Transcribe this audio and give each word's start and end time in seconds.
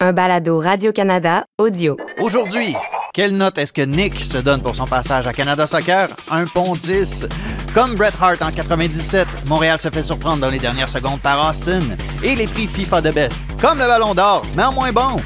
un 0.00 0.12
balado 0.12 0.58
Radio-Canada 0.58 1.44
audio. 1.58 1.96
Aujourd'hui, 2.18 2.74
quelle 3.12 3.36
note 3.36 3.58
est-ce 3.58 3.72
que 3.72 3.82
Nick 3.82 4.18
se 4.18 4.38
donne 4.38 4.62
pour 4.62 4.74
son 4.74 4.86
passage 4.86 5.26
à 5.26 5.32
Canada 5.32 5.66
Soccer? 5.66 6.08
Un 6.30 6.46
pont 6.46 6.72
10. 6.72 7.26
Comme 7.74 7.94
Bret 7.94 8.12
Hart 8.20 8.40
en 8.40 8.50
97, 8.50 9.28
Montréal 9.46 9.78
se 9.78 9.90
fait 9.90 10.02
surprendre 10.02 10.38
dans 10.38 10.48
les 10.48 10.58
dernières 10.58 10.88
secondes 10.88 11.20
par 11.20 11.48
Austin. 11.48 11.82
Et 12.22 12.34
les 12.34 12.46
prix 12.46 12.66
FIFA 12.66 13.02
de 13.02 13.10
best, 13.10 13.36
comme 13.60 13.78
le 13.78 13.86
Ballon 13.86 14.14
d'Or, 14.14 14.42
mais 14.56 14.64
en 14.64 14.72
moins 14.72 14.92
bon. 14.92 15.16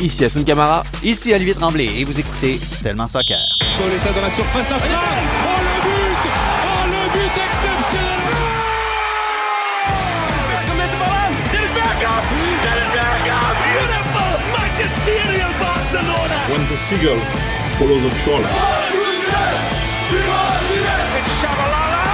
Ici 0.00 0.24
Asun 0.24 0.44
Camara. 0.44 0.82
Ici 1.02 1.32
Olivier 1.32 1.54
Tremblay 1.54 1.86
et 1.86 2.04
vous 2.04 2.20
écoutez 2.20 2.60
Tellement 2.82 3.08
Soccer. 3.08 3.38
Dans 4.14 4.22
la 4.22 4.30
surface 4.30 4.66
seagull 16.78 17.18
follows 17.76 18.02
the 18.02 18.10
trawler. 18.22 18.52
It's 21.18 21.32
Shabalala 21.40 22.04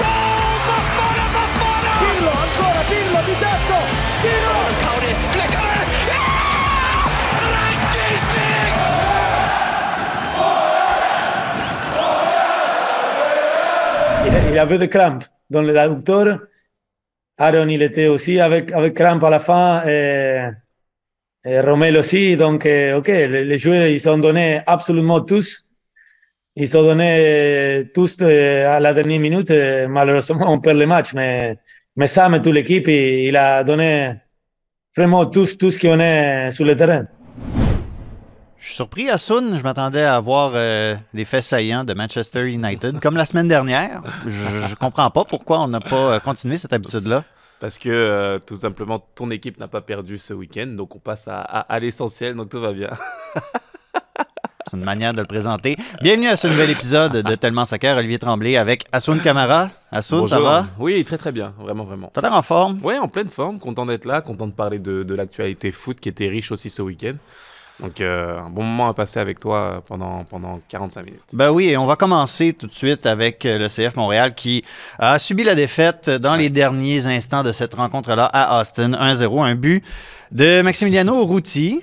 Goal 0.00 0.54
Bafana 0.68 1.26
Bafana 1.34 1.92
Pirlo 2.00 2.32
ancora 2.44 2.82
Pirlo 2.90 3.20
di 3.28 3.34
tetto 3.42 3.78
Pirlo 4.22 4.58
Caudy 4.82 5.12
Flicker 5.30 5.78
Ranking 7.54 8.18
Il 14.26 14.34
il 14.50 14.58
avait 14.58 14.78
des 14.78 14.88
crampes 14.88 15.24
dans 15.48 15.62
les 15.62 15.76
adducteurs. 15.76 16.40
Aaron, 17.38 17.68
il 17.68 17.82
était 17.82 18.08
aussi 18.08 18.40
avec, 18.40 18.72
avec 18.72 18.94
crampes 18.94 19.24
à 19.24 19.30
la 19.30 19.40
fin. 19.40 19.84
Et, 19.86 20.48
et 21.44 21.96
aussi. 21.96 22.36
Donc, 22.36 22.66
OK, 22.96 23.08
les, 23.08 23.58
joueurs, 23.58 23.86
ils 23.86 24.08
ont 24.08 24.18
donné 24.18 24.62
absolument 24.66 25.20
tous. 25.20 25.64
Ils 26.56 26.76
ont 26.76 26.82
donné 26.82 27.90
tous 27.92 28.16
euh, 28.22 28.76
à 28.76 28.78
la 28.78 28.94
dernière 28.94 29.20
minute. 29.20 29.50
Et 29.50 29.86
Malheureusement, 29.88 30.52
on 30.52 30.60
perd 30.60 30.78
le 30.78 30.86
match. 30.86 31.12
Mais, 31.12 31.58
Sam 32.06 32.36
et 32.36 32.42
toute 32.42 32.54
l'équipe, 32.54 32.86
il, 32.88 33.36
a 33.36 33.64
donné 33.64 34.14
vraiment 34.96 35.26
tous, 35.26 35.58
tout 35.58 35.70
ce 35.70 35.78
qu'on 35.78 35.98
est 35.98 36.50
sur 36.50 36.64
le 36.64 36.76
terrain. 36.76 37.06
Je 38.56 38.66
suis 38.68 38.76
surpris 38.76 39.10
à 39.10 39.18
Sun. 39.18 39.58
Je 39.58 39.62
m'attendais 39.64 40.04
à 40.04 40.18
voir 40.20 40.52
euh, 40.54 40.94
des 41.12 41.24
faits 41.24 41.42
saillants 41.42 41.84
de 41.84 41.92
Manchester 41.92 42.50
United, 42.50 43.00
comme 43.00 43.16
la 43.16 43.26
semaine 43.26 43.48
dernière. 43.48 44.02
Je, 44.24 44.68
je 44.68 44.74
comprends 44.76 45.10
pas 45.10 45.24
pourquoi 45.24 45.60
on 45.60 45.68
n'a 45.68 45.80
pas 45.80 46.14
euh, 46.14 46.20
continué 46.20 46.56
cette 46.56 46.72
habitude-là. 46.72 47.24
Parce 47.64 47.78
que 47.78 47.88
euh, 47.88 48.38
tout 48.46 48.56
simplement, 48.56 48.98
ton 49.14 49.30
équipe 49.30 49.58
n'a 49.58 49.68
pas 49.68 49.80
perdu 49.80 50.18
ce 50.18 50.34
week-end. 50.34 50.66
Donc 50.66 50.94
on 50.96 50.98
passe 50.98 51.28
à, 51.28 51.40
à- 51.40 51.60
à 51.60 51.78
l'essentiel. 51.78 52.34
Donc 52.34 52.50
tout 52.50 52.60
va 52.60 52.74
bien. 52.74 52.90
C'est 54.70 54.76
une 54.76 54.84
manière 54.84 55.14
de 55.14 55.22
le 55.22 55.26
présenter. 55.26 55.74
Bienvenue 56.02 56.26
à 56.26 56.36
ce 56.36 56.46
nouvel 56.46 56.68
épisode 56.68 57.12
de 57.22 57.34
Tellement 57.36 57.64
Soccer. 57.64 57.96
Olivier 57.96 58.18
Tremblay 58.18 58.58
avec 58.58 58.84
Assoun 58.92 59.18
Camara. 59.18 59.70
Assoun, 59.92 60.26
ça 60.26 60.40
va? 60.40 60.66
Oui, 60.78 61.02
très 61.06 61.16
très 61.16 61.32
bien. 61.32 61.54
Vraiment, 61.58 61.84
vraiment. 61.84 62.10
T'as 62.12 62.20
l'air 62.20 62.34
en 62.34 62.42
forme? 62.42 62.84
Ouais, 62.84 62.98
en 62.98 63.08
pleine 63.08 63.30
forme. 63.30 63.58
Content 63.58 63.86
d'être 63.86 64.04
là. 64.04 64.20
Content 64.20 64.46
de 64.46 64.52
parler 64.52 64.78
de, 64.78 65.02
de 65.02 65.14
l'actualité 65.14 65.72
foot 65.72 65.98
qui 66.00 66.10
était 66.10 66.28
riche 66.28 66.52
aussi 66.52 66.68
ce 66.68 66.82
week-end. 66.82 67.14
Donc 67.80 68.00
euh, 68.00 68.38
un 68.38 68.50
bon 68.50 68.62
moment 68.62 68.88
à 68.88 68.94
passer 68.94 69.18
avec 69.18 69.40
toi 69.40 69.82
pendant, 69.88 70.24
pendant 70.24 70.60
45 70.68 71.04
minutes. 71.04 71.20
Ben 71.32 71.50
oui, 71.50 71.70
et 71.70 71.76
on 71.76 71.86
va 71.86 71.96
commencer 71.96 72.52
tout 72.52 72.68
de 72.68 72.72
suite 72.72 73.04
avec 73.04 73.44
euh, 73.44 73.58
le 73.58 73.68
CF 73.68 73.96
Montréal 73.96 74.34
qui 74.34 74.64
a 74.98 75.18
subi 75.18 75.42
la 75.42 75.56
défaite 75.56 76.08
dans 76.08 76.36
les 76.36 76.50
derniers 76.50 77.06
instants 77.06 77.42
de 77.42 77.50
cette 77.50 77.74
rencontre-là 77.74 78.26
à 78.26 78.60
Austin. 78.60 78.92
1-0, 78.92 79.44
un 79.44 79.54
but 79.56 79.84
de 80.30 80.62
Maximiliano 80.62 81.24
Routi. 81.24 81.80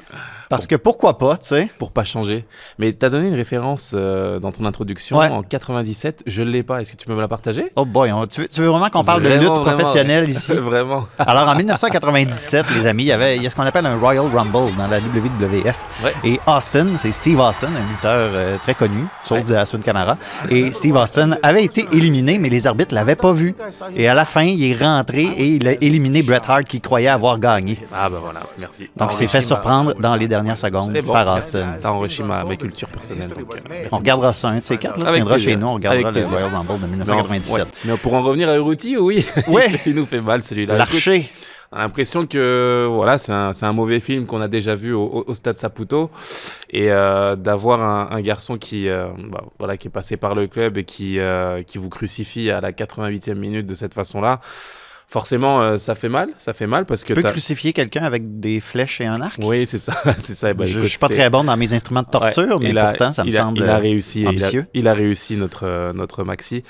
Parce 0.51 0.67
que 0.67 0.75
pourquoi 0.75 1.17
pas, 1.17 1.37
tu 1.37 1.47
sais? 1.47 1.69
Pour 1.79 1.91
pas 1.91 2.03
changer. 2.03 2.45
Mais 2.77 2.93
tu 2.93 3.03
as 3.05 3.09
donné 3.09 3.29
une 3.29 3.33
référence 3.35 3.93
euh, 3.95 4.39
dans 4.39 4.51
ton 4.51 4.65
introduction 4.65 5.17
Ouais. 5.17 5.29
en 5.29 5.41
97. 5.43 6.23
Je 6.27 6.41
l'ai 6.43 6.61
pas. 6.61 6.81
Est-ce 6.81 6.91
que 6.91 6.97
tu 6.97 7.05
peux 7.07 7.15
me 7.15 7.21
la 7.21 7.27
partager? 7.27 7.71
Oh 7.75 7.85
boy, 7.85 8.11
on- 8.11 8.27
tu, 8.27 8.41
veux, 8.41 8.47
tu 8.47 8.61
veux 8.61 8.67
vraiment 8.67 8.89
qu'on 8.89 9.03
parle 9.03 9.23
de 9.23 9.27
Vraiment, 9.27 9.41
lutte 9.41 9.51
vraiment, 9.63 9.77
professionnelle 9.77 10.25
ouais. 10.25 10.31
ici? 10.31 10.53
Vraiment. 10.71 11.07
Alors, 11.17 11.47
en 11.47 11.55
1997, 11.55 12.65
les 12.75 12.85
amis, 12.87 13.03
il 13.03 13.07
y 13.07 13.11
avait 13.11 13.37
il 13.37 13.43
y 13.43 13.47
a 13.47 13.49
ce 13.49 13.55
qu'on 13.55 13.63
appelle 13.63 13.85
un 13.85 13.97
Royal 13.97 14.25
Rumble 14.27 14.75
dans 14.77 14.87
la 14.87 14.99
WWF. 14.99 15.75
Ouais. 16.03 16.13
Et 16.23 16.39
Austin, 16.47 16.87
c'est 16.97 17.11
Steve 17.11 17.39
Austin, 17.39 17.67
un 17.67 17.89
lutteur 17.89 18.31
euh, 18.33 18.57
très 18.61 18.75
connu, 18.75 19.05
sauf 19.23 19.39
Ouais. 19.39 19.43
de 19.45 19.55
Asun 19.55 19.79
Camara. 19.79 20.17
Et 20.49 20.71
Steve 20.71 20.95
Austin 20.95 21.31
avait 21.41 21.63
été 21.63 21.87
éliminé, 21.91 22.37
mais 22.39 22.49
les 22.49 22.67
arbitres 22.67 22.93
l'avaient 22.93 23.15
pas 23.15 23.31
vu. 23.31 23.55
Et 23.95 24.07
à 24.07 24.13
la 24.13 24.25
fin, 24.25 24.43
il 24.43 24.63
est 24.63 24.75
rentré 24.77 25.23
et 25.23 25.45
il 25.45 25.67
a 25.67 25.73
éliminé 25.81 26.21
Bret 26.23 26.41
Hart 26.47 26.65
qui 26.65 26.81
croyait 26.81 27.07
avoir 27.07 27.39
gagné. 27.39 27.79
Ah 27.93 28.09
bah 28.09 28.17
voilà, 28.21 28.41
merci. 28.59 28.89
Donc, 28.97 29.13
s'est 29.13 29.27
fait 29.27 29.41
surprendre 29.41 29.93
dans 29.99 30.15
les 30.15 30.27
dernières 30.43 30.57
secondes 30.57 30.93
bon. 30.93 31.13
par 31.13 31.35
Austin. 31.37 31.75
T'as 31.81 31.89
enrichi 31.91 32.23
ma, 32.23 32.43
ma 32.43 32.55
culture 32.55 32.87
personnelle. 32.89 33.27
Donc, 33.27 33.39
euh. 33.71 33.87
On 33.91 33.97
regardera 33.97 34.33
ça, 34.33 34.49
un 34.49 34.57
de 34.59 34.63
ces 34.63 34.77
quatre. 34.77 34.99
Là, 34.99 35.07
tu 35.09 35.15
viendras 35.15 35.37
chez 35.37 35.55
nous, 35.55 35.67
on 35.67 35.73
regardera 35.73 36.11
le. 36.11 36.25
Royal 36.25 36.49
Rumble 36.53 36.67
de 36.81 36.85
Non, 36.87 36.87
1997. 37.05 37.57
ouais. 37.57 37.63
Mais 37.85 37.97
pour 37.97 38.13
en 38.13 38.21
revenir 38.21 38.49
à 38.49 38.55
Urruti, 38.55 38.97
oui. 38.97 39.25
Ouais. 39.47 39.65
il 39.85 39.95
nous 39.95 40.05
fait 40.05 40.21
mal 40.21 40.43
celui-là. 40.43 40.77
L'archer. 40.77 41.29
On 41.73 41.77
a 41.77 41.83
l'impression 41.83 42.25
que 42.27 42.85
voilà, 42.91 43.17
c'est 43.17 43.31
un, 43.31 43.51
un 43.61 43.71
mauvais 43.73 44.01
film 44.01 44.25
qu'on 44.25 44.41
a 44.41 44.49
déjà 44.49 44.75
vu 44.75 44.91
au, 44.93 45.03
au- 45.05 45.23
au 45.25 45.35
stade 45.35 45.57
Saputo 45.57 46.11
et 46.69 46.91
euh, 46.91 47.37
d'avoir 47.37 47.81
un, 47.81 48.09
un 48.13 48.19
garçon 48.19 48.57
qui 48.57 48.89
euh, 48.89 49.05
bah, 49.29 49.41
voilà 49.57 49.77
qui 49.77 49.87
est 49.87 49.91
passé 49.91 50.17
par 50.17 50.35
le 50.35 50.47
club 50.47 50.77
et 50.77 50.83
qui 50.83 51.17
euh, 51.17 51.63
qui 51.63 51.77
vous 51.77 51.87
crucifie 51.87 52.51
à 52.51 52.59
la 52.59 52.73
88e 52.73 53.35
minute 53.35 53.65
de 53.67 53.73
cette 53.73 53.93
façon-là. 53.93 54.41
Forcément, 55.11 55.61
euh, 55.61 55.75
ça 55.75 55.93
fait 55.93 56.07
mal, 56.07 56.29
ça 56.37 56.53
fait 56.53 56.67
mal 56.67 56.85
parce 56.85 57.03
que 57.03 57.13
Tu 57.13 57.21
peux 57.21 57.29
crucifier 57.29 57.73
quelqu'un 57.73 58.03
avec 58.03 58.39
des 58.39 58.61
flèches 58.61 59.01
et 59.01 59.05
un 59.05 59.19
arc? 59.19 59.41
oui, 59.43 59.65
c'est 59.65 59.77
ça, 59.77 59.91
c'est 60.19 60.33
ça. 60.33 60.53
Bah, 60.53 60.63
je, 60.63 60.71
écoute, 60.71 60.83
je 60.83 60.87
suis 60.87 60.97
pas 60.99 61.09
très 61.09 61.29
bon 61.29 61.43
dans 61.43 61.57
mes 61.57 61.73
instruments 61.73 62.03
de 62.03 62.07
torture, 62.09 62.59
Ouais, 62.61 62.71
mais 62.73 62.79
a- 62.79 62.87
pourtant, 62.87 63.11
ça 63.11 63.25
me 63.25 63.29
il 63.29 63.35
a- 63.35 63.39
semble 63.41 63.57
Il 63.59 63.69
a 63.69 63.77
réussi, 63.77 64.21
il 64.21 64.25
a- 64.25 64.29
ambitieux. 64.29 64.65
Il 64.73 64.87
a, 64.87 64.93
réussi 64.93 65.35
notre, 65.35 65.65
euh, 65.67 65.91
notre 65.91 66.23
maxi. 66.23 66.63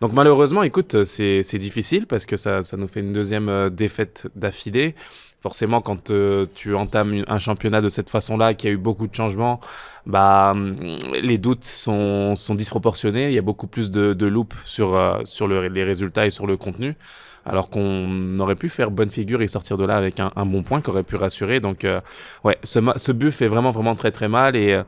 Donc 0.00 0.12
malheureusement, 0.12 0.64
écoute, 0.64 1.04
c'est 1.04 1.44
c'est 1.44 1.58
difficile 1.58 2.06
parce 2.08 2.26
que 2.26 2.36
ça, 2.36 2.64
ça 2.64 2.76
nous 2.76 2.88
fait 2.88 2.98
une 2.98 3.12
deuxième 3.12 3.48
euh, 3.48 3.70
défaite 3.70 4.26
d'affilée. 4.34 4.96
Forcément, 5.40 5.80
quand 5.80 6.10
euh, 6.10 6.46
tu 6.52 6.74
entames 6.74 7.22
un 7.28 7.38
championnat 7.38 7.80
de 7.80 7.90
cette 7.90 8.10
façon-là, 8.10 8.54
qui 8.54 8.66
a 8.66 8.70
eu 8.70 8.76
beaucoup 8.78 9.06
de 9.06 9.14
changements, 9.14 9.60
bah, 10.04 10.50
hum, 10.52 10.98
les 11.22 11.38
doutes 11.38 11.64
sont, 11.64 12.34
sont 12.34 12.56
disproportionnés. 12.56 13.28
Il 13.28 13.34
y 13.34 13.38
a 13.38 13.42
beaucoup 13.42 13.68
plus 13.68 13.92
de, 13.92 14.14
de 14.14 14.26
loupe 14.26 14.54
sur, 14.64 14.96
euh, 14.96 15.20
sur 15.24 15.46
le- 15.46 15.68
les 15.68 15.84
résultats 15.84 16.26
et 16.26 16.30
sur 16.32 16.48
le 16.48 16.56
contenu. 16.56 16.96
Alors 17.46 17.68
qu'on 17.70 18.38
aurait 18.40 18.54
pu 18.54 18.68
faire 18.70 18.90
bonne 18.90 19.10
figure 19.10 19.42
et 19.42 19.48
sortir 19.48 19.76
de 19.76 19.84
là 19.84 19.96
avec 19.96 20.18
un, 20.20 20.30
un 20.34 20.46
bon 20.46 20.62
point 20.62 20.80
qui 20.80 20.90
aurait 20.90 21.02
pu 21.02 21.16
rassurer. 21.16 21.60
Donc, 21.60 21.84
euh, 21.84 22.00
ouais, 22.42 22.56
ce, 22.62 22.78
ce 22.96 23.12
but 23.12 23.30
fait 23.32 23.48
vraiment, 23.48 23.70
vraiment 23.70 23.94
très, 23.94 24.10
très 24.10 24.28
mal 24.28 24.56
et, 24.56 24.72
euh, 24.72 24.82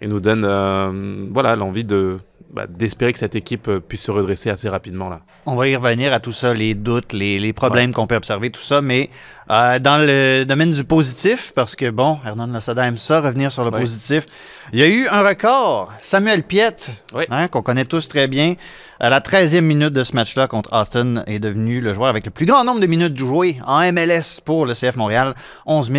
et 0.00 0.06
nous 0.06 0.20
donne 0.20 0.44
euh, 0.44 1.26
voilà, 1.32 1.56
l'envie 1.56 1.82
de, 1.82 2.18
bah, 2.52 2.66
d'espérer 2.68 3.12
que 3.12 3.18
cette 3.18 3.34
équipe 3.34 3.66
euh, 3.66 3.80
puisse 3.80 4.02
se 4.04 4.12
redresser 4.12 4.48
assez 4.48 4.68
rapidement 4.68 5.08
là. 5.08 5.22
On 5.44 5.56
va 5.56 5.66
y 5.66 5.74
revenir 5.74 6.12
à 6.12 6.20
tout 6.20 6.30
ça, 6.30 6.54
les 6.54 6.74
doutes, 6.76 7.12
les, 7.12 7.40
les 7.40 7.52
problèmes 7.52 7.92
qu'on 7.92 8.06
peut 8.06 8.14
observer, 8.14 8.50
tout 8.50 8.60
ça, 8.62 8.80
mais 8.80 9.10
euh, 9.50 9.80
dans 9.80 9.98
le 10.06 10.44
domaine 10.44 10.70
du 10.70 10.84
positif, 10.84 11.52
parce 11.54 11.74
que 11.74 11.90
bon, 11.90 12.18
Hernan 12.24 12.46
Losada 12.46 12.86
aime 12.86 12.96
ça, 12.96 13.20
revenir 13.20 13.50
sur 13.50 13.64
le 13.64 13.70
Ouais. 13.70 13.80
positif, 13.80 14.26
il 14.72 14.78
y 14.78 14.82
a 14.82 14.88
eu 14.88 15.08
un 15.08 15.22
record, 15.26 15.90
Samuel 16.00 16.44
Piette, 16.44 16.92
Ouais. 17.12 17.26
hein, 17.30 17.48
qu'on 17.48 17.62
connaît 17.62 17.86
tous 17.86 18.08
très 18.08 18.28
bien, 18.28 18.54
à 19.00 19.08
la 19.10 19.20
13e 19.20 19.60
minute 19.60 19.92
de 19.92 20.02
ce 20.04 20.14
match-là 20.14 20.46
contre 20.48 20.72
Austin, 20.72 21.22
est 21.26 21.38
devenu 21.38 21.80
le 21.80 21.94
joueur 21.94 22.08
avec 22.08 22.24
le 22.24 22.30
plus 22.30 22.46
grand 22.46 22.64
nombre 22.64 22.80
de 22.80 22.86
minutes 22.86 23.16
jouées 23.16 23.58
en 23.66 23.80
MLS 23.92 24.40
pour 24.44 24.66
le 24.66 24.74
CF 24.74 24.96
Montréal, 24.96 25.34
11 25.66 25.90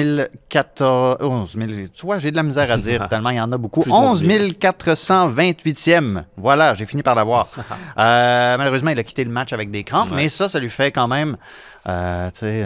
014... 0.49 1.17
11 1.21 1.53
000, 1.57 1.71
tu 1.93 2.05
vois, 2.05 2.19
j'ai 2.19 2.31
de 2.31 2.35
la 2.35 2.43
misère 2.43 2.71
à 2.71 2.77
dire, 2.77 3.07
tellement 3.09 3.29
il 3.29 3.37
y 3.37 3.41
en 3.41 3.51
a 3.51 3.57
beaucoup. 3.57 3.81
Plus 3.83 3.91
de 3.91 3.95
11 3.95 4.23
11 4.23 4.27
000. 4.27 4.43
428e, 4.59 6.23
voilà, 6.37 6.73
j'ai 6.73 6.85
fini 6.85 7.03
par 7.03 7.15
l'avoir. 7.15 7.47
Euh, 7.97 8.57
malheureusement, 8.57 8.91
il 8.91 8.99
a 8.99 9.03
quitté 9.03 9.23
le 9.23 9.29
match 9.29 9.51
avec 9.51 9.71
des 9.71 9.83
crampes, 9.83 10.09
Ouais. 10.11 10.15
mais 10.15 10.29
ça, 10.29 10.47
ça 10.47 10.59
lui 10.59 10.69
fait 10.69 10.91
quand 10.91 11.07
même. 11.07 11.35
Euh, 11.89 12.29
c'est 12.33 12.63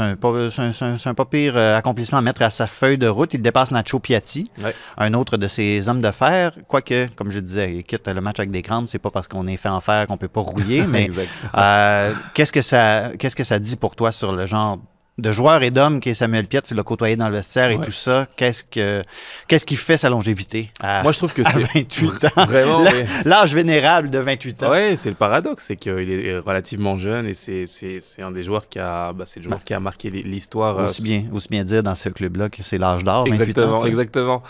un, 0.00 0.16
pas- 0.16 0.28
un- 0.30 1.10
un- 1.10 1.24
pire 1.24 1.54
euh, 1.56 1.76
accomplissement 1.76 2.18
à 2.18 2.22
mettre 2.22 2.42
à 2.42 2.50
sa 2.50 2.66
feuille 2.66 2.98
de 2.98 3.06
route. 3.08 3.32
Il 3.34 3.42
dépasse 3.42 3.70
Nacho 3.70 3.98
Piatti, 3.98 4.50
Ouais. 4.62 4.74
un 4.98 5.14
autre 5.14 5.36
de 5.36 5.48
ses 5.48 5.88
hommes 5.88 6.00
de 6.00 6.10
fer. 6.10 6.52
Quoique, 6.68 7.06
comme 7.16 7.30
je 7.30 7.40
disais, 7.40 7.74
il 7.76 7.84
quitte 7.84 8.06
le 8.08 8.20
match 8.20 8.38
avec 8.38 8.50
des 8.50 8.62
crampes, 8.62 8.88
c'est 8.88 8.98
pas 8.98 9.10
parce 9.10 9.28
qu'on 9.28 9.46
est 9.46 9.56
fait 9.56 9.68
en 9.68 9.80
fer 9.80 10.06
qu'on 10.06 10.16
peut 10.16 10.28
pas 10.28 10.40
rouiller, 10.42 10.86
mais 10.88 11.08
euh, 11.56 12.12
qu'est-ce 12.34 12.52
que 12.52 12.62
ça 12.62 13.10
qu'est-ce 13.18 13.36
que 13.36 13.44
ça 13.44 13.58
dit 13.58 13.76
pour 13.76 13.96
toi 13.96 14.12
sur 14.12 14.32
le 14.32 14.46
genre 14.46 14.78
de 15.16 15.30
joueur 15.30 15.62
et 15.62 15.70
d'homme 15.70 16.00
qui 16.00 16.08
est 16.10 16.14
Samuel 16.14 16.46
Piette, 16.46 16.64
tu 16.64 16.74
l'as 16.74 16.82
côtoyé 16.82 17.14
dans 17.14 17.28
le 17.28 17.36
vestiaire 17.36 17.70
et 17.70 17.76
Ouais. 17.76 17.84
tout 17.84 17.92
ça, 17.92 18.26
qu'est-ce 18.36 18.64
que 18.64 19.02
qu'est-ce 19.46 19.64
qui 19.64 19.76
fait 19.76 19.96
sa 19.96 20.10
longévité 20.10 20.70
à, 20.80 21.02
Moi, 21.04 21.12
je 21.12 21.18
trouve 21.18 21.32
que 21.32 21.44
c'est 21.44 21.60
28 21.74 22.24
ans? 22.24 22.46
vraiment. 22.46 22.84
L'âge 23.24 23.54
vénérable 23.54 24.10
de 24.10 24.18
28 24.18 24.62
ans. 24.64 24.70
Ouais, 24.70 24.96
c'est 24.96 25.10
le 25.10 25.14
paradoxe, 25.14 25.64
c'est 25.66 25.76
qu'il 25.76 26.10
est 26.10 26.38
relativement 26.38 26.98
jeune 26.98 27.26
et 27.26 27.34
c'est 27.34 27.66
c'est 27.66 28.00
c'est 28.00 28.22
un 28.22 28.32
des 28.32 28.42
joueurs 28.42 28.68
qui 28.68 28.80
a 28.80 29.12
bah, 29.12 29.24
c'est 29.24 29.38
le 29.40 29.44
joueur 29.44 29.62
qui 29.62 29.72
a 29.72 29.78
marqué 29.80 30.10
l'hi- 30.10 30.24
l'histoire. 30.24 30.78
euh, 30.80 30.86
Aussi 30.86 31.02
bien, 31.02 31.24
aussi 31.32 31.48
bien 31.48 31.62
dire 31.62 31.82
dans 31.84 31.94
ce 31.94 32.08
club-là 32.08 32.48
que 32.48 32.62
c'est 32.64 32.78
l'âge 32.78 33.04
d'or, 33.04 33.26
28 33.28 33.30
ans. 33.30 33.34
Exactement, 33.44 33.76
tu 33.76 33.82
sais. 33.82 33.88
exactement. 33.90 34.42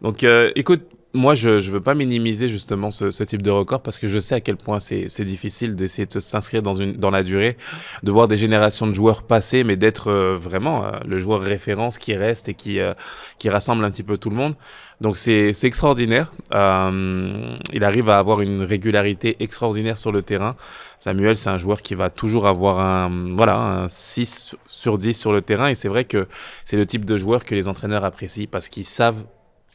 Donc, 0.00 0.24
euh, 0.24 0.50
écoute, 0.56 0.82
moi, 1.16 1.34
je 1.34 1.48
ne 1.48 1.60
veux 1.60 1.80
pas 1.80 1.94
minimiser 1.94 2.48
justement 2.48 2.90
ce, 2.90 3.10
ce, 3.10 3.24
type 3.24 3.42
de 3.42 3.50
record 3.50 3.80
parce 3.82 3.98
que 3.98 4.06
je 4.06 4.18
sais 4.18 4.34
à 4.34 4.40
quel 4.40 4.56
point 4.56 4.78
c'est 4.80 5.24
difficile 5.24 5.74
d'essayer 5.74 6.06
de 6.06 6.20
s'inscrire 6.20 6.62
dans, 6.62 6.74
dans 6.74 7.10
la 7.10 7.22
durée, 7.22 7.56
de 8.02 8.12
voir 8.12 8.28
des 8.28 8.36
générations 8.36 8.86
de 8.86 8.92
joueurs 8.92 9.22
passer, 9.24 9.64
mais 9.64 9.76
d'être 9.76 10.08
euh, 10.08 10.36
vraiment 10.36 10.84
euh, 10.84 10.90
le 11.06 11.18
joueur 11.18 11.40
référence 11.40 11.98
qui 11.98 12.14
reste 12.14 12.48
et 12.48 12.54
qui, 12.54 12.80
euh, 12.80 12.94
qui 13.38 13.48
rassemble 13.48 13.84
un 13.84 13.90
petit 13.90 14.02
peu 14.02 14.18
tout 14.18 14.30
le 14.30 14.36
monde. 14.36 14.54
Donc 15.00 15.16
c'est 15.16 15.52
extraordinaire. 15.64 16.32
il 16.52 17.84
arrive 17.84 18.08
à 18.08 18.18
avoir 18.18 18.40
une 18.40 18.62
régularité 18.62 19.36
extraordinaire 19.40 19.98
sur 19.98 20.12
le 20.12 20.22
terrain. 20.22 20.56
Samuel, 20.98 21.36
c'est 21.36 21.50
un 21.50 21.58
joueur 21.58 21.82
qui 21.82 21.94
va 21.94 22.08
toujours 22.08 22.46
avoir 22.46 22.80
un, 22.80 23.34
voilà, 23.36 23.58
un 23.58 23.88
6 23.88 24.56
sur 24.66 24.96
10 24.96 25.12
sur 25.12 25.32
le 25.32 25.42
terrain 25.42 25.68
et 25.68 25.74
c'est 25.74 25.88
vrai 25.88 26.04
que 26.04 26.26
c'est 26.64 26.76
le 26.76 26.86
type 26.86 27.04
de 27.04 27.18
joueur 27.18 27.44
que 27.44 27.54
les 27.54 27.68
entraîneurs 27.68 28.04
apprécient 28.04 28.46
parce 28.50 28.70
qu'ils 28.70 28.86
savent 28.86 29.22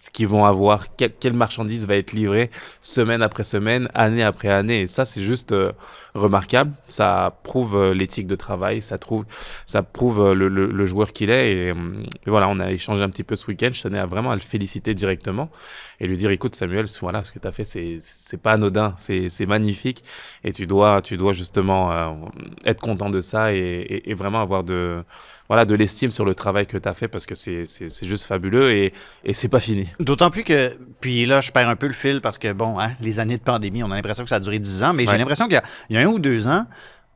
ce 0.02 0.10
qu'ils 0.10 0.28
vont 0.28 0.46
avoir, 0.46 0.96
quelle 0.96 1.34
marchandise 1.34 1.86
va 1.86 1.96
être 1.96 2.12
livrée 2.12 2.50
semaine 2.82 3.22
après 3.22 3.44
semaine, 3.44 3.88
année 3.94 4.24
après 4.24 4.50
année. 4.50 4.82
Et 4.82 4.88
ça, 4.88 5.06
c'est 5.06 5.22
juste 5.22 5.52
euh, 5.52 5.72
remarquable. 6.16 6.72
Ça 6.88 7.38
prouve 7.44 7.76
euh, 7.76 7.94
l'éthique 7.94 8.26
de 8.26 8.36
travail, 8.36 8.82
ça, 8.82 8.98
trouve, 8.98 9.26
ça 9.66 9.84
prouve 9.84 10.20
euh, 10.20 10.34
le, 10.34 10.48
le, 10.50 10.86
joueur 10.88 11.14
qu'il 11.14 11.30
est. 11.30 11.68
Et, 11.68 11.74
voilà, 12.26 12.50
on 12.50 12.60
a 12.60 12.72
échangé 12.72 13.04
un 13.04 13.10
petit 13.10 13.24
peu 13.24 13.36
ce 13.36 13.46
week-end. 13.46 13.70
Je 13.74 13.82
tenais 13.84 14.00
à 14.00 14.08
vraiment 14.08 14.32
à 14.32 14.36
le 14.36 14.42
féliciter 14.42 14.96
directement 14.96 15.50
et 16.00 16.08
lui 16.08 16.18
dire, 16.18 16.32
écoute 16.32 16.56
Samuel, 16.56 16.86
voilà, 17.02 17.22
ce 17.22 17.32
que 17.32 17.38
tu 17.38 17.48
as 17.48 17.52
fait, 17.52 17.64
c'est 17.64 18.38
pas 18.42 18.54
anodin, 18.54 18.96
c'est 18.98 19.46
magnifique. 19.46 20.04
Et 20.44 20.52
tu 20.52 20.66
dois, 20.66 21.04
tu 21.04 21.16
dois 21.16 21.34
justement 21.34 22.32
être 22.66 22.82
content 22.82 23.12
de 23.12 23.22
ça 23.22 23.54
et, 23.54 24.02
et 24.06 24.14
vraiment 24.16 24.42
avoir 24.42 24.64
de 24.64 25.04
voilà, 25.52 25.66
de 25.66 25.76
l'estime 25.76 26.12
sur 26.12 26.24
le 26.24 26.34
travail 26.34 26.66
que 26.66 26.78
tu 26.78 26.88
as 26.88 26.94
fait 26.94 27.10
parce 27.10 27.26
que 27.26 27.36
c'est 27.36 27.66
juste 28.04 28.24
fabuleux 28.24 28.72
et, 28.72 28.94
et 29.26 29.34
c'est 29.34 29.50
pas 29.50 29.60
fini. 29.60 29.86
D'autant 30.00 30.32
plus 30.32 30.46
que, 30.46 30.78
puis 31.02 31.26
là, 31.26 31.42
je 31.42 31.52
perds 31.52 31.68
un 31.68 31.76
peu 31.76 31.88
le 31.88 31.94
fil 31.94 32.22
parce 32.22 32.38
que, 32.38 32.54
bon, 32.54 32.80
hein, 32.80 32.94
les 33.02 33.20
années 33.20 33.36
de 33.36 33.44
pandémie, 33.44 33.84
on 33.84 33.92
a 33.92 33.96
l'impression 33.96 34.24
que 34.24 34.30
ça 34.30 34.38
a 34.38 34.40
duré 34.40 34.60
10 34.60 34.84
ans, 34.86 34.94
mais 34.94 35.06
j'ai 35.06 35.18
l'impression 35.18 35.50
qu'il 35.50 35.60
y, 35.90 35.96
y, 35.96 35.98
a 35.98 36.00
un 36.00 36.06
ou 36.06 36.20
deux 36.20 36.48
ans, 36.48 36.68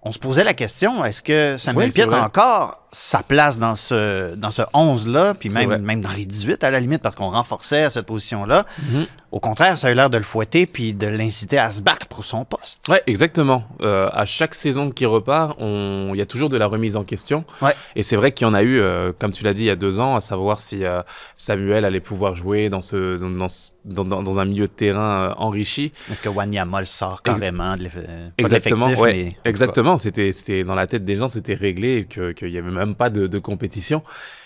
on 0.02 0.12
se 0.12 0.20
posait 0.20 0.44
la 0.44 0.54
question, 0.54 1.06
est-ce 1.06 1.24
que 1.24 1.56
Samuel 1.58 1.92
oui, 1.96 2.02
a 2.02 2.26
encore? 2.26 2.85
Sa 2.98 3.24
place 3.24 3.60
dans 3.60 3.76
ce, 3.76 4.36
dans 4.36 4.52
ce 4.52 4.62
11-là, 4.74 5.34
puis 5.34 5.50
même, 5.50 5.76
même 5.82 6.00
dans 6.00 6.14
les 6.14 6.26
18 6.26 6.64
à 6.64 6.72
la 6.72 6.80
limite, 6.80 7.02
parce 7.02 7.18
qu'on 7.18 7.30
renforçait 7.30 7.84
à 7.84 7.90
cette 7.90 8.06
position-là. 8.06 8.64
Mhm. 8.90 9.06
Au 9.34 9.42
contraire, 9.42 9.78
ça 9.78 9.88
a 9.88 9.92
eu 9.92 9.96
l'air 9.96 10.10
de 10.10 10.18
le 10.18 10.24
fouetter 10.24 10.66
puis 10.66 10.94
de 10.94 11.08
l'inciter 11.08 11.58
à 11.58 11.70
se 11.70 11.82
battre 11.82 12.08
pour 12.08 12.24
son 12.24 12.46
poste. 12.46 12.86
Oui, 12.88 12.96
exactement. 13.06 13.66
Euh, 13.82 14.08
à 14.14 14.26
chaque 14.26 14.56
saison 14.56 14.92
qui 14.92 15.06
repart, 15.06 15.58
il 15.60 16.16
y 16.16 16.22
a 16.22 16.26
toujours 16.26 16.50
de 16.50 16.56
la 16.56 16.68
remise 16.68 16.96
en 16.96 17.04
question. 17.04 17.44
Ouais. 17.62 17.74
Et 17.98 18.04
c'est 18.04 18.16
vrai 18.16 18.32
qu'il 18.32 18.48
y 18.48 18.50
en 18.50 18.54
a 18.54 18.64
eu, 18.64 18.80
euh, 18.80 19.12
comme 19.20 19.34
tu 19.34 19.44
l'as 19.44 19.52
dit, 19.52 19.64
il 19.64 19.68
y 19.68 19.72
a 19.72 19.76
deux 19.76 20.00
ans, 20.00 20.16
à 20.16 20.22
savoir 20.22 20.62
si 20.62 20.86
euh, 20.86 21.02
Samuel 21.36 21.84
allait 21.84 22.00
pouvoir 22.00 22.38
jouer 22.38 22.70
dans, 22.70 22.80
ce, 22.80 23.18
dans, 23.84 24.06
dans, 24.06 24.24
dans 24.24 24.40
un 24.40 24.46
milieu 24.46 24.68
de 24.68 24.72
terrain 24.72 25.36
enrichi. 25.38 25.92
Est-ce 26.10 26.22
que 26.22 26.30
Wanyama 26.30 26.80
le 26.80 26.86
sort 26.86 27.22
carrément 27.22 27.76
de 27.76 27.90
Exactement, 28.38 28.88
ouais. 28.94 29.36
Exactement. 29.44 29.98
C'était 29.98 30.64
dans 30.64 30.76
la 30.76 30.88
tête 30.88 31.04
des 31.04 31.18
gens, 31.18 31.28
c'était 31.28 31.56
réglé 31.56 31.98
et 32.10 32.34
qu'il 32.34 32.50
n'y 32.50 32.58
avait 32.58 32.72
même 32.72 32.85
pas 32.94 33.10
de, 33.10 33.40
compétition. 33.40 34.04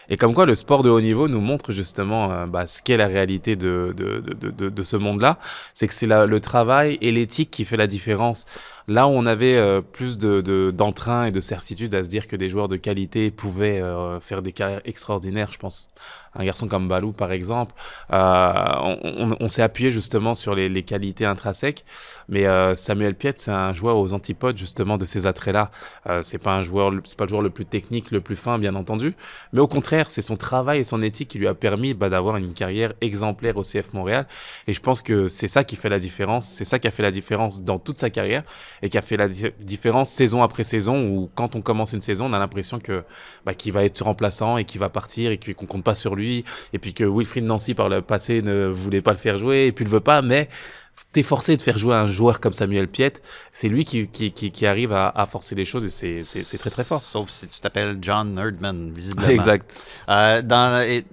Et 0.09 0.17
comme 0.17 0.33
quoi 0.33 0.45
le 0.45 0.55
sport 0.55 0.81
de 0.81 0.89
haut 0.89 1.01
niveau 1.01 1.27
nous 1.27 1.41
montre 1.41 1.71
justement 1.71 2.31
euh, 2.31 2.45
bah, 2.45 2.65
ce 2.65 2.81
qu'est 2.81 2.97
la 2.97 3.07
réalité 3.07 3.55
de, 3.55 3.93
de, 3.95 4.69
de, 4.69 4.83
ce 4.83 4.95
monde-là. 4.97 5.37
C'est 5.73 5.87
que 5.87 5.93
c'est 5.93 6.07
le 6.07 6.39
travail 6.39 6.97
et 7.01 7.11
l'éthique 7.11 7.51
qui 7.51 7.65
fait 7.65 7.77
la 7.77 7.87
différence. 7.87 8.45
Là 8.89 9.07
on 9.07 9.27
avait 9.27 9.55
euh, 9.55 9.81
plus 9.81 10.17
d'entrain 10.17 11.25
de, 11.25 11.27
et 11.27 11.31
de 11.31 11.39
certitude 11.41 11.93
à 11.93 12.03
se 12.03 12.09
dire 12.09 12.27
que 12.27 12.35
des 12.35 12.49
joueurs 12.49 12.67
de 12.67 12.75
qualité 12.75 13.29
pouvaient 13.29 13.81
euh, 13.81 14.19
faire 14.19 14.41
des 14.41 14.51
carrières 14.51 14.81
extraordinaires, 14.83 15.51
je 15.51 15.59
pense 15.59 15.89
un 16.33 16.43
garçon 16.43 16.67
comme 16.67 16.87
Balou 16.87 17.11
par 17.11 17.31
exemple, 17.31 17.73
euh, 18.13 19.33
on, 19.39 19.47
s'est 19.47 19.61
appuyé 19.61 19.91
justement 19.91 20.33
sur 20.33 20.55
les, 20.55 20.83
qualités 20.83 21.25
intrinsèques, 21.25 21.85
mais 22.29 22.45
Samuel 22.75 23.15
Piet 23.15 23.33
c'est 23.37 23.51
un 23.51 23.73
joueur 23.73 23.97
aux 23.97 24.13
antipodes 24.13 24.57
justement 24.57 24.97
de 24.97 25.05
ces 25.05 25.25
attraits-là. 25.27 25.71
c'est 26.21 26.37
pas 26.37 26.55
un 26.55 26.61
joueur, 26.61 26.91
c'est 27.03 27.17
pas 27.17 27.25
le 27.25 27.29
joueur 27.29 27.41
le 27.41 27.49
plus 27.49 27.65
technique, 27.65 28.11
le 28.11 28.21
plus 28.21 28.35
fin 28.35 28.57
bien 28.59 28.75
entendu, 28.75 29.15
mais 29.53 29.59
au 29.59 29.67
contraire 29.67 30.09
c'est 30.09 30.21
son 30.21 30.37
travail 30.37 30.79
et 30.79 30.83
son 30.83 31.01
éthique 31.01 31.29
qui 31.29 31.39
lui 31.39 31.47
a 31.47 31.55
permis 31.55 31.93
bah, 31.93 32.09
d'avoir 32.09 32.37
une 32.37 32.53
carrière 32.53 32.93
exemplaire 33.01 33.57
au 33.57 33.63
CF 33.63 33.93
Montréal, 33.93 34.27
et 34.67 34.73
je 34.73 34.81
pense 34.81 35.01
que 35.01 35.27
c'est 35.27 35.47
ça 35.47 35.63
qui 35.63 35.75
fait 35.75 35.89
la 35.89 35.99
différence, 35.99 36.47
c'est 36.47 36.65
ça 36.65 36.79
qui 36.79 36.87
a 36.87 36.91
fait 36.91 37.03
la 37.03 37.11
différence 37.11 37.63
dans 37.63 37.79
toute 37.79 37.99
sa 37.99 38.09
carrière 38.09 38.43
et 38.81 38.89
qui 38.89 38.97
a 38.97 39.01
fait 39.01 39.17
la 39.17 39.27
différence 39.27 40.09
saison 40.09 40.43
après 40.43 40.63
saison 40.63 41.07
où 41.07 41.29
quand 41.35 41.55
on 41.55 41.61
commence 41.61 41.93
une 41.93 42.01
saison, 42.01 42.25
on 42.25 42.33
a 42.33 42.39
l'impression 42.39 42.79
que 42.79 43.03
bah, 43.45 43.53
qu'il 43.53 43.73
va 43.73 43.83
être 43.83 44.01
remplaçant 44.01 44.57
et 44.57 44.65
qu'il 44.65 44.79
va 44.79 44.89
partir 44.89 45.31
et 45.31 45.37
qu'on 45.37 45.65
compte 45.65 45.83
pas 45.83 45.95
sur 45.95 46.15
lui 46.15 46.45
et 46.73 46.79
puis 46.79 46.93
que 46.93 47.03
Wilfried 47.03 47.45
Nancy 47.45 47.73
par 47.73 47.89
le 47.89 48.01
passé 48.01 48.41
ne 48.41 48.67
voulait 48.67 49.01
pas 49.01 49.11
le 49.11 49.17
faire 49.17 49.37
jouer 49.37 49.67
et 49.67 49.71
puis 49.71 49.85
le 49.85 49.91
veut 49.91 49.99
pas, 49.99 50.21
mais 50.21 50.49
t'es 51.11 51.23
forcé 51.23 51.57
de 51.57 51.61
faire 51.61 51.77
jouer 51.77 51.95
un 51.95 52.07
joueur 52.07 52.39
comme 52.39 52.53
Samuel 52.53 52.87
Piet, 52.87 53.13
c'est 53.51 53.69
lui 53.69 53.85
qui, 53.85 54.07
qui, 54.07 54.31
qui, 54.31 54.65
arrive 54.65 54.93
à, 54.93 55.09
à, 55.09 55.25
forcer 55.25 55.55
les 55.55 55.65
choses 55.65 56.03
et 56.03 56.23
c'est 56.23 56.57
très 56.57 56.69
très 56.69 56.83
fort. 56.83 57.01
Sauf 57.01 57.29
si 57.29 57.47
tu 57.47 57.59
t'appelles 57.59 57.97
John 58.01 58.35
Nerdman, 58.35 58.91
visiblement. 58.93 59.29
Exact. 59.29 59.75
Euh, 60.09 60.41
dans, 60.41 60.81
et, 60.81 61.05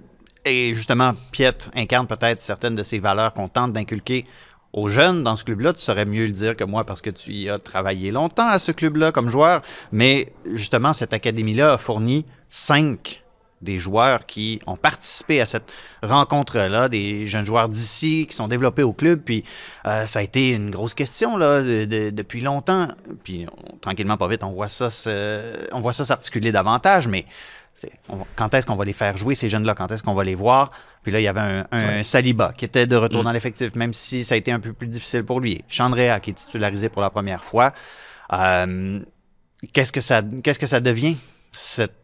et, 0.45 0.73
justement, 0.73 1.13
Piet 1.31 1.57
incarne 1.73 2.07
peut-être 2.07 2.41
certaines 2.41 2.75
de 2.75 2.83
ces 2.83 2.99
valeurs 2.99 3.33
qu'on 3.33 3.49
tente 3.49 3.73
d'inculquer 3.73 4.25
aux 4.73 4.89
jeunes 4.89 5.23
dans 5.23 5.35
ce 5.35 5.43
club-là, 5.43 5.73
tu 5.73 5.79
saurais 5.79 6.05
mieux 6.05 6.25
le 6.25 6.33
dire 6.33 6.55
que 6.55 6.63
moi 6.63 6.83
parce 6.83 7.01
que 7.01 7.09
tu 7.09 7.31
y 7.31 7.49
as 7.49 7.59
travaillé 7.59 8.11
longtemps 8.11 8.47
à 8.47 8.59
ce 8.59 8.71
club-là 8.71 9.11
comme 9.11 9.29
joueur. 9.29 9.61
Mais 9.91 10.27
justement, 10.53 10.93
cette 10.93 11.13
académie-là 11.13 11.73
a 11.73 11.77
fourni 11.77 12.25
cinq 12.49 13.23
des 13.61 13.79
joueurs 13.79 14.25
qui 14.25 14.61
ont 14.67 14.75
participé 14.75 15.41
à 15.41 15.45
cette 15.45 15.73
rencontre-là, 16.03 16.89
des 16.89 17.25
jeunes 17.25 17.45
joueurs 17.45 17.69
d'ici 17.69 18.27
qui 18.29 18.35
sont 18.35 18.47
développés 18.47 18.83
au 18.83 18.93
club. 18.93 19.21
Puis 19.23 19.43
euh, 19.87 20.05
ça 20.05 20.19
a 20.19 20.21
été 20.21 20.51
une 20.51 20.69
grosse 20.69 20.93
question 20.93 21.37
là, 21.37 21.63
depuis 21.63 22.41
longtemps. 22.41 22.87
Puis 23.23 23.47
tranquillement, 23.81 24.17
pas 24.17 24.27
vite, 24.27 24.43
on 24.43 24.51
voit 24.51 24.67
ça, 24.67 24.89
on 25.71 25.79
voit 25.79 25.93
ça 25.93 26.05
s'articuler 26.05 26.51
davantage. 26.51 27.07
Mais 27.07 27.25
quand 28.35 28.53
est-ce 28.53 28.65
qu'on 28.65 28.75
va 28.75 28.85
les 28.85 28.93
faire 28.93 29.17
jouer, 29.17 29.35
ces 29.35 29.49
jeunes-là? 29.49 29.75
Quand 29.75 29.91
est-ce 29.91 30.03
qu'on 30.03 30.13
va 30.13 30.23
les 30.23 30.35
voir? 30.35 30.71
Puis 31.03 31.11
là, 31.11 31.19
il 31.19 31.23
y 31.23 31.27
avait 31.27 31.63
un, 31.71 32.03
Saliba 32.03 32.53
qui 32.57 32.65
était 32.65 32.87
de 32.87 32.95
retour 32.95 33.21
mm. 33.21 33.25
dans 33.25 33.31
l'effectif, 33.31 33.75
même 33.75 33.93
si 33.93 34.23
ça 34.23 34.35
a 34.35 34.37
été 34.37 34.51
un 34.51 34.59
peu 34.59 34.73
plus 34.73 34.87
difficile 34.87 35.23
pour 35.23 35.39
lui. 35.39 35.63
Chandrea 35.67 36.19
qui 36.19 36.31
est 36.31 36.33
titularisé 36.33 36.89
pour 36.89 37.01
la 37.01 37.09
première 37.09 37.43
fois. 37.43 37.73
Euh, 38.33 38.99
qu'est-ce 39.73 39.91
que 39.91 40.01
ça, 40.01 40.21
qu'est-ce 40.43 40.59
que 40.59 40.67
ça 40.67 40.79
devient? 40.79 41.17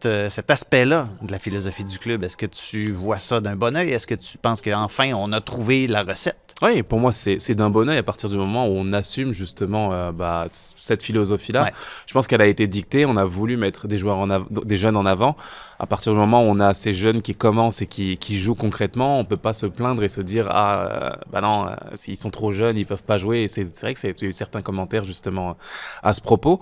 Euh, 0.05 0.29
cet 0.29 0.51
aspect-là 0.51 1.09
de 1.21 1.31
la 1.31 1.39
philosophie 1.39 1.83
du 1.83 1.99
club, 1.99 2.23
est-ce 2.23 2.37
que 2.37 2.45
tu 2.45 2.91
vois 2.91 3.19
ça 3.19 3.39
d'un 3.39 3.55
bon 3.55 3.75
oeil? 3.75 3.91
Est-ce 3.91 4.07
que 4.07 4.15
tu 4.15 4.37
penses 4.37 4.61
qu'enfin 4.61 5.13
on 5.13 5.31
a 5.31 5.41
trouvé 5.41 5.87
la 5.87 6.03
recette? 6.03 6.37
Oui, 6.61 6.81
pour 6.81 6.99
moi, 6.99 7.11
c'est 7.11 7.55
d'un 7.55 7.69
bon 7.69 7.89
oeil 7.89 7.97
à 7.97 8.03
partir 8.03 8.29
du 8.29 8.37
moment 8.37 8.67
où 8.67 8.71
on 8.71 8.93
assume 8.93 9.33
justement 9.33 9.91
euh, 9.91 10.11
bah, 10.11 10.47
cette 10.51 11.03
philosophie-là. 11.03 11.71
Je 12.05 12.13
pense 12.13 12.25
qu'elle 12.25 12.41
a 12.41 12.47
été 12.47 12.67
dictée. 12.67 13.05
On 13.05 13.17
a 13.17 13.25
voulu 13.25 13.57
mettre 13.57 13.87
des, 13.87 13.97
joueurs 13.97 14.17
en 14.17 14.27
des 14.27 14.77
jeunes 14.77 14.95
en 14.95 15.05
avant. 15.05 15.35
À 15.79 15.87
partir 15.87 16.13
du 16.13 16.19
moment 16.19 16.41
où 16.41 16.45
on 16.45 16.59
a 16.61 16.73
ces 16.73 16.93
jeunes 16.93 17.21
qui 17.21 17.35
commencent 17.35 17.81
et 17.81 17.87
qui, 17.87 18.17
qui 18.17 18.39
jouent 18.39 18.55
concrètement, 18.55 19.19
on 19.19 19.25
peut 19.25 19.35
pas 19.35 19.51
se 19.51 19.65
plaindre 19.65 20.03
et 20.03 20.09
se 20.09 20.21
dire 20.21 20.47
Ah, 20.49 20.87
euh, 20.87 21.09
bah 21.31 21.41
non, 21.41 21.67
s'ils 21.95 22.17
sont 22.17 22.29
trop 22.29 22.53
jeunes, 22.53 22.77
ils 22.77 22.85
peuvent 22.85 23.03
pas 23.03 23.17
jouer. 23.17 23.47
C'est 23.49 23.63
vrai 23.81 23.93
que 23.93 23.99
c'est 23.99 24.21
eu 24.21 24.31
certains 24.31 24.61
commentaires 24.61 25.03
justement 25.03 25.57
à 26.01 26.13
ce 26.13 26.21
propos. 26.21 26.61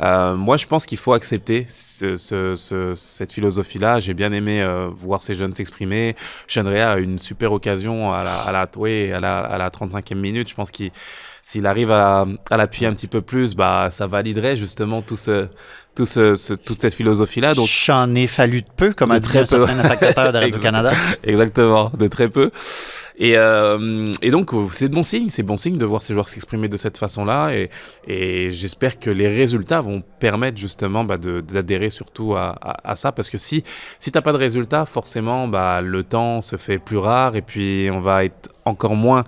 moi, 0.00 0.56
je 0.56 0.66
pense 0.66 0.86
qu'il 0.86 0.98
faut 0.98 1.14
accepter 1.14 1.66
ce, 1.68 2.11
ce, 2.16 2.92
cette 2.94 3.32
philosophie-là. 3.32 3.98
J'ai 4.00 4.14
bien 4.14 4.32
aimé 4.32 4.64
voir 4.94 5.22
ces 5.22 5.34
jeunes 5.34 5.54
s'exprimer. 5.54 6.16
Chandrea 6.46 6.92
a 6.92 6.98
une 6.98 7.18
super 7.18 7.52
occasion 7.52 8.12
à 8.12 8.24
la, 8.24 8.34
à 8.34 8.52
la 8.52 8.62
à 8.62 9.20
la 9.20 9.38
à 9.40 9.58
la 9.58 9.70
35e 9.70 10.14
minute. 10.14 10.48
Je 10.48 10.54
pense 10.54 10.70
qu'il 10.70 10.90
s'il 11.42 11.66
arrive 11.66 11.90
à, 11.90 12.24
à 12.50 12.56
l'appuyer 12.56 12.86
un 12.86 12.94
petit 12.94 13.08
peu 13.08 13.20
plus, 13.20 13.54
bah, 13.54 13.88
ça 13.90 14.06
validerait 14.06 14.56
justement 14.56 15.02
tout 15.02 15.16
ce, 15.16 15.48
tout 15.96 16.04
ce, 16.04 16.54
toute 16.54 16.80
cette 16.80 16.94
philosophie-là. 16.94 17.54
Donc, 17.54 17.66
J'en 17.66 18.14
ai 18.14 18.28
fallu 18.28 18.62
de 18.62 18.68
peu, 18.76 18.92
comme 18.92 19.10
a 19.10 19.18
dit 19.18 19.38
un 19.38 19.44
certain 19.44 19.76
de 19.76 20.38
Radio-Canada. 20.38 20.92
Exactement, 21.24 21.90
de 21.98 22.06
très 22.06 22.28
peu. 22.28 22.50
Et, 23.22 23.36
euh, 23.36 24.12
et 24.20 24.32
donc, 24.32 24.50
c'est 24.72 24.88
bon 24.88 25.04
signe, 25.04 25.28
c'est 25.28 25.44
bon 25.44 25.56
signe 25.56 25.78
de 25.78 25.84
voir 25.84 26.02
ces 26.02 26.12
joueurs 26.12 26.26
s'exprimer 26.26 26.68
de 26.68 26.76
cette 26.76 26.98
façon-là. 26.98 27.52
Et, 28.08 28.50
j'espère 28.50 28.98
que 28.98 29.10
les 29.10 29.28
résultats 29.28 29.80
vont 29.80 30.02
permettre 30.18 30.58
justement 30.58 31.04
bah, 31.04 31.18
d'adhérer 31.18 31.90
surtout 31.90 32.34
à, 32.34 32.58
à, 32.82 32.96
ça. 32.96 33.12
Parce 33.12 33.30
que 33.30 33.38
si, 33.38 33.62
si 34.00 34.10
tu 34.10 34.18
n'as 34.18 34.22
pas 34.22 34.32
de 34.32 34.38
résultats, 34.38 34.86
forcément, 34.86 35.46
bah, 35.46 35.80
le 35.82 36.02
temps 36.02 36.40
se 36.40 36.56
fait 36.56 36.78
plus 36.78 36.98
rare 36.98 37.36
et 37.36 37.42
puis 37.42 37.88
on 37.92 38.00
va 38.00 38.24
être 38.24 38.50
encore 38.64 38.96
moins 38.96 39.22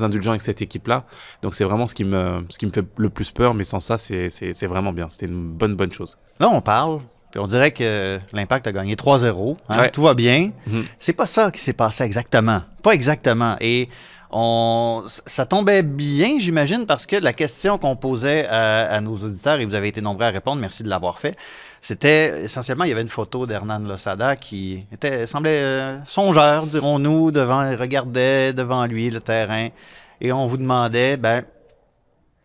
indulgent 0.00 0.30
avec 0.30 0.42
cette 0.42 0.62
équipe-là. 0.62 1.04
Donc, 1.42 1.56
c'est 1.56 1.64
vraiment 1.64 1.88
ce 1.88 1.96
qui, 1.96 2.04
me, 2.04 2.44
ce 2.50 2.56
qui 2.56 2.66
me 2.66 2.70
fait 2.70 2.84
le 2.98 3.10
plus 3.10 3.32
peur. 3.32 3.54
Mais 3.54 3.64
sans 3.64 3.80
ça, 3.80 3.98
c'est 3.98 4.66
vraiment 4.66 4.92
bien. 4.92 5.08
C'était 5.10 5.26
une 5.26 5.50
bonne, 5.50 5.74
bonne 5.74 5.92
chose. 5.92 6.18
Là, 6.38 6.50
on 6.52 6.60
parle, 6.60 7.00
puis 7.30 7.40
on 7.40 7.46
dirait 7.46 7.70
que 7.70 8.18
l'Impact 8.32 8.66
a 8.66 8.72
gagné 8.72 8.94
3-0. 8.96 9.56
Hein, 9.68 9.88
tout 9.88 10.02
va 10.02 10.14
bien. 10.14 10.50
Mhm. 10.66 10.84
C'est 10.98 11.12
pas 11.12 11.26
ça 11.26 11.50
qui 11.50 11.60
s'est 11.60 11.72
passé 11.72 12.02
exactement. 12.04 12.62
Pas 12.82 12.92
exactement. 12.92 13.56
Et 13.60 13.88
on, 14.32 15.04
ça 15.26 15.46
tombait 15.46 15.82
bien, 15.82 16.38
j'imagine, 16.38 16.86
parce 16.86 17.06
que 17.06 17.16
la 17.16 17.32
question 17.32 17.78
qu'on 17.78 17.96
posait 17.96 18.46
à, 18.46 19.00
nos 19.00 19.16
auditeurs, 19.16 19.60
et 19.60 19.64
vous 19.64 19.74
avez 19.74 19.88
été 19.88 20.00
nombreux 20.00 20.26
à 20.26 20.30
répondre, 20.30 20.60
merci 20.60 20.82
de 20.82 20.88
l'avoir 20.88 21.18
fait, 21.18 21.36
C'était 21.80 22.44
essentiellement, 22.44 22.84
il 22.84 22.90
y 22.90 22.92
avait 22.92 23.02
une 23.02 23.08
photo 23.08 23.46
d'Hernan 23.46 23.80
Losada 23.80 24.36
qui 24.36 24.84
était, 24.92 25.26
semblait 25.26 25.62
euh, 25.62 26.04
songeur, 26.04 26.66
dirons-nous, 26.66 27.30
devant, 27.32 27.68
il 27.68 27.74
regardait 27.74 28.52
devant 28.52 28.86
lui 28.86 29.10
le 29.10 29.20
terrain 29.20 29.68
et 30.20 30.32
on 30.32 30.46
vous 30.46 30.58
demandait, 30.58 31.16
ben, 31.16 31.42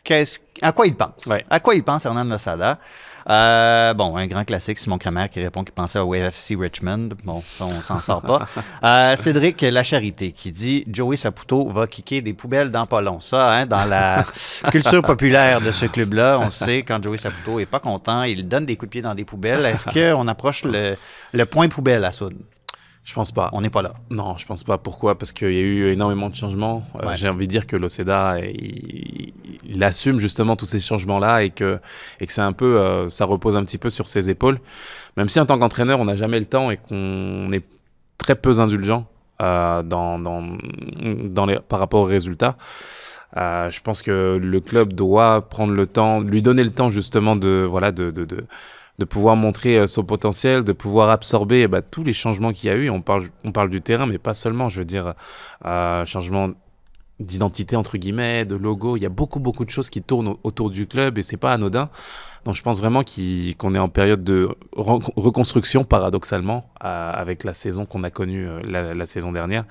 qu'est-ce, 0.04 0.40
à 0.62 0.72
quoi 0.72 0.88
il 0.88 0.96
pense? 0.96 1.26
Ouais. 1.28 1.46
À 1.50 1.60
quoi 1.60 1.76
il 1.76 1.84
pense 1.84 2.06
Hernan 2.06 2.24
Losada? 2.24 2.80
Euh, 3.28 3.94
bon, 3.96 4.16
un 4.16 4.28
grand 4.28 4.46
classique, 4.46 4.78
Simon 4.78 4.98
Kramer 4.98 5.28
qui 5.32 5.42
répond 5.42 5.64
qu'il 5.64 5.74
pensait 5.74 6.00
au 6.00 6.14
AFC 6.14 6.56
Richmond. 6.60 7.10
Bon, 7.24 7.42
ça, 7.48 7.66
on 7.66 7.82
s'en 7.82 8.00
sort 8.00 8.22
pas. 8.22 8.48
Euh, 8.84 9.16
Cédric 9.16 9.62
Lacharité 9.62 10.32
qui 10.32 10.52
dit 10.52 10.86
Joey 10.88 11.16
Saputo 11.16 11.70
va 11.70 11.88
kicker 11.88 12.22
des 12.22 12.34
poubelles 12.34 12.70
dans 12.70 12.86
pas 12.86 13.02
long. 13.02 13.20
Ça, 13.20 13.52
hein, 13.52 13.66
dans 13.66 13.86
la 13.86 14.24
culture 14.72 15.02
populaire 15.02 15.60
de 15.62 15.72
ce 15.72 15.86
club-là, 15.86 16.40
on 16.40 16.52
sait 16.52 16.84
quand 16.84 17.02
Joey 17.02 17.18
Saputo 17.18 17.60
est 17.60 17.66
pas 17.66 17.80
content, 17.80 18.24
il 18.24 18.48
donne 18.48 18.66
des 18.66 18.76
coups 18.76 18.90
de 18.90 18.92
pied 18.92 19.02
dans 19.02 19.16
des 19.16 19.26
poubelles. 19.26 19.66
Est-ce 19.66 19.90
qu'on 20.14 20.28
approche 20.28 20.64
le, 20.64 20.96
le 21.34 21.46
point 21.46 21.68
poubelle 21.68 22.06
à 22.06 22.12
Soud? 22.12 22.36
Je 23.06 23.14
pense 23.14 23.32
pas. 23.32 23.50
On 23.54 23.62
n'est 23.62 23.70
pas 23.70 23.84
là. 23.84 23.94
Non, 24.10 24.36
je 24.38 24.46
pense 24.48 24.64
pas. 24.64 24.78
Pourquoi? 24.80 25.16
Parce 25.18 25.32
qu'il 25.32 25.52
y 25.54 25.58
a 25.58 25.62
eu 25.62 25.92
énormément 25.92 26.30
de 26.30 26.36
changements. 26.36 26.84
Euh, 26.96 27.08
Ouais. 27.08 27.16
J'ai 27.16 27.30
envie 27.30 27.46
de 27.46 27.52
dire 27.52 27.68
que 27.68 27.78
l'Oceda, 27.78 28.40
il, 28.40 29.32
il 29.64 29.84
assume 29.84 30.20
justement 30.20 30.56
tous 30.56 30.66
ces 30.66 30.80
changements-là 30.80 31.44
et 31.44 31.52
que, 31.52 31.80
et 32.20 32.26
que 32.26 32.34
c'est 32.34 32.42
un 32.42 32.52
peu, 32.52 32.80
euh, 32.80 33.08
ça 33.10 33.26
repose 33.26 33.56
un 33.58 33.64
petit 33.64 33.78
peu 33.78 33.92
sur 33.92 34.08
ses 34.10 34.30
épaules. 34.30 34.60
Même 35.18 35.30
si 35.30 35.40
en 35.40 35.46
tant 35.46 35.58
qu'entraîneur, 35.60 36.00
on 36.00 36.06
n'a 36.06 36.16
jamais 36.16 36.40
le 36.40 36.46
temps 36.46 36.72
et 36.72 36.78
qu'on 36.78 37.52
est 37.54 37.64
très 38.18 38.36
peu 38.36 38.60
indulgent 38.60 39.06
euh, 39.42 39.84
dans, 39.84 40.18
dans, 40.18 40.42
dans 41.26 41.46
les, 41.46 41.60
par 41.60 41.78
rapport 41.80 42.02
aux 42.02 42.06
résultats. 42.06 42.58
Euh, 43.38 43.70
je 43.70 43.82
pense 43.82 44.02
que 44.02 44.40
le 44.42 44.60
club 44.62 44.94
doit 44.94 45.48
prendre 45.48 45.74
le 45.74 45.86
temps, 45.86 46.22
lui 46.22 46.42
donner 46.42 46.64
le 46.64 46.72
temps 46.72 46.90
justement 46.90 47.36
de, 47.36 47.68
voilà, 47.70 47.92
de, 47.92 48.10
de, 48.10 48.26
de, 48.26 48.46
de 49.00 49.06
pouvoir 49.06 49.36
montrer 49.36 49.78
euh, 49.78 49.88
son 49.88 50.04
potentiel, 50.04 50.64
de 50.64 50.72
pouvoir 50.74 51.10
absorber 51.10 51.68
ben, 51.68 51.82
tous 51.82 52.04
les 52.04 52.14
changements 52.14 52.54
qu'il 52.54 52.70
y 52.70 52.72
a 52.72 52.76
eu. 52.76 52.90
On 52.90 53.02
parle, 53.02 53.28
on 53.44 53.52
parle 53.52 53.70
du 53.70 53.82
terrain, 53.82 54.06
mais 54.06 54.18
pas 54.18 54.34
seulement. 54.34 54.70
Je 54.70 54.80
veux 54.80 54.86
dire, 54.86 55.14
euh, 55.66 56.06
changement 56.06 56.50
d'identité 57.20 57.76
entre 57.78 57.98
guillemets, 57.98 58.46
de 58.46 58.56
logo. 58.56 58.98
Il 58.98 59.04
y 59.04 59.06
a 59.06 59.10
beaucoup 59.10 59.40
beaucoup 59.40 59.64
de 59.64 59.70
choses 59.70 59.90
qui 59.90 60.02
tournent 60.02 60.28
au- 60.30 60.40
autour 60.44 60.70
du 60.70 60.86
club 60.86 61.18
et 61.18 61.24
c'est 61.24 61.38
pas 61.38 61.54
anodin. 61.54 61.90
Donc 62.44 62.56
je 62.56 62.62
pense 62.62 62.80
vraiment 62.80 63.04
qu'on 63.04 63.74
est 63.74 63.80
en 63.80 63.90
période 63.90 64.24
de 64.24 64.50
reconstruction 64.76 65.84
paradoxalement 65.84 66.70
euh, 66.84 67.12
avec 67.12 67.44
la 67.44 67.54
saison 67.54 67.86
qu'on 67.86 68.04
a 68.04 68.12
connue 68.12 68.48
euh, 68.48 68.94
la, 68.94 69.06
saison 69.06 69.32
dernière. 69.32 69.64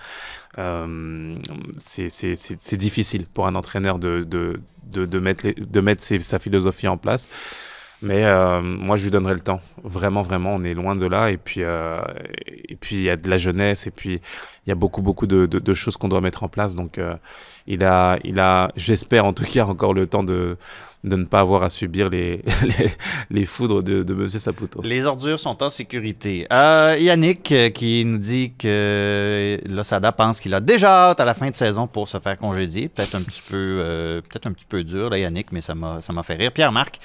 Euh, 0.59 1.37
c'est- 1.77 2.77
difficile 2.77 3.27
pour 3.27 3.47
un 3.47 3.55
entraîneur 3.55 3.99
de, 3.99 4.25
de, 4.25 4.61
de, 5.07 5.19
mettre, 5.19 5.47
de 5.57 5.81
mettre 5.81 6.03
sa 6.03 6.39
philosophie 6.39 6.89
en 6.89 6.97
place. 6.97 7.29
Mais 8.05 8.27
euh, 8.27 8.61
moi, 8.61 8.99
je 8.99 9.05
lui 9.05 9.11
donnerai 9.11 9.33
le 9.33 9.41
temps. 9.41 9.63
Vraiment, 9.83 10.21
vraiment, 10.21 10.55
on 10.55 10.63
est 10.63 10.75
loin 10.75 10.95
de 10.95 11.07
là. 11.07 11.31
Et 11.31 11.39
puis, 11.39 11.63
euh, 11.63 12.03
et 12.69 12.77
puis 12.77 12.97
il 12.97 13.03
y 13.03 13.09
a 13.09 13.17
de 13.17 13.31
la 13.31 13.39
jeunesse. 13.39 13.87
Et 13.87 13.91
puis, 13.91 14.21
il 14.67 14.69
y 14.69 14.73
a 14.73 14.75
beaucoup, 14.75 15.01
beaucoup 15.01 15.27
de, 15.27 15.47
de, 15.47 15.59
de 15.59 15.75
choses 15.75 15.97
qu'on 15.97 16.09
doit 16.09 16.21
mettre 16.21 16.43
en 16.43 16.49
place. 16.49 16.75
Donc, 16.75 16.99
euh, 16.99 17.15
il 17.67 17.85
a, 17.85 18.19
il 18.25 18.39
a 18.41 18.71
j'espère 18.77 19.25
en 19.25 19.33
tout 19.33 19.45
cas, 19.45 19.65
encore 19.65 19.95
le 19.95 20.07
temps 20.07 20.25
de, 20.25 20.57
de 21.05 21.17
ne 21.17 21.25
pas 21.25 21.41
avoir 21.41 21.63
à 21.63 21.71
subir 21.71 22.09
les, 22.09 22.43
les, 23.31 23.45
foudres 23.45 23.83
de, 23.83 24.03
de 24.03 24.15
Monsieur 24.15 24.39
Saputo. 24.39 24.81
Les 24.83 25.05
ordures 25.05 25.39
sont 25.39 25.63
en 25.63 25.71
sécurité. 25.71 26.47
Euh, 26.53 26.97
Yannick 26.99 27.53
euh, 27.53 27.69
qui 27.69 28.05
nous 28.05 28.19
dit 28.19 28.53
que 28.59 29.61
Losada 29.69 30.13
pense 30.13 30.41
qu'il 30.41 30.55
a 30.55 30.61
déjà 30.61 31.11
hâte 31.11 31.21
à 31.21 31.25
la 31.25 31.35
fin 31.35 31.51
de 31.51 31.57
saison 31.57 31.87
pour 31.87 32.09
se 32.09 32.19
faire 32.19 32.39
congédier. 32.39 32.89
Peut-être 32.89 33.15
un 33.15 33.23
petit 33.23 33.43
peu, 33.43 33.55
euh, 33.57 34.21
peut-être 34.23 34.47
un 34.47 34.53
petit 34.53 34.67
peu 34.67 34.83
dur, 34.83 35.11
là, 35.11 35.19
Yannick, 35.19 35.53
mais 35.53 35.61
ça 35.61 35.75
m'a, 35.75 36.01
ça 36.01 36.13
m'a 36.13 36.23
fait 36.23 36.35
rire. 36.35 36.53
Pierre-Marc 36.53 36.99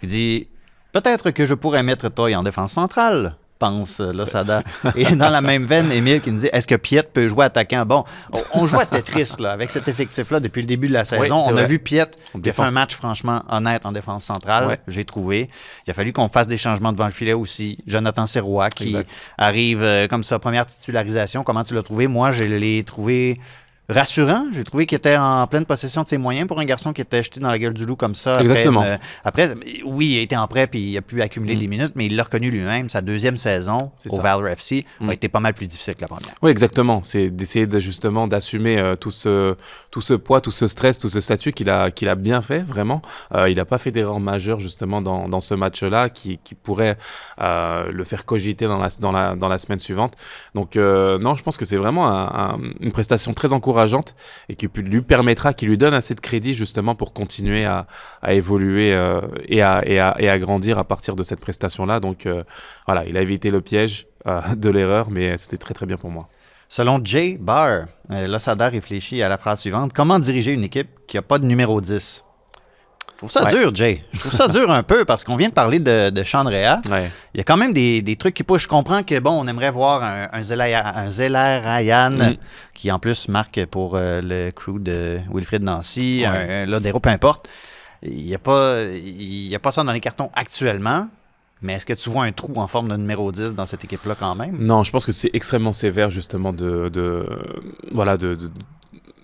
qui 0.00 0.06
dit 0.06 0.48
Peut-être 0.92 1.32
que 1.32 1.44
je 1.44 1.54
pourrais 1.54 1.82
mettre 1.82 2.08
Toy 2.08 2.36
en 2.36 2.42
défense 2.42 2.72
centrale. 2.72 3.36
Pense. 3.64 4.00
Et 4.96 5.16
dans 5.16 5.30
la 5.30 5.40
même 5.40 5.64
veine, 5.64 5.90
Émile 5.90 6.20
qui 6.20 6.30
nous 6.30 6.40
dit 6.40 6.48
Est-ce 6.52 6.66
que 6.66 6.74
Piet 6.74 7.02
peut 7.02 7.28
jouer 7.28 7.46
attaquant? 7.46 7.84
Bon, 7.86 8.04
on, 8.52 8.66
joue 8.66 8.78
à 8.78 8.84
Tetris 8.86 9.32
là, 9.38 9.52
avec 9.52 9.70
cet 9.70 9.88
effectif-là 9.88 10.40
depuis 10.40 10.60
le 10.60 10.66
début 10.66 10.88
de 10.88 10.92
la 10.92 11.04
saison. 11.04 11.38
on 11.38 11.56
a 11.56 11.64
vu 11.64 11.78
Piet 11.78 12.06
qui 12.42 12.50
a 12.50 12.52
fait 12.52 12.62
un 12.62 12.70
match 12.72 12.94
franchement 12.94 13.42
honnête 13.48 13.86
en 13.86 13.92
défense 13.92 14.24
centrale, 14.24 14.66
Ouais. 14.66 14.80
j'ai 14.88 15.04
trouvé. 15.04 15.48
Il 15.86 15.90
a 15.90 15.94
fallu 15.94 16.12
qu'on 16.12 16.28
fasse 16.28 16.46
des 16.48 16.56
changements 16.56 16.92
devant 16.92 17.06
le 17.06 17.12
filet 17.12 17.32
aussi. 17.32 17.78
Jonathan 17.86 18.26
Serrois 18.26 18.68
qui 18.70 18.84
Exact. 18.84 19.08
arrive 19.38 19.82
euh, 19.82 20.08
comme 20.08 20.24
ça, 20.24 20.38
première 20.38 20.66
titularisation. 20.66 21.42
Comment 21.44 21.62
tu 21.62 21.74
l'as 21.74 21.82
trouvé? 21.82 22.06
Moi, 22.06 22.30
je 22.30 22.44
l'ai 22.44 22.82
trouvé 22.84 23.38
rassurant. 23.88 24.46
J'ai 24.52 24.64
trouvé 24.64 24.86
qu'il 24.86 24.96
était 24.96 25.16
en 25.16 25.46
pleine 25.46 25.66
possession 25.66 26.02
de 26.02 26.08
ses 26.08 26.16
moyens 26.18 26.46
pour 26.48 26.58
un 26.58 26.64
garçon 26.64 26.92
qui 26.92 27.02
était 27.02 27.22
jeté 27.22 27.38
dans 27.40 27.50
la 27.50 27.58
gueule 27.58 27.74
du 27.74 27.84
loup 27.84 27.96
comme 27.96 28.14
ça. 28.14 28.34
Après 28.34 28.44
Exactement. 28.46 28.82
une- 28.82 28.98
après, 29.24 29.54
oui, 29.84 30.12
il 30.14 30.18
était 30.20 30.36
en 30.36 30.46
prêt 30.48 30.66
puis 30.66 30.80
il 30.92 30.96
a 30.96 31.02
pu 31.02 31.20
accumuler 31.20 31.54
Mm. 31.56 31.58
des 31.58 31.66
minutes, 31.66 31.92
mais 31.94 32.06
il 32.06 32.16
l'a 32.16 32.22
reconnu 32.22 32.50
lui-même. 32.50 32.88
Sa 32.88 33.02
deuxième 33.02 33.36
saison 33.36 33.76
au. 34.10 34.20
Valor 34.20 34.48
FC 34.48 34.86
Mm. 35.00 35.10
a 35.10 35.12
été 35.12 35.28
pas 35.28 35.40
mal 35.40 35.52
plus 35.52 35.66
difficile 35.66 35.94
que 35.96 36.00
la 36.00 36.06
première. 36.08 36.34
Oui, 36.40 36.50
exactement. 36.50 37.02
C'est 37.02 37.28
d'essayer 37.28 37.66
de, 37.66 37.78
justement 37.78 38.26
d'assumer 38.26 38.78
euh, 38.78 38.96
tout, 38.96 39.10
ce, 39.10 39.54
tout 39.90 40.00
ce 40.00 40.14
poids, 40.14 40.40
tout 40.40 40.50
ce 40.50 40.66
stress, 40.66 40.98
tout 40.98 41.10
ce 41.10 41.20
statut 41.20 41.52
qu'il 41.52 41.68
a, 41.68 41.90
qu'il 41.90 42.08
a 42.08 42.14
bien 42.14 42.40
fait, 42.40 42.60
vraiment. 42.60 43.02
Euh, 43.34 43.50
il 43.50 43.56
n'a 43.58 43.66
pas 43.66 43.76
fait 43.76 43.90
d'erreur 43.90 44.18
majeure, 44.18 44.60
justement, 44.60 45.02
dans, 45.02 45.28
dans 45.28 45.40
ce 45.40 45.52
match-là, 45.52 46.08
qui, 46.08 46.38
qui 46.42 46.54
pourrait 46.54 46.96
euh, 47.42 47.90
le 47.92 48.04
faire 48.04 48.24
cogiter 48.24 48.66
dans 48.66 48.78
la, 48.78 48.88
dans 48.98 49.12
la, 49.12 49.34
dans 49.36 49.48
la 49.48 49.58
semaine 49.58 49.78
suivante. 49.78 50.14
Donc, 50.54 50.76
euh, 50.76 51.18
non, 51.18 51.36
je 51.36 51.42
pense 51.42 51.58
que 51.58 51.66
c'est 51.66 51.76
vraiment 51.76 52.06
un- 52.08 52.54
un- 52.54 52.58
une 52.80 52.90
prestation 52.92 53.34
très 53.34 53.52
encourageante 53.52 53.73
et 54.48 54.54
qui 54.54 54.68
lui 54.76 55.02
permettra, 55.02 55.52
qui 55.52 55.66
lui 55.66 55.78
donne 55.78 55.94
assez 55.94 56.14
de 56.14 56.20
crédit, 56.20 56.54
justement, 56.54 56.94
pour 56.94 57.12
continuer 57.12 57.64
à, 57.64 57.86
évoluer 58.28 58.92
euh, 58.94 59.20
et, 59.46 59.62
à, 59.62 60.38
grandir 60.38 60.78
à 60.78 60.84
partir 60.84 61.16
de 61.16 61.22
cette 61.22 61.40
prestation-là. 61.40 62.00
Donc, 62.00 62.26
euh, 62.26 62.42
voilà, 62.86 63.04
il 63.06 63.16
a 63.16 63.22
évité 63.22 63.50
le 63.50 63.60
piège 63.60 64.06
euh, 64.26 64.40
de 64.56 64.70
l'erreur, 64.70 65.10
mais 65.10 65.36
c'était 65.38 65.58
très, 65.58 65.74
très 65.74 65.86
bien 65.86 65.96
pour 65.96 66.10
moi. 66.10 66.28
Selon 66.68 67.00
Jay 67.04 67.36
Barr, 67.38 67.86
Losada 68.08 68.68
réfléchit 68.68 69.22
à 69.22 69.28
la 69.28 69.38
phrase 69.38 69.60
suivante 69.60 69.92
Comment 69.92 70.18
diriger 70.18 70.52
une 70.52 70.64
équipe 70.64 70.88
qui 71.06 71.16
n'a 71.16 71.22
pas 71.22 71.38
de 71.38 71.44
numéro 71.44 71.80
10 71.80 72.24
Je 72.26 72.33
trouve 73.28 73.42
ça 73.42 73.44
Ouais. 73.44 73.58
dur, 73.60 73.74
Jay. 73.74 74.04
Je 74.12 74.18
trouve 74.20 74.32
ça 74.32 74.48
dur 74.48 74.70
un 74.70 74.82
peu 74.82 75.04
parce 75.04 75.24
qu'on 75.24 75.36
vient 75.36 75.48
de 75.48 75.54
parler 75.54 75.78
de, 75.78 76.10
de 76.10 76.22
Chandrea. 76.24 76.80
Ouais. 76.90 77.10
Il 77.34 77.38
y 77.38 77.40
a 77.40 77.44
quand 77.44 77.56
même 77.56 77.72
des, 77.72 78.02
des 78.02 78.16
trucs 78.16 78.34
qui 78.34 78.42
poussent. 78.42 78.62
Je 78.62 78.68
comprends 78.68 79.02
que, 79.02 79.18
bon, 79.20 79.30
on 79.32 79.46
aimerait 79.46 79.70
voir 79.70 80.02
un, 80.02 80.28
un, 80.32 80.40
Zelaya- 80.42 80.96
un 80.96 81.10
Zelarayan 81.10 82.10
Mm. 82.10 82.36
qui, 82.74 82.90
en 82.92 82.98
plus, 82.98 83.28
marque 83.28 83.64
pour 83.66 83.96
euh, 83.96 84.20
le 84.22 84.50
crew 84.50 84.78
de 84.80 85.18
Wilfrid 85.32 85.62
Nancy, 85.62 86.20
Ouais. 86.22 86.26
un, 86.26 86.62
un 86.62 86.66
Lodero, 86.66 87.00
peu 87.00 87.10
importe. 87.10 87.48
Il 88.02 88.24
n'y 88.24 88.34
a, 88.34 88.38
pas- 88.38 88.82
il 88.92 89.48
y 89.48 89.54
a 89.54 89.58
pas 89.58 89.70
ça 89.70 89.82
dans 89.82 89.92
les 89.92 90.00
cartons 90.00 90.30
actuellement. 90.34 91.08
Mais 91.62 91.74
est-ce 91.74 91.86
que 91.86 91.94
tu 91.94 92.10
vois 92.10 92.24
un 92.24 92.32
trou 92.32 92.52
en 92.56 92.66
forme 92.66 92.88
de 92.88 92.96
numéro 92.96 93.32
10 93.32 93.54
dans 93.54 93.64
cette 93.64 93.82
équipe-là 93.84 94.14
quand 94.18 94.34
même? 94.34 94.58
Non, 94.58 94.82
je 94.82 94.90
pense 94.90 95.06
que 95.06 95.12
c'est 95.12 95.30
extrêmement 95.32 95.72
sévère 95.72 96.10
justement 96.10 96.52
de, 96.52 96.90
de 96.90 97.26
voilà 97.92 98.18
de, 98.18 98.34
de, 98.34 98.50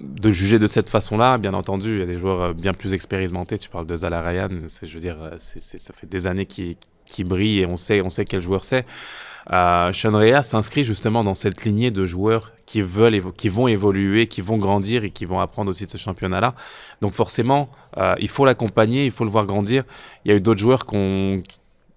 de 0.01 0.31
juger 0.31 0.59
de 0.59 0.67
cette 0.67 0.91
façon-là. 0.91 1.39
Bien 1.39 1.55
entendu, 1.55 1.97
il 1.97 1.99
y 2.01 2.03
a 2.03 2.07
des 2.07 2.17
joueurs 2.17 2.41
euh, 2.41 2.53
bien 2.53 2.73
plus 2.73 2.95
expérimentés. 2.95 3.59
Tu 3.59 3.69
parles 3.69 3.87
de 3.87 3.97
Zala 3.97 4.23
Ryan, 4.23 4.49
je 4.83 4.95
veux 4.95 5.01
dire, 5.01 5.17
euh, 5.21 5.37
ça 5.39 5.93
fait 5.93 6.07
des 6.07 6.27
années 6.27 6.47
qu'il, 6.47 6.77
brille 7.21 7.61
et 7.61 7.67
on 7.67 7.77
sait, 7.77 8.01
on 8.01 8.09
sait 8.09 8.25
quel 8.25 8.41
joueur 8.41 8.65
c'est. 8.65 8.87
Euh, 9.53 9.93
Sean 9.93 10.13
Rea 10.13 10.43
s'inscrit 10.43 10.85
justement 10.85 11.25
dans 11.25 11.35
cette 11.35 11.65
lignée 11.65 11.91
de 11.91 12.07
joueurs 12.07 12.53
qui 12.67 12.83
veulent, 12.83 13.21
qui 13.33 13.49
vont 13.49 13.69
évoluer, 13.69 14.27
qui 14.27 14.43
vont 14.43 14.59
grandir 14.59 15.03
et 15.05 15.11
qui 15.11 15.25
vont 15.25 15.41
apprendre 15.41 15.71
aussi 15.71 15.87
de 15.87 15.91
ce 15.91 15.97
championnat-là. 15.97 16.55
Donc 17.01 17.15
forcément, 17.15 17.71
euh, 17.97 18.15
il 18.21 18.29
faut 18.29 18.45
l'accompagner, 18.45 19.07
il 19.07 19.11
faut 19.11 19.25
le 19.25 19.31
voir 19.31 19.47
grandir. 19.47 19.85
Il 20.25 20.31
y 20.31 20.35
a 20.35 20.37
eu 20.37 20.41
d'autres 20.41 20.61
joueurs 20.61 20.85
ont, 20.93 21.43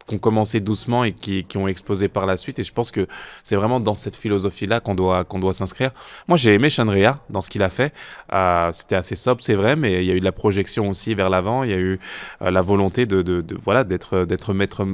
qui 0.08 0.16
ont 0.16 0.20
commencé 0.20 0.60
doucement 0.60 1.04
et 1.04 1.14
qui, 1.14 1.44
qui 1.46 1.58
ont 1.58 1.68
explosé 1.68 2.08
par 2.08 2.26
la 2.26 2.38
suite. 2.38 2.60
Et 2.60 2.64
je 2.64 2.74
pense 2.74 2.92
que 2.92 3.08
c'est 3.42 3.56
vraiment 3.56 3.80
dans 3.80 3.96
cette 3.96 4.16
philosophie-là 4.16 4.80
qu'on 4.80 4.96
doit, 4.96 5.24
qu'on 5.24 5.40
doit 5.40 5.54
s'inscrire. 5.54 5.92
Moi, 6.28 6.38
j'ai 6.38 6.54
aimé 6.54 6.70
Chandria 6.70 7.20
dans 7.30 7.42
ce 7.42 7.50
qu'il 7.50 7.64
a 7.64 7.70
fait. 7.70 7.94
Euh, 8.34 8.70
C'était 8.72 8.96
assez 8.96 9.16
sobre, 9.16 9.42
c'est 9.42 9.56
vrai, 9.56 9.76
mais 9.76 10.04
il 10.04 10.06
y 10.06 10.12
a 10.12 10.16
eu 10.16 10.20
de 10.20 10.26
la 10.26 10.32
projection 10.32 10.90
aussi 10.90 11.14
vers 11.14 11.30
l'avant. 11.30 11.64
Il 11.64 11.70
y 11.70 11.74
a 11.74 11.78
eu 11.78 12.00
euh, 12.42 12.52
la 12.52 12.62
volonté 12.62 13.06
de, 13.06 13.22
de, 13.22 13.56
voilà 13.58 13.84
d'être 13.84 14.54
maître 14.54 14.86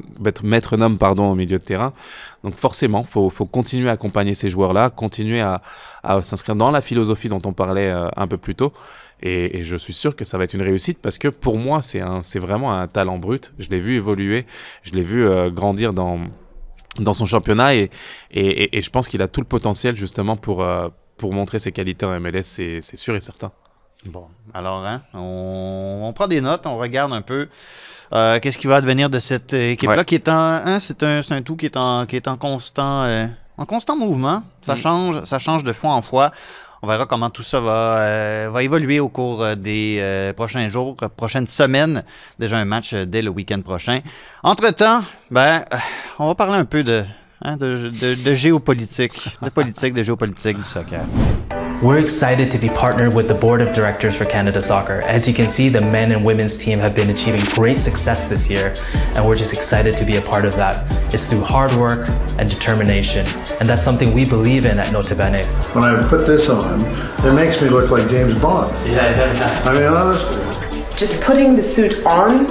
maître 0.44 0.82
homme 0.82 0.98
pardon 0.98 1.32
au 1.32 1.36
milieu 1.36 1.58
de 1.58 1.64
terrain. 1.64 1.94
Donc 2.44 2.56
forcément, 2.56 3.04
faut 3.04 3.30
faut 3.30 3.46
continuer 3.46 3.90
à 3.90 3.94
accompagner 3.94 4.34
ces 4.34 4.50
joueurs-là, 4.50 4.90
continuer 4.90 5.42
à, 5.42 5.62
à 6.04 6.22
s'inscrire 6.22 6.56
dans 6.56 6.72
la 6.72 6.82
philosophie 6.82 7.30
dont 7.30 7.42
on 7.46 7.54
parlait 7.54 7.90
euh, 7.90 8.08
un 8.16 8.28
peu 8.28 8.38
plus 8.38 8.56
tôt. 8.56 8.72
Et, 9.22 9.60
et 9.60 9.64
je 9.64 9.76
suis 9.76 9.94
sûr 9.94 10.16
que 10.16 10.24
ça 10.26 10.38
va 10.38 10.46
être 10.46 10.54
une 10.54 10.62
réussite 10.62 11.00
parce 11.02 11.18
que 11.18 11.28
pour 11.28 11.58
moi, 11.58 11.82
c'est 11.82 12.40
vraiment 12.40 12.72
un 12.74 12.88
talent 12.88 13.18
brut. 13.18 13.54
Je 13.60 13.68
l'ai 13.70 13.80
vu 13.82 13.96
évoluer, 13.96 14.46
je 14.84 14.92
l'ai 14.94 15.04
vu 15.04 15.26
euh, 15.28 15.50
grandir 15.50 15.92
dans, 15.94 16.20
dans 17.00 17.14
son 17.14 17.26
championnat 17.26 17.76
et, 17.76 17.90
et, 18.32 18.48
et- 18.48 18.78
et 18.78 18.82
je 18.82 18.90
pense 18.90 19.08
qu'il 19.10 19.22
a 19.22 19.28
tout 19.28 19.42
le 19.42 19.48
potentiel 19.48 19.96
justement 19.98 20.36
pour, 20.38 20.64
euh, 20.64 20.88
pour 21.18 21.34
montrer 21.34 21.60
ses 21.60 21.72
qualités 21.72 22.06
en 22.06 22.18
MLS, 22.20 22.44
c'est 22.44 22.96
sûr 22.96 23.16
et 23.16 23.20
certain. 23.20 23.52
Bon, 24.06 24.28
alors, 24.54 24.86
hein, 24.86 25.02
on, 25.14 26.04
on 26.06 26.14
prend 26.14 26.28
des 26.28 26.40
notes, 26.40 26.66
on 26.66 26.78
regarde 26.78 27.12
un 27.12 27.22
peu 27.22 27.50
euh, 28.14 28.40
qu'est-ce 28.40 28.58
qui 28.58 28.68
va 28.68 28.78
advenir 28.78 29.10
de 29.10 29.20
cette 29.20 29.54
équipe-là 29.54 29.98
Ouais. 29.98 30.06
qui 30.06 30.16
est 30.16 30.30
en. 30.30 30.34
hein, 30.34 30.80
c'est 30.80 31.04
un, 31.04 31.42
tout 31.42 31.58
qui 31.58 31.66
est 31.66 31.76
en, 31.76 32.06
qui 32.06 32.16
est 32.16 32.30
en 32.30 32.38
constant. 32.38 33.04
en 33.58 33.66
constant 33.66 33.98
mouvement. 33.98 34.42
Ça, 34.62 34.76
Mm. 34.76 34.78
change, 34.78 35.24
ça 35.26 35.38
change 35.40 35.66
de 35.66 35.74
fois 35.74 35.92
en 35.92 36.02
fois. 36.02 36.32
On 36.82 36.88
verra 36.88 37.06
comment 37.06 37.30
tout 37.30 37.44
ça 37.44 37.60
va, 37.60 37.98
euh, 38.00 38.50
va 38.52 38.64
évoluer 38.64 39.00
au 39.02 39.10
cours 39.10 39.44
euh, 39.44 39.56
des 39.56 39.98
euh, 40.00 40.32
prochains 40.34 40.68
jours, 40.70 40.96
prochaines 41.18 41.48
semaines. 41.48 42.04
Déjà 42.40 42.58
un 42.58 42.66
match 42.66 42.94
euh, 42.94 43.06
dès 43.06 43.22
le 43.22 43.30
week-end 43.30 43.62
prochain. 43.62 44.00
Entre-temps, 44.44 45.04
ben, 45.30 45.64
euh, 45.74 45.78
on 46.20 46.28
va 46.28 46.36
parler 46.36 46.58
un 46.58 46.66
peu 46.66 46.84
de, 46.84 47.04
hein, 47.42 47.58
de, 47.58 47.90
de- 47.90 48.16
de 48.24 48.34
géopolitique, 48.34 49.38
de 49.42 49.50
politique, 49.50 49.94
de 49.94 50.04
géopolitique 50.04 50.58
du 50.58 50.64
soccer. 50.64 51.02
We're 51.82 52.00
excited 52.00 52.52
to 52.52 52.58
be 52.58 52.68
partnered 52.68 53.14
with 53.14 53.30
the 53.30 53.34
board 53.34 53.62
of 53.62 53.74
directors 53.74 54.14
for 54.14 54.26
Canada 54.26 54.62
Soccer. 54.62 55.02
As 55.04 55.30
you 55.30 55.34
can 55.34 55.50
see, 55.50 55.70
the 55.70 55.80
men 55.80 56.12
and 56.12 56.26
women's 56.26 56.58
team 56.58 56.78
have 56.80 56.94
been 56.94 57.10
achieving 57.10 57.40
great 57.56 57.80
success 57.80 58.28
this 58.28 58.50
year, 58.50 58.74
and 59.16 59.26
we're 59.26 59.38
just 59.38 59.54
excited 59.54 59.96
to 59.96 60.04
be 60.04 60.18
a 60.18 60.22
part 60.22 60.44
of 60.44 60.54
that. 60.58 60.92
It's 61.14 61.24
through 61.24 61.40
hard 61.40 61.72
work 61.76 62.10
and 62.38 62.50
determination, 62.50 63.26
and 63.62 63.70
that's 63.70 63.82
something 63.82 64.14
we 64.14 64.26
believe 64.28 64.66
in 64.66 64.78
at 64.78 64.92
Nota 64.92 65.16
Bene. 65.16 65.46
When 65.72 65.86
I 65.86 66.06
put 66.06 66.28
this 66.28 66.50
on, 66.50 66.82
it 67.26 67.34
makes 67.34 67.62
me 67.62 67.70
look 67.70 67.90
like 67.90 68.10
James 68.10 68.38
Bond. 68.40 68.76
Yeah, 68.86 69.12
yeah, 69.12 69.34
yeah. 69.34 69.62
I 69.64 69.74
mean, 69.74 69.84
honestly. 69.84 70.92
just 70.98 71.22
putting 71.22 71.56
the 71.56 71.64
suit 71.64 72.06
on, 72.06 72.46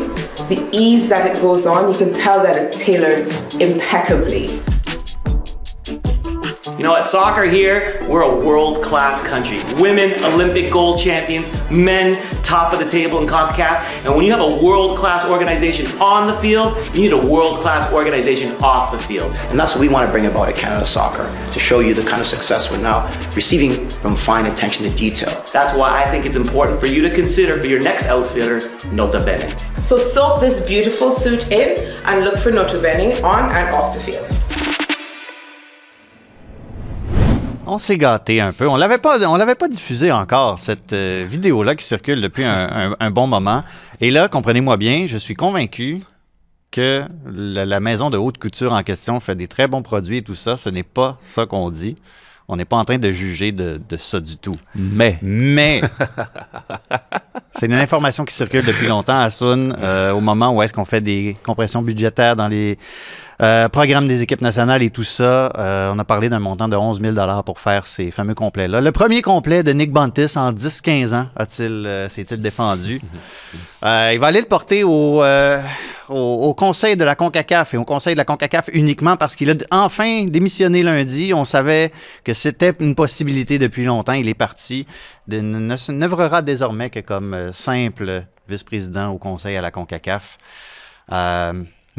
the 0.48 0.66
ease 0.72 1.10
that 1.10 1.26
it 1.26 1.42
goes 1.42 1.66
on, 1.66 1.92
you 1.92 1.98
can 1.98 2.14
tell 2.14 2.42
that 2.42 2.56
it's 2.56 2.78
tailored 2.78 3.30
impeccably. 3.60 4.48
You 6.78 6.84
know, 6.84 6.94
at 6.94 7.04
soccer 7.04 7.42
here, 7.42 8.06
we're 8.08 8.22
a 8.22 8.36
world 8.38 8.84
class 8.84 9.20
country. 9.26 9.58
Women, 9.82 10.12
Olympic 10.26 10.72
gold 10.72 11.00
champions, 11.00 11.50
men, 11.72 12.14
top 12.44 12.72
of 12.72 12.78
the 12.78 12.88
table 12.88 13.18
in 13.18 13.26
CONCACAF. 13.26 14.06
And 14.06 14.14
when 14.14 14.24
you 14.24 14.30
have 14.30 14.40
a 14.40 14.64
world 14.64 14.96
class 14.96 15.28
organization 15.28 15.88
on 16.00 16.28
the 16.28 16.36
field, 16.36 16.76
you 16.94 17.00
need 17.00 17.12
a 17.12 17.26
world 17.26 17.58
class 17.58 17.92
organization 17.92 18.54
off 18.62 18.92
the 18.92 18.98
field. 19.00 19.34
And 19.50 19.58
that's 19.58 19.74
what 19.74 19.80
we 19.80 19.88
want 19.88 20.06
to 20.06 20.12
bring 20.12 20.26
about 20.26 20.50
at 20.50 20.54
Canada 20.54 20.86
Soccer 20.86 21.28
to 21.52 21.58
show 21.58 21.80
you 21.80 21.94
the 21.94 22.04
kind 22.04 22.20
of 22.20 22.28
success 22.28 22.70
we're 22.70 22.80
now 22.80 23.06
receiving 23.34 23.88
from 23.88 24.14
fine 24.14 24.46
attention 24.46 24.88
to 24.88 24.94
detail. 24.94 25.30
That's 25.52 25.76
why 25.76 26.04
I 26.04 26.08
think 26.12 26.26
it's 26.26 26.36
important 26.36 26.78
for 26.78 26.86
you 26.86 27.02
to 27.02 27.12
consider 27.12 27.60
for 27.60 27.66
your 27.66 27.80
next 27.80 28.04
outfielder, 28.04 28.70
Nota 28.92 29.18
Bene. 29.24 29.48
So 29.82 29.98
soak 29.98 30.38
this 30.38 30.64
beautiful 30.64 31.10
suit 31.10 31.50
in 31.50 32.00
and 32.04 32.24
look 32.24 32.36
for 32.36 32.52
Nota 32.52 32.80
Bene 32.80 33.20
on 33.22 33.50
and 33.50 33.74
off 33.74 33.92
the 33.92 33.98
field. 33.98 34.47
On 37.70 37.78
s'est 37.78 37.98
gâté 37.98 38.40
un 38.40 38.52
peu. 38.52 38.66
On 38.68 38.76
l'avait 38.76 38.98
pas, 38.98 39.18
on 39.28 39.36
l'avait 39.36 39.54
pas 39.54 39.68
diffusé 39.68 40.10
encore 40.10 40.58
cette 40.58 40.92
euh, 40.94 41.26
vidéo-là 41.28 41.74
qui 41.76 41.84
circule 41.84 42.20
depuis 42.20 42.44
un, 42.44 42.90
un- 42.92 42.96
un 42.98 43.10
bon 43.10 43.26
moment. 43.26 43.62
Et 44.00 44.10
là, 44.10 44.28
comprenez-moi 44.28 44.76
bien, 44.78 45.06
je 45.06 45.18
suis 45.18 45.34
convaincu 45.34 46.00
que 46.70 47.02
la, 47.30 47.66
la 47.66 47.80
maison 47.80 48.10
de 48.10 48.16
haute 48.18 48.38
couture 48.38 48.72
en 48.72 48.82
question 48.82 49.20
fait 49.20 49.34
des 49.34 49.48
très 49.48 49.68
bons 49.68 49.82
produits 49.82 50.18
et 50.18 50.22
tout 50.22 50.34
ça. 50.34 50.56
Ce 50.56 50.68
n'est 50.70 50.82
pas 50.82 51.18
ça 51.22 51.46
qu'on 51.46 51.70
dit. 51.70 51.96
On 52.50 52.56
n'est 52.56 52.64
pas 52.64 52.78
en 52.78 52.84
train 52.86 52.96
de 52.96 53.10
juger 53.12 53.52
de, 53.52 53.78
de 53.86 53.96
ça 53.98 54.20
du 54.20 54.38
tout. 54.38 54.56
Mais. 54.74 55.18
Mais 55.20 55.82
c'est 57.54 57.66
une 57.66 57.74
information 57.74 58.24
qui 58.24 58.34
circule 58.34 58.64
depuis 58.64 58.86
longtemps 58.86 59.18
à 59.20 59.28
Sun, 59.28 59.76
euh, 59.78 60.12
au 60.12 60.20
moment 60.20 60.52
où 60.54 60.62
est-ce 60.62 60.72
qu'on 60.72 60.86
fait 60.86 61.02
des 61.02 61.36
compressions 61.44 61.82
budgétaires 61.82 62.36
dans 62.36 62.48
les 62.48 62.78
euh, 63.40 63.68
programmes 63.68 64.08
des 64.08 64.22
équipes 64.22 64.40
nationales 64.40 64.82
et 64.82 64.90
tout 64.90 65.04
ça. 65.04 65.52
Euh, 65.56 65.92
on 65.94 65.98
a 65.98 66.04
parlé 66.04 66.28
d'un 66.28 66.40
montant 66.40 66.68
de 66.68 66.76
11 66.76 67.00
000 67.00 67.14
pour 67.44 67.60
faire 67.60 67.86
ces 67.86 68.10
fameux 68.10 68.34
complets-là. 68.34 68.80
Le 68.80 68.90
premier 68.92 69.22
complet 69.22 69.62
de 69.62 69.72
Nick 69.72 69.92
Buntis 69.92 70.36
en 70.36 70.52
10-15 70.52 71.14
ans 71.14 71.28
a-t-il, 71.36 71.86
euh, 71.86 72.08
s'est-il 72.08 72.40
défendu? 72.40 73.00
Il 73.82 74.18
va 74.18 74.26
aller 74.26 74.40
le 74.40 74.46
porter 74.46 74.82
au, 74.82 75.22
au, 75.22 76.14
au 76.14 76.54
conseil 76.54 76.96
de 76.96 77.04
la 77.04 77.14
CONCACAF 77.14 77.74
et 77.74 77.76
au 77.76 77.84
conseil 77.84 78.14
de 78.14 78.18
la 78.18 78.24
CONCACAF 78.24 78.70
uniquement 78.72 79.16
parce 79.16 79.36
qu'il 79.36 79.50
a 79.50 79.54
enfin 79.70 80.24
démissionné 80.26 80.82
lundi. 80.82 81.32
On 81.32 81.44
savait 81.44 81.92
que 82.24 82.34
c'était 82.34 82.72
une 82.80 82.96
possibilité 82.96 83.58
depuis 83.60 83.84
longtemps. 83.84 84.14
Il 84.14 84.28
est 84.28 84.34
parti. 84.34 84.84
De, 85.28 85.40
ne 85.40 85.76
se- 85.76 85.92
n'œuvrera 85.92 86.42
désormais 86.42 86.90
que 86.90 87.00
comme 87.00 87.50
simple 87.52 88.24
vice-président 88.48 89.10
au 89.10 89.18
conseil 89.18 89.56
à 89.56 89.60
la 89.60 89.70
CONCACAF. 89.70 90.38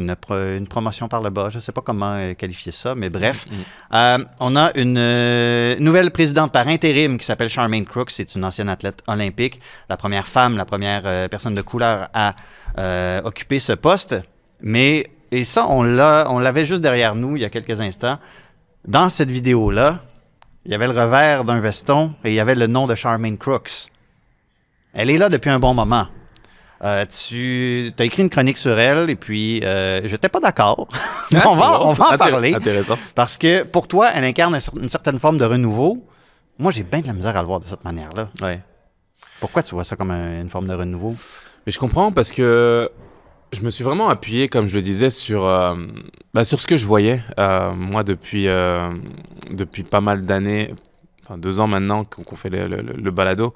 Une, 0.00 0.16
pro- 0.16 0.34
une 0.56 0.66
promotion 0.66 1.08
par 1.08 1.20
le 1.20 1.30
bas, 1.30 1.50
je 1.50 1.56
ne 1.56 1.60
sais 1.60 1.72
pas 1.72 1.82
comment 1.82 2.14
euh, 2.14 2.32
qualifier 2.34 2.72
ça, 2.72 2.94
mais 2.94 3.10
bref. 3.10 3.46
Euh, 3.92 4.18
on 4.40 4.56
a 4.56 4.70
une 4.78 4.96
euh, 4.98 5.76
nouvelle 5.78 6.10
présidente 6.10 6.52
par 6.52 6.66
intérim 6.66 7.18
qui 7.18 7.26
s'appelle 7.26 7.50
Charmaine 7.50 7.84
Crooks. 7.84 8.10
C'est 8.10 8.34
une 8.34 8.44
ancienne 8.44 8.70
athlète 8.70 9.02
olympique, 9.06 9.60
la 9.90 9.96
première 9.98 10.26
femme, 10.26 10.56
la 10.56 10.64
première 10.64 11.02
euh, 11.04 11.28
personne 11.28 11.54
de 11.54 11.62
couleur 11.62 12.08
à 12.14 12.34
occuper 13.24 13.58
ce 13.58 13.74
poste. 13.74 14.16
Mais, 14.62 15.10
et 15.30 15.44
ça, 15.44 15.66
on 15.68 15.82
l'avait 16.38 16.64
juste 16.64 16.80
derrière 16.80 17.14
nous 17.14 17.36
il 17.36 17.42
y 17.42 17.44
a 17.44 17.50
quelques 17.50 17.80
instants. 17.80 18.18
Dans 18.86 19.10
cette 19.10 19.30
vidéo-là, 19.30 20.00
il 20.64 20.72
y 20.72 20.74
avait 20.74 20.86
le 20.86 20.98
revers 20.98 21.44
d'un 21.44 21.58
veston 21.58 22.14
et 22.24 22.30
il 22.30 22.34
y 22.34 22.40
avait 22.40 22.54
le 22.54 22.66
nom 22.66 22.86
de 22.86 22.94
Charmaine 22.94 23.36
Crooks. 23.36 23.90
Elle 24.94 25.10
est 25.10 25.18
là 25.18 25.28
depuis 25.28 25.50
un 25.50 25.58
bon 25.58 25.74
moment. 25.74 26.06
Euh, 26.82 27.04
tu 27.06 27.92
as 27.98 28.04
écrit 28.04 28.22
une 28.22 28.30
chronique 28.30 28.56
sur 28.56 28.78
elle 28.78 29.10
et 29.10 29.16
puis 29.16 29.60
euh, 29.64 30.00
j'étais 30.08 30.28
pas 30.30 30.40
d'accord. 30.40 30.88
Ah, 31.34 31.42
on 31.48 31.54
va, 31.54 31.78
bon. 31.78 31.84
on 31.88 31.92
va 31.92 32.14
en 32.14 32.16
parler. 32.16 32.54
Intéressant. 32.54 32.96
Parce 33.14 33.38
que 33.38 33.62
pour 33.64 33.86
toi, 33.86 34.10
elle 34.14 34.24
incarne 34.24 34.58
une 34.80 34.88
certaine 34.88 35.18
forme 35.18 35.36
de 35.36 35.44
renouveau. 35.44 36.04
Moi, 36.58 36.72
j'ai 36.72 36.82
bien 36.82 37.00
de 37.00 37.06
la 37.06 37.12
misère 37.12 37.36
à 37.36 37.40
le 37.42 37.46
voir 37.46 37.60
de 37.60 37.66
cette 37.66 37.84
manière-là. 37.84 38.28
Ouais. 38.42 38.60
Pourquoi 39.38 39.62
tu 39.62 39.74
vois 39.74 39.84
ça 39.84 39.94
comme 39.96 40.10
un- 40.10 40.40
une 40.40 40.50
forme 40.50 40.66
de 40.68 40.74
renouveau? 40.74 41.14
Mais 41.66 41.72
je 41.72 41.78
comprends 41.78 42.10
parce 42.12 42.32
que 42.32 42.90
je 43.52 43.60
me 43.62 43.70
suis 43.70 43.84
vraiment 43.84 44.08
appuyé, 44.08 44.48
comme 44.48 44.66
je 44.68 44.74
le 44.74 44.82
disais, 44.82 45.10
sur, 45.10 45.44
euh, 45.46 45.74
bah, 46.34 46.44
sur 46.44 46.58
ce 46.58 46.66
que 46.66 46.76
je 46.76 46.84
voyais. 46.86 47.22
Euh, 47.38 47.72
moi, 47.74 48.02
depuis, 48.02 48.48
euh, 48.48 48.90
depuis 49.50 49.82
pas 49.84 50.00
mal 50.00 50.22
d'années, 50.22 50.74
enfin 51.22 51.38
deux 51.38 51.60
ans 51.60 51.66
maintenant 51.68 52.04
qu'on 52.04 52.22
qu'on 52.24 52.36
fait 52.36 52.50
le, 52.50 52.66
le- 52.66 52.82
le 52.82 53.10
balado, 53.10 53.54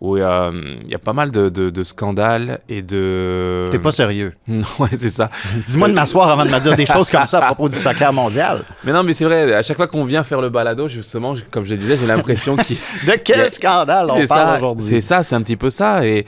où 0.00 0.16
euh, 0.18 0.50
il 0.84 0.90
y 0.90 0.94
a 0.94 0.98
pas 0.98 1.14
mal 1.14 1.30
de, 1.30 1.48
de- 1.48 1.70
de 1.70 1.82
scandales 1.82 2.60
et 2.68 2.82
de... 2.82 3.66
T'es 3.70 3.78
pas 3.78 3.92
sérieux. 3.92 4.34
Non, 4.46 4.66
ouais, 4.80 4.90
c'est 4.94 5.08
ça. 5.10 5.30
Dis-moi 5.66 5.88
de 5.88 5.94
m'asseoir 5.94 6.28
avant 6.28 6.44
de 6.44 6.50
me 6.50 6.58
dire 6.60 6.76
des 6.76 6.84
choses 6.84 7.10
comme 7.10 7.26
ça 7.26 7.38
à 7.38 7.46
propos 7.54 7.70
du 7.70 7.76
soccer 7.76 8.12
mondial. 8.12 8.62
Mais 8.84 8.92
non, 8.92 9.02
mais 9.02 9.14
c'est 9.14 9.24
vrai, 9.24 9.54
à 9.54 9.62
chaque 9.62 9.76
fois 9.78 9.86
qu'on 9.86 10.04
vient 10.04 10.22
faire 10.22 10.42
le 10.42 10.50
balado, 10.50 10.86
justement, 10.86 11.34
comme 11.50 11.64
je 11.64 11.70
le 11.70 11.78
disais, 11.78 11.96
j'ai 11.96 12.06
l'impression 12.06 12.56
qu'il... 12.58 12.76
De 13.06 13.12
quel 13.24 13.36
Yeah. 13.38 13.50
scandale 13.50 14.08
on 14.10 14.26
parle 14.26 14.56
aujourd'hui? 14.58 14.86
C'est 14.86 15.00
ça, 15.00 15.22
c'est 15.22 15.34
un 15.34 15.40
petit 15.42 15.56
peu 15.56 15.70
ça. 15.70 16.06
Et, 16.06 16.26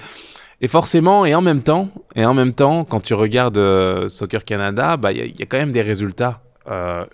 et 0.63 0.69
forcément, 0.69 1.27
et 1.27 1.35
en 1.35 1.43
même 1.43 1.63
temps, 1.63 1.91
et 2.17 2.25
en 2.25 2.33
même 2.35 2.55
temps, 2.55 2.85
quand 2.85 3.01
tu 3.01 3.13
regardes 3.13 3.59
euh, 3.59 4.09
Soccer 4.09 4.45
Canada, 4.47 4.97
bah, 4.97 5.13
il 5.13 5.19
y, 5.19 5.21
a- 5.21 5.25
il 5.27 5.39
y 5.39 5.43
a 5.43 5.47
quand 5.47 5.59
même 5.59 5.73
des 5.73 5.83
résultats 5.83 6.41
euh, 6.71 7.05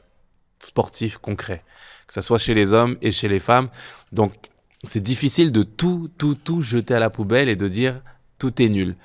sportifs 0.60 1.18
concrets, 1.18 1.62
que 2.06 2.14
ce 2.14 2.20
soit 2.20 2.38
chez 2.38 2.54
les 2.54 2.72
hommes 2.72 2.96
et 3.02 3.10
chez 3.12 3.28
les 3.28 3.40
femmes. 3.40 3.68
Donc, 4.12 4.32
c'est 4.86 5.00
difficile 5.00 5.52
de 5.52 5.62
tout, 5.62 6.10
tout, 6.18 6.34
tout 6.34 6.62
jeter 6.62 6.94
à 6.94 6.98
la 6.98 7.10
poubelle 7.10 7.48
et 7.48 7.56
de 7.56 7.68
dire 7.68 8.00
tout 8.38 8.60
est 8.62 8.68
nul. 8.68 8.96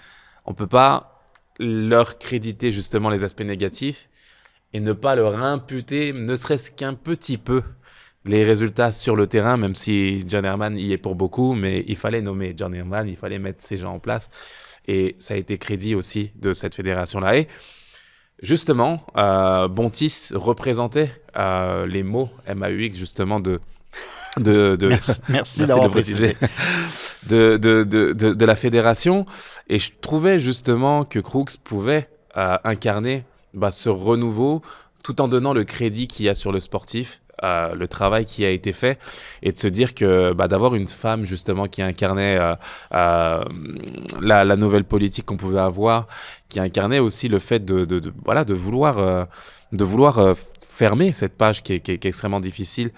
On 0.45 0.53
peut 0.53 0.67
pas 0.67 1.23
leur 1.59 2.17
créditer 2.17 2.71
justement 2.71 3.09
les 3.09 3.23
aspects 3.23 3.41
négatifs 3.41 4.09
et 4.73 4.79
ne 4.79 4.93
pas 4.93 5.15
leur 5.15 5.41
imputer, 5.43 6.13
ne 6.13 6.35
serait-ce 6.35 6.71
qu'un 6.71 6.93
petit 6.93 7.37
peu, 7.37 7.63
les 8.25 8.43
résultats 8.43 8.91
sur 8.91 9.15
le 9.15 9.27
terrain, 9.27 9.57
même 9.57 9.75
si 9.75 10.23
John 10.27 10.45
Herman 10.45 10.77
y 10.77 10.91
est 10.91 10.97
pour 10.97 11.15
beaucoup, 11.15 11.53
mais 11.53 11.83
il 11.87 11.95
fallait 11.95 12.21
nommer 12.21 12.53
John 12.55 12.73
Herman, 12.75 13.07
il 13.07 13.17
fallait 13.17 13.39
mettre 13.39 13.63
ces 13.63 13.77
gens 13.77 13.93
en 13.93 13.99
place. 13.99 14.29
Et 14.87 15.15
ça 15.19 15.33
a 15.33 15.37
été 15.37 15.57
crédit 15.57 15.95
aussi 15.95 16.31
de 16.35 16.53
cette 16.53 16.75
fédération-là. 16.75 17.37
Et 17.37 17.47
justement, 18.41 19.05
euh, 19.17 19.67
Bontis 19.67 20.29
représentait 20.33 21.11
euh, 21.37 21.85
les 21.85 22.03
mots 22.03 22.29
MAUX 22.47 22.95
justement 22.95 23.39
de... 23.39 23.59
de, 24.39 24.75
de 24.75 24.87
Merci, 24.87 25.65
de, 27.27 27.57
de 27.57 28.45
la 28.45 28.55
fédération. 28.55 29.25
Et 29.67 29.79
je 29.79 29.91
trouvais 30.01 30.39
justement 30.39 31.05
que 31.05 31.19
Crooks 31.19 31.57
pouvait 31.63 32.09
euh, 32.37 32.57
incarner 32.63 33.25
bah, 33.53 33.71
ce 33.71 33.89
renouveau 33.89 34.61
tout 35.03 35.21
en 35.21 35.27
donnant 35.27 35.53
le 35.53 35.63
crédit 35.63 36.07
qu'il 36.07 36.25
y 36.25 36.29
a 36.29 36.35
sur 36.35 36.51
le 36.51 36.59
sportif, 36.59 37.21
le 37.43 37.85
travail 37.87 38.25
qui 38.25 38.45
a 38.45 38.49
été 38.49 38.73
fait, 38.73 38.99
et 39.41 39.51
de 39.51 39.59
se 39.59 39.67
dire 39.67 39.93
que 39.93 40.33
bah, 40.33 40.47
d'avoir 40.47 40.75
une 40.75 40.87
femme 40.87 41.25
justement 41.25 41.67
qui 41.67 41.81
incarnait 41.81 42.37
euh, 42.37 42.55
euh, 42.93 43.43
la, 44.21 44.55
nouvelle 44.55 44.83
politique 44.83 45.25
qu'on 45.25 45.37
pouvait 45.37 45.59
avoir, 45.59 46.07
qui 46.49 46.59
incarnait 46.59 46.99
aussi 46.99 47.27
le 47.27 47.39
fait 47.39 47.63
de, 47.63 48.13
voilà, 48.23 48.43
de 48.43 48.53
vouloir, 48.53 48.97
euh, 48.97 49.25
de 49.71 49.83
vouloir 49.83 50.35
fermer 50.61 51.11
cette 51.13 51.37
page 51.37 51.63
qui 51.63 51.73
est, 51.73 52.05
extrêmement 52.05 52.39
difficile 52.39 52.91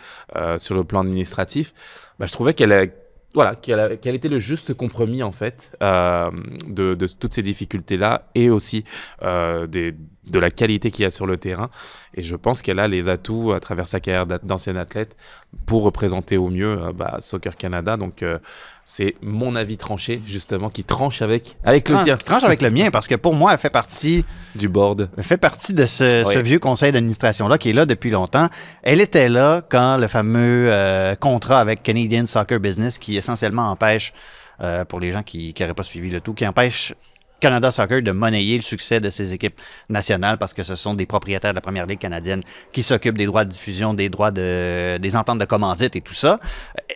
sur 0.58 0.76
le 0.76 0.84
plan 0.84 1.02
administratif, 1.02 1.74
bah, 2.20 2.26
je 2.28 2.32
trouvais 2.32 2.54
qu'elle 2.54 2.94
voilà, 3.34 3.56
qu'elle 3.56 4.16
était 4.16 4.28
le 4.28 4.40
juste 4.40 4.74
compromis 4.74 5.24
en 5.24 5.32
fait 5.32 5.72
de, 5.82 6.96
de 6.96 7.08
toutes 7.18 7.34
ces 7.34 7.42
difficultés-là 7.42 8.28
et 8.36 8.50
aussi 8.50 8.84
euh, 9.24 9.68
des, 9.68 9.96
de 10.28 10.38
la 10.38 10.52
qualité 10.52 10.92
qu'il 10.92 11.04
y 11.04 11.06
a 11.06 11.12
sur 11.12 11.26
le 11.26 11.38
terrain. 11.38 11.70
Et 12.14 12.22
je 12.22 12.36
pense 12.36 12.62
qu'elle 12.62 12.80
a 12.80 12.88
les 12.88 13.10
atouts 13.10 13.54
à 13.54 13.60
travers 13.60 13.88
sa 13.88 14.00
carrière 14.00 14.26
d'ancienne 14.44 14.78
athlète 14.78 15.18
pour 15.66 15.84
représenter 15.84 16.38
au 16.38 16.50
mieux 16.50 16.80
euh, 16.80 16.92
bah, 16.94 17.18
Soccer 17.22 17.56
Canada. 17.56 17.98
Donc 17.98 18.22
euh, 18.22 18.38
c'est 18.84 19.16
mon 19.22 19.56
avis 19.56 19.78
tranché, 19.78 20.22
justement, 20.26 20.70
qui 20.70 20.84
tranche 20.84 21.22
avec, 21.22 21.58
avec 21.64 21.90
le 21.90 22.04
tien. 22.04 22.18
tranche 22.18 22.44
avec 22.44 22.62
le 22.62 22.70
mien 22.70 22.92
parce 22.92 23.08
que 23.08 23.16
pour 23.16 23.34
moi, 23.34 23.54
elle 23.54 23.60
fait 23.60 23.70
partie 23.72 24.24
du 24.56 24.70
board. 24.70 25.10
Elle 25.18 25.24
fait 25.24 25.38
partie 25.38 25.74
de 25.74 25.86
ce, 25.86 26.26
Oui. 26.26 26.34
ce 26.34 26.40
vieux 26.40 26.60
conseil 26.60 26.92
d'administration-là 26.92 27.58
qui 27.58 27.72
est 27.72 27.74
là 27.74 27.86
depuis 27.86 28.12
longtemps. 28.12 28.48
Elle 28.84 29.02
était 29.02 29.30
là 29.30 29.62
quand 29.68 29.98
le 29.98 30.08
fameux 30.08 30.68
euh, 30.72 31.16
contrat 31.16 31.60
avec 31.60 31.82
Canadian 31.84 32.26
Soccer 32.26 32.60
Business 32.60 32.98
qui 32.98 33.18
essentiellement 33.18 33.70
empêche, 33.72 34.14
euh, 34.62 34.86
pour 34.86 35.00
les 35.00 35.12
gens 35.12 35.24
qui 35.24 35.56
n'auraient 35.60 35.74
pas 35.74 35.84
suivi 35.84 36.12
le 36.12 36.22
tout, 36.22 36.34
qui 36.36 36.46
empêche 36.46 36.94
Canada 37.42 37.70
Soccer 37.72 38.02
de 38.02 38.12
monnayer 38.12 38.56
le 38.56 38.62
succès 38.62 39.00
de 39.02 39.10
ses 39.10 39.34
équipes 39.34 39.60
nationales 39.90 40.38
parce 40.38 40.54
que 40.54 40.64
ce 40.64 40.76
sont 40.78 40.94
des 40.94 41.06
propriétaires 41.06 41.52
de 41.52 41.56
la 41.56 41.62
Première 41.62 41.86
Ligue 41.86 42.00
canadienne 42.00 42.44
qui 42.72 42.84
s'occupent 42.84 43.18
des 43.18 43.26
droits 43.26 43.44
de 43.44 43.50
diffusion, 43.50 43.94
des 43.94 44.08
droits 44.10 44.32
de, 44.32 44.98
des 44.98 45.16
ententes 45.18 45.40
de 45.40 45.46
commandite 45.46 45.96
et 45.98 46.02
tout 46.02 46.14
ça. 46.14 46.40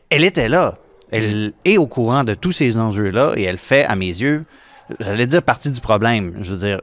Elle 0.10 0.24
était 0.24 0.48
là. 0.48 0.78
Elle 1.12 1.54
est 1.66 1.78
au 1.78 1.88
courant 1.88 2.24
de 2.24 2.34
tous 2.34 2.52
ces 2.52 2.80
enjeux-là 2.80 3.34
et 3.36 3.44
elle 3.44 3.58
fait, 3.58 3.84
à 3.86 3.96
mes 3.96 4.08
yeux, 4.08 4.46
j'allais 5.00 5.28
dire 5.28 5.42
partie 5.44 5.70
du 5.70 5.80
problème. 5.82 6.36
Je 6.42 6.52
veux 6.54 6.68
dire, 6.68 6.82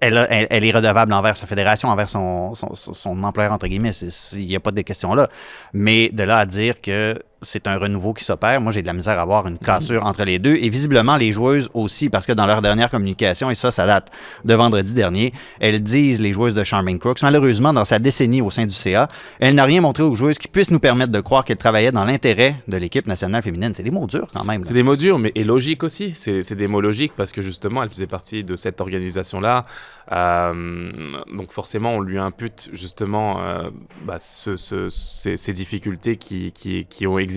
elle, 0.00 0.16
a- 0.18 0.26
elle- 0.30 0.46
elle 0.50 0.64
est 0.64 0.70
redevable 0.72 1.12
envers 1.12 1.36
sa 1.36 1.46
fédération, 1.46 1.88
envers 1.88 2.08
son, 2.08 2.54
son, 2.54 2.74
son- 2.74 3.22
employeur, 3.22 3.52
entre 3.52 3.66
guillemets. 3.68 3.92
Il 4.34 4.46
n'y 4.46 4.56
a 4.56 4.60
pas 4.60 4.70
de 4.72 4.80
questions 4.82 5.14
là. 5.14 5.28
Mais 5.72 6.08
de 6.08 6.22
là 6.22 6.38
à 6.38 6.46
dire 6.46 6.80
que 6.80 7.14
c'est 7.42 7.66
un 7.66 7.78
renouveau 7.78 8.12
qui 8.12 8.24
s'opère, 8.24 8.60
moi, 8.60 8.70
j'ai 8.72 8.82
de 8.82 8.86
la 8.86 8.92
misère 8.92 9.18
à 9.18 9.24
voir 9.24 9.46
une 9.46 9.58
cassure 9.58 10.04
entre 10.04 10.24
les 10.24 10.38
deux. 10.38 10.54
Et 10.56 10.68
visiblement, 10.68 11.16
les 11.16 11.32
joueuses 11.32 11.70
aussi, 11.74 12.10
parce 12.10 12.26
que 12.26 12.32
dans 12.32 12.46
leur 12.46 12.60
dernière 12.62 12.90
communication, 12.90 13.50
et 13.50 13.54
ça, 13.54 13.70
ça 13.72 13.86
date 13.86 14.10
de 14.44 14.54
vendredi 14.54 14.92
dernier, 14.92 15.32
elles 15.58 15.82
disent, 15.82 16.20
les 16.20 16.32
joueuses 16.32 16.54
de 16.54 16.64
Charmaine 16.64 16.98
Crooks, 16.98 17.22
malheureusement, 17.22 17.72
dans 17.72 17.84
sa 17.84 17.98
décennie 17.98 18.42
au 18.42 18.50
sein 18.50 18.66
du 18.66 18.74
CA, 18.74 19.08
elle 19.38 19.54
n'a 19.54 19.64
rien 19.64 19.80
montré 19.80 20.02
aux 20.02 20.14
joueuses 20.14 20.38
qui 20.38 20.48
puissent 20.48 20.70
nous 20.70 20.80
permettre 20.80 21.12
de 21.12 21.20
croire 21.20 21.44
qu'elle 21.44 21.56
travaillait 21.56 21.92
dans 21.92 22.04
l'intérêt 22.04 22.56
de 22.68 22.76
l'équipe 22.76 23.06
nationale 23.06 23.42
féminine. 23.42 23.72
C'est 23.74 23.82
des 23.84 23.90
mots 23.90 24.06
durs 24.06 24.28
quand 24.34 24.44
même. 24.44 24.62
C'est 24.62 24.74
des 24.74 24.82
mots 24.82 24.96
durs, 24.96 25.18
mais 25.18 25.32
et 25.34 25.44
logiques 25.44 25.82
aussi. 25.82 26.12
C'est 26.14 26.42
c'est 26.42 26.56
des 26.56 26.66
mots 26.68 26.80
logiques 26.82 27.12
parce 27.16 27.32
que 27.32 27.40
justement, 27.42 27.82
elle 27.82 27.88
faisait 27.90 28.06
partie 28.06 28.44
de 28.44 28.54
cette 28.56 28.80
organisation-là. 28.80 29.64
Euh, 30.12 30.90
donc 31.36 31.52
forcément, 31.52 31.92
on 31.94 32.00
lui 32.00 32.18
impute 32.18 32.68
justement 32.72 33.40
euh, 33.40 33.70
bah, 34.04 34.18
ce- 34.18 34.56
ce- 34.56 34.88
ces, 34.88 35.36
ces 35.36 35.52
difficultés 35.52 36.16
qui, 36.16 36.52
qui, 36.52 36.84
qui 36.86 37.06
ont 37.06 37.18
existé. 37.18 37.29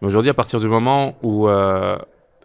Mais 0.00 0.08
aujourd'hui, 0.08 0.30
à 0.30 0.34
partir 0.34 0.60
du 0.60 0.68
moment 0.68 1.16
où 1.22 1.48
euh, 1.48 1.98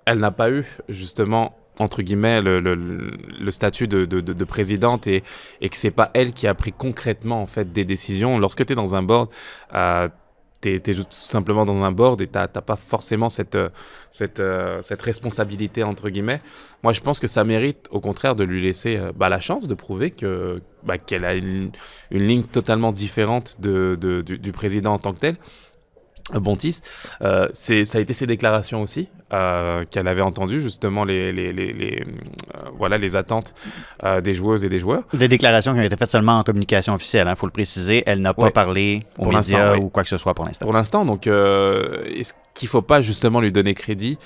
elle 0.06 0.20
n'a 0.20 0.32
pas 0.32 0.50
eu 0.52 0.66
justement 0.90 1.56
entre 1.80 2.02
guillemets 2.02 2.42
le, 2.42 3.52
statut 3.52 3.88
de, 3.88 4.06
de- 4.06 4.22
de- 4.22 4.34
de 4.34 4.46
présidente 4.46 5.08
et, 5.08 5.24
et 5.62 5.70
que 5.70 5.78
c'est 5.78 5.90
pas 5.92 6.12
elle 6.14 6.34
qui 6.34 6.46
a 6.48 6.54
pris 6.54 6.74
concrètement 6.74 7.42
en 7.42 7.48
fait 7.48 7.72
des 7.72 7.86
décisions. 7.86 8.38
Lorsque 8.40 8.66
tu 8.66 8.74
es 8.74 8.76
dans 8.76 8.94
un 8.94 9.02
board, 9.02 9.30
euh, 9.74 10.08
tu 10.62 10.76
es, 10.76 10.80
tout 10.80 11.04
simplement 11.10 11.66
dans 11.66 11.82
un 11.84 11.92
board 11.92 12.22
et 12.22 12.28
tu 12.28 12.38
n'as 12.38 12.48
pas 12.48 12.76
forcément 12.76 13.30
cette, 13.30 13.56
euh, 13.56 13.70
euh, 14.40 14.82
cette 14.84 15.02
responsabilité, 15.02 15.82
entre 15.84 16.10
guillemets. 16.10 16.42
Moi, 16.84 16.94
je 16.94 17.02
pense 17.02 17.20
que 17.20 17.26
ça 17.28 17.44
mérite, 17.44 17.88
au 17.90 18.00
contraire, 18.00 18.36
de 18.36 18.44
lui 18.44 18.62
laisser 18.62 19.00
bah, 19.16 19.30
la 19.30 19.40
chance 19.40 19.68
de 19.68 19.74
prouver 19.74 20.14
bah, 20.84 21.00
qu'elle 21.00 21.26
a 21.26 21.34
une, 21.34 21.72
une 22.12 22.28
ligne 22.28 22.44
totalement 22.44 22.92
différente 22.92 23.58
du, 23.60 24.24
du 24.24 24.52
président 24.52 24.94
en 24.94 25.00
tant 25.00 25.14
que 25.14 25.20
tel. 25.20 25.36
Bontis, 26.40 26.82
euh, 27.22 27.48
ça 27.54 27.98
a 27.98 28.02
été 28.02 28.14
ses 28.14 28.26
déclarations 28.26 28.82
aussi, 28.82 29.10
euh, 29.34 29.86
qu'elle 29.90 30.08
avait 30.08 30.22
entendues 30.22 30.60
justement 30.62 31.04
les, 31.06 31.32
les, 31.32 31.54
les, 31.54 31.72
les, 31.74 32.02
euh, 32.02 32.70
voilà, 32.78 32.98
les 32.98 33.16
attentes 33.16 33.54
euh, 34.04 34.20
des 34.22 34.34
joueuses 34.34 34.64
et 34.66 34.70
des 34.70 34.80
joueurs. 34.80 35.04
Des 35.14 35.28
déclarations 35.28 35.74
qui 35.74 35.80
ont 35.80 35.84
été 35.84 35.96
faites 35.96 36.12
seulement 36.12 36.40
en 36.40 36.44
communication 36.44 36.94
officielle, 36.94 37.28
il 37.30 37.36
faut 37.36 37.46
le 37.46 37.52
préciser. 37.52 38.04
Elle 38.06 38.22
n'a 38.22 38.34
pas 38.34 38.44
Ouais. 38.44 38.52
parlé 38.52 39.04
aux 39.18 39.24
Pour 39.26 39.34
médias 39.34 39.74
oui. 39.74 39.80
ou 39.82 39.90
quoi 39.90 40.04
que 40.04 40.10
ce 40.10 40.18
soit 40.18 40.34
pour 40.34 40.46
l'instant. 40.46 40.66
Pour 40.66 40.74
l'instant, 40.74 41.06
donc, 41.06 41.28
est-ce 41.28 42.34
qu'il 42.54 42.68
faut 42.68 42.82
pas 42.82 43.00
justement 43.02 43.40
lui 43.40 43.52
donner 43.52 43.74
crédit, 43.74 44.18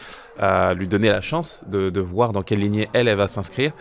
lui 0.76 0.88
donner 0.88 1.10
la 1.10 1.22
chance 1.22 1.64
de, 1.68 1.90
de 1.90 2.02
voir 2.02 2.32
dans 2.32 2.42
quelle 2.42 2.60
lignée 2.60 2.88
elle, 2.94 3.08
elle 3.08 3.18
va 3.18 3.28
s'inscrire? 3.28 3.72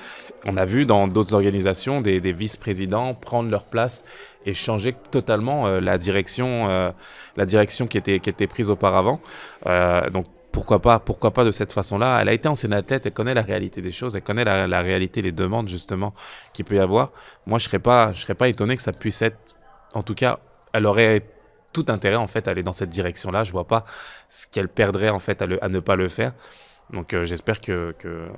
On 0.45 0.57
a 0.57 0.65
vu 0.67 0.85
dans 0.85 1.09
d'autres 1.09 1.35
organisations 1.35 2.01
des, 2.03 2.21
des 2.21 2.33
vice-présidents 2.33 3.15
prendre 3.15 3.51
leur 3.51 3.65
place 3.65 4.05
et 4.47 4.53
changer 4.53 4.95
totalement 5.11 5.67
la 5.81 5.97
direction, 5.97 6.93
la 7.37 7.47
direction 7.47 7.87
qui 7.87 7.97
était, 7.97 8.21
qui 8.21 8.29
était 8.29 8.47
prise 8.47 8.69
auparavant. 8.69 9.21
Donc 10.13 10.27
pourquoi 10.55 10.79
pas, 10.79 11.01
pourquoi 11.01 11.33
pas 11.33 11.43
de 11.43 11.51
cette 11.51 11.73
façon-là 11.73 12.21
Elle 12.23 12.29
a 12.29 12.33
été 12.33 12.47
ancienne 12.47 12.73
athlète, 12.73 13.07
elle 13.07 13.13
connaît 13.13 13.35
la 13.35 13.43
réalité 13.43 13.83
des 13.83 13.91
choses, 13.91 14.15
elle 14.15 14.23
connaît 14.23 14.45
la, 14.45 14.81
réalité, 14.83 15.21
les 15.21 15.33
demandes 15.33 15.69
justement 15.69 16.15
qu'il 16.53 16.65
peut 16.65 16.77
y 16.77 16.79
avoir. 16.79 17.11
Moi, 17.45 17.59
je 17.59 17.65
serais 17.65 17.81
pas, 17.81 18.13
je 18.13 18.21
serais 18.21 18.37
pas 18.37 18.47
étonné 18.47 18.77
que 18.77 18.83
ça 18.83 18.93
puisse 18.93 19.21
être, 19.21 19.57
en 19.95 20.05
tout 20.05 20.15
cas, 20.15 20.39
elle 20.73 20.87
aurait 20.87 21.27
tout 21.73 21.87
intérêt 21.89 22.15
en 22.15 22.29
fait 22.29 22.47
à 22.47 22.53
aller 22.53 22.63
dans 22.63 22.73
cette 22.73 22.91
direction-là. 22.91 23.43
Je 23.43 23.51
vois 23.51 23.67
pas 23.67 23.85
ce 24.31 24.47
qu'elle 24.47 24.69
perdrait 24.69 25.09
en 25.09 25.19
fait 25.19 25.43
à 25.43 25.69
ne 25.69 25.81
pas 25.81 25.97
le 25.97 26.09
faire. 26.09 26.33
Donc 26.93 27.15
euh, 27.15 27.25
j'espère 27.25 27.61
que, 27.61 27.95
que, 27.99 28.29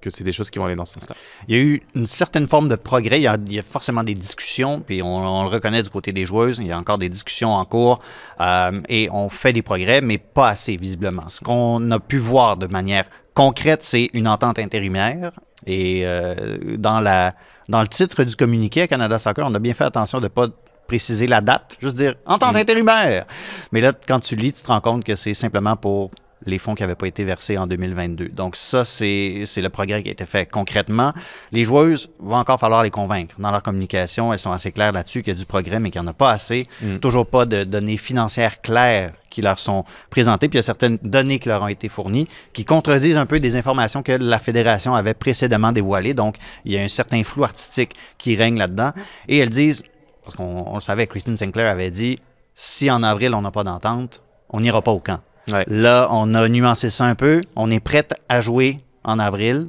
que 0.00 0.10
c'est 0.10 0.24
des 0.24 0.32
choses 0.32 0.50
qui 0.50 0.58
vont 0.58 0.66
aller 0.66 0.76
dans 0.76 0.84
ce 0.84 0.94
sens-là. 0.94 1.16
Il 1.48 1.56
y 1.56 1.58
a 1.58 1.62
eu 1.62 1.82
une 1.94 2.06
certaine 2.06 2.46
forme 2.46 2.68
de 2.68 2.76
progrès. 2.76 3.18
Il 3.18 3.22
y 3.22 3.26
a, 3.26 3.36
il 3.46 3.52
y 3.52 3.58
a 3.58 3.62
forcément 3.62 4.04
des 4.04 4.14
discussions, 4.14 4.80
puis 4.80 5.02
on, 5.02 5.16
on 5.16 5.42
le 5.42 5.48
reconnaît 5.48 5.82
du 5.82 5.88
côté 5.90 6.12
des 6.12 6.26
joueuses. 6.26 6.58
Il 6.58 6.66
y 6.66 6.72
a 6.72 6.78
encore 6.78 6.98
des 6.98 7.08
discussions 7.08 7.54
en 7.54 7.64
cours 7.64 7.98
euh, 8.40 8.80
et 8.88 9.08
on 9.10 9.28
fait 9.28 9.52
des 9.52 9.62
progrès, 9.62 10.00
mais 10.00 10.18
pas 10.18 10.50
assez 10.50 10.76
visiblement. 10.76 11.28
Ce 11.28 11.40
qu'on 11.40 11.90
a 11.90 11.98
pu 11.98 12.18
voir 12.18 12.56
de 12.56 12.66
manière 12.66 13.06
concrète, 13.34 13.82
c'est 13.82 14.10
une 14.12 14.28
entente 14.28 14.58
intérimaire. 14.58 15.32
Et 15.66 16.02
euh, 16.04 16.58
dans, 16.76 17.00
la, 17.00 17.34
dans 17.68 17.80
le 17.80 17.88
titre 17.88 18.24
du 18.24 18.36
communiqué 18.36 18.82
à 18.82 18.88
Canada 18.88 19.18
Soccer, 19.18 19.46
on 19.46 19.54
a 19.54 19.58
bien 19.58 19.74
fait 19.74 19.84
attention 19.84 20.18
de 20.18 20.24
ne 20.24 20.28
pas 20.28 20.48
préciser 20.88 21.26
la 21.26 21.40
date, 21.40 21.76
juste 21.80 21.96
dire 21.96 22.16
entente 22.26 22.56
intérimaire. 22.56 23.24
Mais 23.70 23.80
là, 23.80 23.92
quand 24.06 24.20
tu 24.20 24.36
lis, 24.36 24.52
tu 24.52 24.62
te 24.62 24.68
rends 24.68 24.80
compte 24.80 25.04
que 25.04 25.14
c'est 25.14 25.34
simplement 25.34 25.76
pour 25.76 26.10
les 26.46 26.58
fonds 26.58 26.74
qui 26.74 26.82
n'avaient 26.82 26.94
pas 26.94 27.06
été 27.06 27.24
versés 27.24 27.58
en 27.58 27.66
2022. 27.66 28.28
Donc 28.28 28.56
ça, 28.56 28.84
c'est 28.84 29.44
le 29.56 29.68
progrès 29.68 30.02
qui 30.02 30.08
a 30.08 30.12
été 30.12 30.26
fait 30.26 30.46
concrètement. 30.46 31.12
Les 31.52 31.64
joueuses, 31.64 32.10
va 32.20 32.36
encore 32.36 32.58
falloir 32.58 32.82
les 32.82 32.90
convaincre. 32.90 33.34
Dans 33.38 33.50
leur 33.50 33.62
communication, 33.62 34.32
elles 34.32 34.38
sont 34.38 34.52
assez 34.52 34.72
claires 34.72 34.92
là-dessus 34.92 35.22
qu'il 35.22 35.32
y 35.32 35.36
a 35.36 35.38
du 35.38 35.46
progrès, 35.46 35.80
mais 35.80 35.90
qu'il 35.90 36.00
n'y 36.00 36.06
en 36.06 36.10
a 36.10 36.14
pas 36.14 36.30
assez. 36.30 36.66
Mm. 36.80 36.98
Toujours 36.98 37.26
pas 37.26 37.46
de 37.46 37.64
données 37.64 37.96
financières 37.96 38.60
claires 38.60 39.12
qui 39.30 39.42
leur 39.42 39.58
sont 39.58 39.84
présentées. 40.10 40.48
Puis 40.48 40.56
il 40.56 40.58
y 40.58 40.60
a 40.60 40.62
certaines 40.62 40.98
données 41.02 41.38
qui 41.38 41.48
leur 41.48 41.62
ont 41.62 41.68
été 41.68 41.88
fournies 41.88 42.28
qui 42.52 42.64
contredisent 42.64 43.16
un 43.16 43.26
peu 43.26 43.40
des 43.40 43.56
informations 43.56 44.02
que 44.02 44.12
la 44.12 44.38
fédération 44.38 44.94
avait 44.94 45.14
précédemment 45.14 45.72
dévoilées. 45.72 46.14
Donc 46.14 46.36
il 46.64 46.72
y 46.72 46.78
a 46.78 46.82
un 46.82 46.88
certain 46.88 47.22
flou 47.24 47.44
artistique 47.44 47.94
qui 48.18 48.36
règne 48.36 48.58
là-dedans. 48.58 48.92
Et 49.28 49.38
elles 49.38 49.48
disent, 49.48 49.82
parce 50.22 50.36
qu'on 50.36 50.64
on 50.66 50.74
le 50.74 50.80
savait, 50.80 51.06
Christine 51.06 51.36
Sinclair 51.36 51.70
avait 51.70 51.90
dit, 51.90 52.20
si 52.54 52.90
en 52.90 53.02
avril 53.02 53.34
on 53.34 53.42
n'a 53.42 53.50
pas 53.50 53.64
d'entente, 53.64 54.20
on 54.50 54.60
n'ira 54.60 54.82
pas 54.82 54.92
au 54.92 55.00
camp. 55.00 55.20
Ouais. 55.48 55.64
Là, 55.66 56.08
on 56.10 56.34
a 56.34 56.48
nuancé 56.48 56.90
ça 56.90 57.04
un 57.04 57.14
peu. 57.14 57.42
On 57.56 57.70
est 57.70 57.80
prête 57.80 58.14
à 58.28 58.40
jouer 58.40 58.78
en 59.04 59.18
avril, 59.18 59.66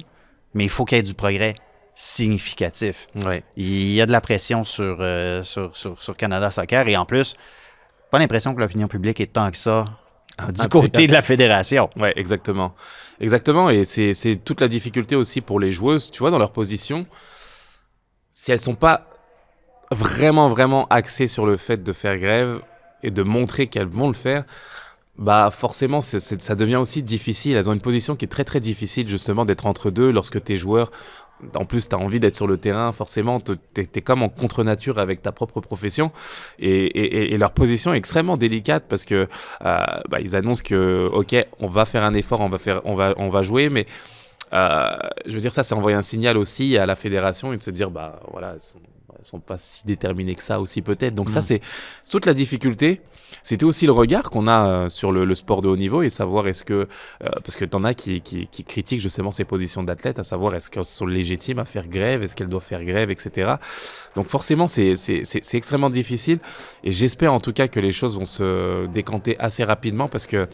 mais 0.54 0.64
il 0.64 0.70
faut 0.70 0.84
qu'il 0.84 0.96
y 0.96 1.00
ait 1.00 1.02
du 1.02 1.14
progrès 1.14 1.54
significatif. 1.96 3.08
Ouais. 3.24 3.42
Il 3.56 3.90
y 3.90 4.00
a 4.00 4.06
de 4.06 4.12
la 4.12 4.20
pression 4.20 4.64
sur, 4.64 4.98
euh, 5.00 5.42
sur, 5.42 5.76
sur, 5.76 6.02
sur 6.02 6.16
Canada 6.16 6.50
Soccer 6.50 6.88
et 6.88 6.96
en 6.96 7.04
plus, 7.06 7.34
pas 8.10 8.18
l'impression 8.18 8.54
que 8.54 8.60
l'opinion 8.60 8.88
publique 8.88 9.20
est 9.20 9.32
tant 9.32 9.50
que 9.50 9.56
ça 9.56 9.84
du 10.38 10.44
impeccable. 10.44 10.68
côté 10.70 11.06
de 11.06 11.12
la 11.12 11.22
fédération. 11.22 11.90
Ouais, 11.96 12.12
exactement. 12.16 12.74
Exactement. 13.20 13.70
Et 13.70 13.84
c'est 13.84 14.14
c'est 14.14 14.36
toute 14.36 14.60
la 14.60 14.68
difficulté 14.68 15.14
aussi 15.14 15.40
pour 15.40 15.60
les 15.60 15.70
joueuses, 15.70 16.10
tu 16.10 16.18
vois, 16.18 16.30
dans 16.30 16.38
leur 16.38 16.52
position. 16.52 17.06
Si 18.32 18.50
elles 18.50 18.60
sont 18.60 18.74
pas 18.74 19.06
vraiment, 19.92 20.48
vraiment 20.48 20.86
axées 20.88 21.28
sur 21.28 21.46
le 21.46 21.56
fait 21.56 21.82
de 21.84 21.92
faire 21.92 22.18
grève 22.18 22.60
et 23.04 23.12
de 23.12 23.22
montrer 23.22 23.68
qu'elles 23.68 23.86
vont 23.86 24.08
le 24.08 24.14
faire, 24.14 24.44
bah 25.18 25.50
forcément, 25.52 26.00
ça 26.00 26.54
devient 26.56 26.76
aussi 26.76 27.02
difficile. 27.02 27.56
Elles 27.56 27.70
ont 27.70 27.72
une 27.72 27.80
position 27.80 28.16
qui 28.16 28.24
est 28.24 28.28
très, 28.28 28.44
très 28.44 28.60
difficile, 28.60 29.08
justement, 29.08 29.44
d'être 29.44 29.66
entre 29.66 29.90
deux 29.90 30.10
lorsque 30.10 30.42
tes 30.42 30.56
joueurs. 30.56 30.90
En 31.54 31.64
plus, 31.64 31.88
tu 31.88 31.94
as 31.94 31.98
envie 31.98 32.20
d'être 32.20 32.34
sur 32.34 32.46
le 32.46 32.56
terrain, 32.56 32.90
forcément, 32.92 33.38
tu 33.40 33.52
es, 33.76 34.00
comme 34.00 34.22
en 34.22 34.28
contre-nature 34.28 34.98
avec 34.98 35.20
ta 35.22 35.30
propre 35.30 35.60
profession. 35.60 36.10
Et, 36.58 36.84
et- 36.86 37.34
et 37.34 37.38
leur 37.38 37.52
position 37.52 37.92
est 37.94 37.98
extrêmement 37.98 38.36
délicate 38.36 38.84
parce 38.88 39.04
que 39.04 39.14
euh, 39.64 39.78
bah, 40.08 40.20
ils 40.20 40.34
annoncent 40.36 40.62
que, 40.64 41.08
OK, 41.12 41.34
on 41.60 41.68
va 41.68 41.84
faire 41.84 42.02
un 42.04 42.14
effort, 42.14 42.40
on 42.40 42.48
va, 42.48 42.58
faire, 42.58 42.80
on 42.84 42.94
va, 42.94 43.14
on 43.16 43.28
va 43.28 43.42
jouer, 43.42 43.68
mais 43.68 43.86
euh, 44.52 44.88
je 45.26 45.34
veux 45.34 45.40
dire, 45.40 45.52
ça, 45.52 45.62
c'est 45.62 45.74
envoyer 45.74 45.96
un 45.96 46.02
signal 46.02 46.36
aussi 46.38 46.76
à 46.78 46.86
la 46.86 46.94
fédération 46.96 47.52
et 47.52 47.56
de 47.56 47.62
se 47.62 47.70
dire, 47.70 47.90
bah 47.90 48.20
voilà, 48.30 48.52
elles 48.54 48.60
sont, 48.60 48.78
elles 49.18 49.24
sont 49.24 49.40
pas 49.40 49.58
si 49.58 49.84
déterminées 49.86 50.34
que 50.36 50.42
ça 50.42 50.60
aussi, 50.60 50.82
peut-être. 50.82 51.14
Donc, 51.14 51.30
ça, 51.30 51.40
Mm. 51.40 51.42
c'est 51.42 51.60
toute 52.10 52.26
la 52.26 52.34
difficulté. 52.34 53.00
C'était 53.42 53.64
aussi 53.64 53.86
le 53.86 53.92
regard 53.92 54.30
qu'on 54.30 54.46
a 54.46 54.66
euh, 54.66 54.88
sur 54.88 55.12
le, 55.12 55.34
sport 55.34 55.62
de 55.62 55.68
haut 55.68 55.76
niveau 55.76 56.02
et 56.02 56.10
savoir 56.10 56.46
est-ce 56.46 56.64
que, 56.64 56.74
euh, 56.74 56.86
parce 57.20 57.56
que 57.56 57.64
tu 57.64 57.76
en 57.76 57.84
as 57.84 57.94
qui, 57.94 58.20
qui, 58.20 58.64
critiquent 58.64 59.00
justement 59.00 59.32
ces 59.32 59.44
positions 59.44 59.82
d'athlète, 59.82 60.18
à 60.18 60.22
savoir 60.22 60.54
est-ce 60.54 60.70
qu'elles 60.70 60.84
sont 60.84 61.06
légitimes 61.06 61.58
à 61.58 61.64
faire 61.64 61.86
grève, 61.86 62.22
est-ce 62.22 62.36
qu'elles 62.36 62.48
doivent 62.48 62.64
faire 62.64 62.84
grève, 62.84 63.10
etc. 63.10 63.54
Donc 64.14 64.26
forcément, 64.26 64.66
c'est 64.66 64.94
extrêmement 65.52 65.90
difficile 65.90 66.38
et 66.82 66.92
j'espère 66.92 67.32
en 67.32 67.40
tout 67.40 67.52
cas 67.52 67.68
que 67.68 67.80
les 67.80 67.92
choses 67.92 68.16
vont 68.16 68.24
se 68.24 68.86
décanter 68.86 69.38
assez 69.38 69.64
rapidement 69.64 70.08
parce 70.08 70.26
que 70.26 70.48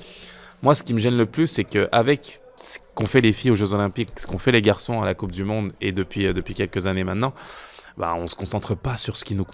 moi, 0.62 0.74
ce 0.74 0.82
qui 0.82 0.92
me 0.92 0.98
gêne 0.98 1.16
le 1.16 1.26
plus, 1.26 1.46
c'est 1.46 1.64
qu'avec 1.64 2.40
ce 2.56 2.78
qu'ont 2.94 3.06
fait 3.06 3.22
les 3.22 3.32
filles 3.32 3.50
aux 3.50 3.56
Jeux 3.56 3.72
Olympiques, 3.72 4.10
ce 4.16 4.26
qu'ont 4.26 4.38
fait 4.38 4.52
les 4.52 4.60
garçons 4.60 5.00
à 5.00 5.06
la 5.06 5.14
Coupe 5.14 5.32
du 5.32 5.44
Monde 5.44 5.72
et 5.80 5.92
depuis, 5.92 6.26
euh, 6.26 6.32
depuis 6.34 6.54
quelques 6.54 6.86
années 6.86 7.04
maintenant, 7.04 7.32
bah, 7.96 8.14
on 8.16 8.26
se 8.26 8.34
concentre 8.34 8.74
pas 8.74 8.98
sur 8.98 9.16
ce 9.16 9.24
qui 9.24 9.34
nous 9.34 9.46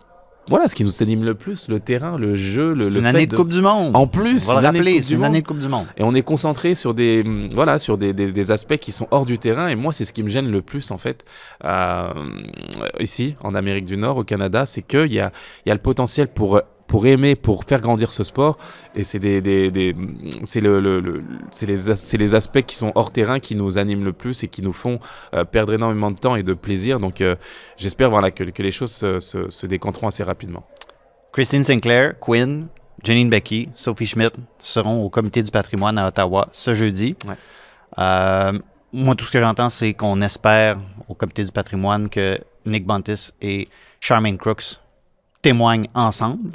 voilà, 0.48 0.68
ce 0.68 0.74
qui 0.74 0.84
nous 0.84 1.02
anime 1.02 1.24
le 1.24 1.34
plus, 1.34 1.68
le 1.68 1.80
terrain, 1.80 2.16
le 2.18 2.36
jeu, 2.36 2.72
le, 2.74 2.88
le 2.88 2.96
une 2.96 3.02
fait 3.02 3.08
année 3.08 3.26
de 3.26 3.36
Coupe 3.36 3.48
du 3.50 3.60
Monde. 3.60 3.96
En 3.96 4.06
plus, 4.06 4.48
une 4.50 4.64
année 4.64 4.78
de 4.80 4.84
Coupe 4.84 5.06
du 5.06 5.12
une 5.14 5.18
Monde. 5.18 5.24
année 5.26 5.42
de 5.42 5.46
Coupe 5.46 5.58
du 5.58 5.68
Monde. 5.68 5.86
Et 5.96 6.02
on 6.02 6.14
est 6.14 6.22
concentré 6.22 6.74
sur 6.74 6.94
des, 6.94 7.24
voilà, 7.52 7.78
sur 7.78 7.98
des, 7.98 8.12
des- 8.12 8.32
des 8.32 8.50
aspects 8.50 8.76
qui 8.76 8.92
sont 8.92 9.08
hors 9.10 9.26
du 9.26 9.38
terrain. 9.38 9.68
Et 9.68 9.74
moi, 9.74 9.92
c'est 9.92 10.04
ce 10.04 10.12
qui 10.12 10.22
me 10.22 10.28
gêne 10.28 10.50
le 10.50 10.62
plus, 10.62 10.90
en 10.90 10.98
fait, 10.98 11.24
euh, 11.64 12.08
ici, 13.00 13.34
en 13.42 13.54
Amérique 13.54 13.84
du 13.86 13.96
Nord, 13.96 14.16
au 14.18 14.24
Canada, 14.24 14.66
c'est 14.66 14.82
qu'il 14.82 15.12
y 15.12 15.20
a, 15.20 15.32
il 15.64 15.68
y 15.68 15.72
a 15.72 15.74
le 15.74 15.80
potentiel 15.80 16.28
pour, 16.28 16.60
pour 16.86 17.06
aimer, 17.06 17.34
pour 17.34 17.64
faire 17.64 17.80
grandir 17.80 18.12
ce 18.12 18.22
sport. 18.24 18.58
Et 18.94 19.04
c'est 19.04 19.18
des, 19.18 19.40
des, 19.40 19.70
des- 19.70 19.96
c'est 20.44 20.60
le, 20.60 20.80
le- 20.80 21.00
le- 21.00 21.22
c'est 21.50 21.66
les, 21.66 21.94
c'est 21.94 22.16
les 22.16 22.34
aspects 22.34 22.62
qui 22.62 22.76
sont 22.76 22.92
hors 22.94 23.10
terrain 23.10 23.40
qui 23.40 23.54
nous 23.56 23.78
animent 23.78 24.04
le 24.04 24.12
plus 24.12 24.42
et 24.44 24.48
qui 24.48 24.62
nous 24.62 24.72
font 24.72 25.00
euh, 25.34 25.44
perdre 25.44 25.72
énormément 25.74 26.10
de 26.10 26.18
temps 26.18 26.36
et 26.36 26.42
de 26.42 26.54
plaisir. 26.54 27.00
Donc, 27.00 27.20
euh, 27.20 27.36
j'espère 27.76 28.10
voilà, 28.10 28.30
que, 28.30 28.44
que 28.44 28.62
les 28.62 28.70
choses 28.70 28.92
se, 28.92 29.20
se, 29.20 29.48
se 29.50 29.66
décanteront 29.66 30.08
assez 30.08 30.22
rapidement. 30.22 30.64
Christine 31.32 31.64
Sinclair, 31.64 32.18
Quinn, 32.18 32.68
Janine 33.04 33.28
Becky, 33.28 33.68
Sophie 33.74 34.06
Schmidt 34.06 34.34
seront 34.58 35.02
au 35.04 35.10
comité 35.10 35.42
du 35.42 35.50
patrimoine 35.50 35.98
à 35.98 36.08
Ottawa 36.08 36.48
ce 36.52 36.72
jeudi. 36.72 37.14
Euh, 37.98 38.58
moi, 38.92 39.14
tout 39.14 39.24
ce 39.26 39.30
que 39.32 39.40
j'entends, 39.40 39.68
c'est 39.68 39.92
qu'on 39.92 40.20
espère 40.22 40.78
au 41.08 41.14
comité 41.14 41.44
du 41.44 41.52
patrimoine 41.52 42.08
que 42.08 42.38
Nick 42.64 42.86
Buntis 42.86 43.30
et 43.42 43.68
Charmaine 44.00 44.38
Crooks 44.38 44.80
témoignent 45.42 45.88
ensemble, 45.94 46.52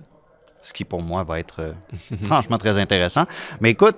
ce 0.61 0.73
qui 0.73 0.83
pour 0.85 1.01
moi 1.01 1.23
va 1.23 1.39
être 1.39 1.55
euh, 1.59 1.71
franchement 2.25 2.57
très 2.57 2.77
intéressant. 2.77 3.25
Mais 3.59 3.71
écoute, 3.71 3.97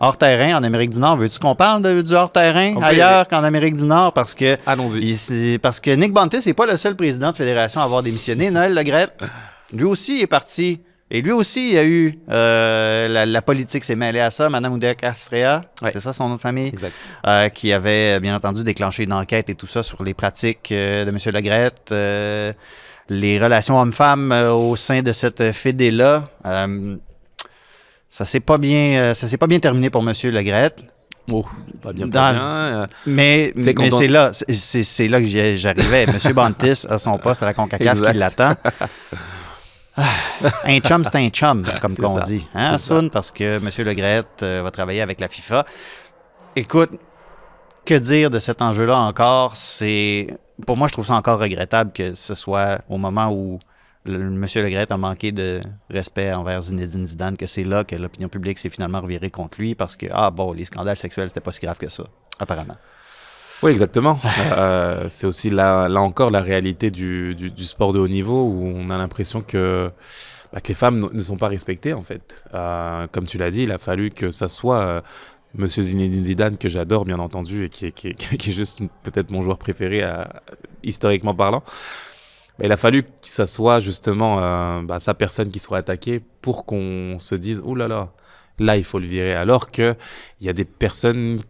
hors 0.00 0.16
terrain 0.16 0.56
en 0.58 0.62
Amérique 0.62 0.90
du 0.90 0.98
Nord, 0.98 1.16
veux-tu 1.16 1.38
qu'on 1.38 1.54
parle 1.54 1.82
de- 1.82 2.02
du 2.02 2.12
hors 2.12 2.30
terrain 2.30 2.74
On 2.76 2.82
ailleurs 2.82 3.26
qu'en 3.28 3.42
Amérique 3.44 3.76
du 3.76 3.86
Nord? 3.86 4.12
Parce 4.12 4.34
que 4.34 4.56
Allons-y. 4.66 5.16
il- 5.30 5.58
parce 5.58 5.80
que 5.80 5.90
Nick 5.90 6.12
Buntis 6.12 6.40
n'est 6.46 6.54
pas 6.54 6.66
le 6.66 6.76
seul 6.76 6.94
président 6.96 7.32
de 7.32 7.36
fédération 7.36 7.80
à 7.80 7.84
avoir 7.84 8.02
démissionné. 8.02 8.50
Noël 8.50 8.74
Legrette, 8.74 9.18
lui 9.72 9.84
aussi 9.84 10.20
est 10.20 10.26
parti. 10.26 10.80
Et 11.08 11.22
lui 11.22 11.30
aussi, 11.30 11.68
il 11.68 11.74
y 11.74 11.78
a 11.78 11.84
eu 11.86 12.18
euh, 12.32 13.06
la, 13.06 13.26
la 13.26 13.40
politique 13.42 13.84
s'est 13.84 13.94
mêlée 13.94 14.18
à 14.18 14.32
ça. 14.32 14.50
Madame 14.50 14.72
Oudéa 14.72 14.96
Castrea, 14.96 15.60
c'est 15.92 16.00
ça 16.00 16.12
son 16.12 16.28
nom 16.28 16.34
de 16.34 16.40
famille, 16.40 16.72
Euh, 17.24 17.48
qui 17.48 17.72
avait 17.72 18.18
bien 18.18 18.34
entendu 18.34 18.64
déclenché 18.64 19.04
une 19.04 19.12
enquête 19.12 19.48
et 19.48 19.54
tout 19.54 19.68
ça 19.68 19.84
sur 19.84 20.02
les 20.02 20.14
pratiques 20.14 20.72
euh, 20.72 21.04
de 21.04 21.10
M. 21.10 21.18
Legrette, 21.32 21.90
les 23.08 23.38
relations 23.38 23.80
hommes-femmes 23.80 24.32
euh, 24.32 24.52
au 24.52 24.76
sein 24.76 25.02
de 25.02 25.12
cette 25.12 25.52
fédé-là. 25.52 26.28
Euh, 26.44 26.96
ça 28.08 28.24
s'est 28.24 28.40
pas 28.40 28.58
bien, 28.58 28.98
euh, 29.00 29.14
ça 29.14 29.28
s'est 29.28 29.36
pas 29.36 29.46
bien 29.46 29.58
terminé 29.58 29.90
pour 29.90 30.02
M. 30.08 30.12
Legrette. 30.32 30.78
Oh, 31.30 31.44
pas 31.82 31.92
bien, 31.92 32.08
pas 32.08 32.32
bien. 32.32 32.40
euh, 32.42 32.86
Mais, 33.06 33.52
c'est 33.58 34.06
là, 34.08 34.30
c'est- 34.32 35.08
là 35.08 35.20
que 35.20 35.26
j'arrivais. 35.56 36.04
M. 36.24 36.32
Bantis 36.32 36.86
a 36.88 36.98
son 36.98 37.18
poste 37.18 37.42
à 37.42 37.46
la 37.46 37.54
CONCACAF 37.54 38.00
qui 38.00 38.16
l'attend. 38.16 38.54
Ah, 39.96 40.04
un 40.64 40.78
chum, 40.80 41.02
c'est 41.04 41.16
un 41.16 41.28
chum, 41.30 41.64
comme 41.80 41.96
qu'on 41.96 42.20
dit. 42.20 42.46
Hein. 42.54 42.78
Soun, 42.78 43.10
parce 43.10 43.30
que 43.32 43.56
M. 43.56 43.68
Euh, 44.42 44.60
va 44.62 44.70
travailler 44.70 45.00
avec 45.00 45.20
la 45.20 45.28
FIFA. 45.28 45.64
Écoute, 46.54 46.90
que 47.86 47.94
dire 47.94 48.30
de 48.30 48.38
cet 48.38 48.60
enjeu-là 48.60 48.98
encore? 48.98 49.56
C'est 49.56 50.36
Pour 50.66 50.76
moi, 50.76 50.88
je 50.88 50.92
trouve 50.92 51.06
ça 51.06 51.14
encore 51.14 51.38
regrettable 51.38 51.92
que 51.92 52.14
ce 52.14 52.34
soit 52.34 52.80
au 52.88 52.98
moment 52.98 53.32
où 53.32 53.58
le, 54.04 54.16
M. 54.16 54.46
Legrette 54.56 54.92
a 54.92 54.96
manqué 54.96 55.32
de 55.32 55.60
respect 55.90 56.32
envers 56.32 56.62
Zinedine 56.62 57.06
Zidane, 57.06 57.36
que 57.36 57.46
c'est 57.46 57.64
là 57.64 57.84
que 57.84 57.96
l'opinion 57.96 58.28
publique 58.28 58.58
s'est 58.58 58.70
finalement 58.70 59.00
revirée 59.00 59.30
contre 59.30 59.60
lui 59.60 59.74
parce 59.74 59.96
que, 59.96 60.06
ah 60.12 60.30
bon, 60.30 60.52
les 60.52 60.64
scandales 60.64 60.96
sexuels, 60.96 61.28
c'était 61.28 61.40
pas 61.40 61.52
si 61.52 61.60
grave 61.60 61.78
que 61.78 61.88
ça, 61.88 62.04
apparemment. 62.38 62.76
Oui, 63.62 63.70
exactement. 63.70 64.18
Euh, 64.52 65.06
c'est 65.08 65.26
aussi 65.26 65.50
là, 65.50 65.88
là 65.88 66.00
encore 66.00 66.30
la 66.30 66.40
réalité 66.40 66.90
du, 66.90 67.34
du- 67.34 67.64
sport 67.64 67.92
de 67.92 67.98
haut 67.98 68.08
niveau 68.08 68.44
où 68.44 68.64
on 68.64 68.90
a 68.90 68.96
l'impression 68.96 69.42
que, 69.42 69.90
bah, 70.52 70.60
que 70.60 70.68
les 70.68 70.74
femmes 70.74 71.08
ne 71.12 71.22
sont 71.22 71.36
pas 71.36 71.48
respectées 71.48 71.92
en 71.92 72.02
fait. 72.02 72.42
Euh, 72.54 73.06
comme 73.12 73.26
tu 73.26 73.38
l'as 73.38 73.50
dit, 73.50 73.64
il 73.64 73.72
a 73.72 73.78
fallu 73.78 74.10
que 74.10 74.30
ça 74.30 74.48
soit 74.48 74.78
euh, 74.78 75.00
Monsieur 75.56 75.82
Zinedine 75.82 76.24
Zidane 76.24 76.56
que 76.58 76.68
j'adore 76.68 77.04
bien 77.04 77.18
entendu 77.18 77.64
et 77.64 77.68
qui 77.68 77.86
est, 77.86 78.50
juste 78.50 78.82
peut-être 79.02 79.30
mon 79.30 79.42
joueur 79.42 79.58
préféré 79.58 80.02
euh, 80.02 80.24
historiquement 80.82 81.34
parlant. 81.34 81.62
Il 82.62 82.72
a 82.72 82.76
fallu 82.76 83.02
que 83.02 83.08
ça 83.22 83.46
soit 83.46 83.80
justement 83.80 84.38
euh, 84.40 84.82
bah, 84.82 84.98
sa 84.98 85.14
personne 85.14 85.50
qui 85.50 85.58
soit 85.58 85.78
attaquée 85.78 86.22
pour 86.40 86.64
qu'on 86.64 87.16
se 87.18 87.34
dise 87.34 87.62
oh 87.64 87.74
là 87.74 87.86
là, 87.86 88.12
là 88.58 88.76
il 88.76 88.84
faut 88.84 88.98
le 88.98 89.06
virer. 89.06 89.34
Alors 89.34 89.70
que 89.70 89.94
il 90.40 90.46
y 90.46 90.50
a 90.50 90.54
des 90.54 90.64
personnes 90.64 91.40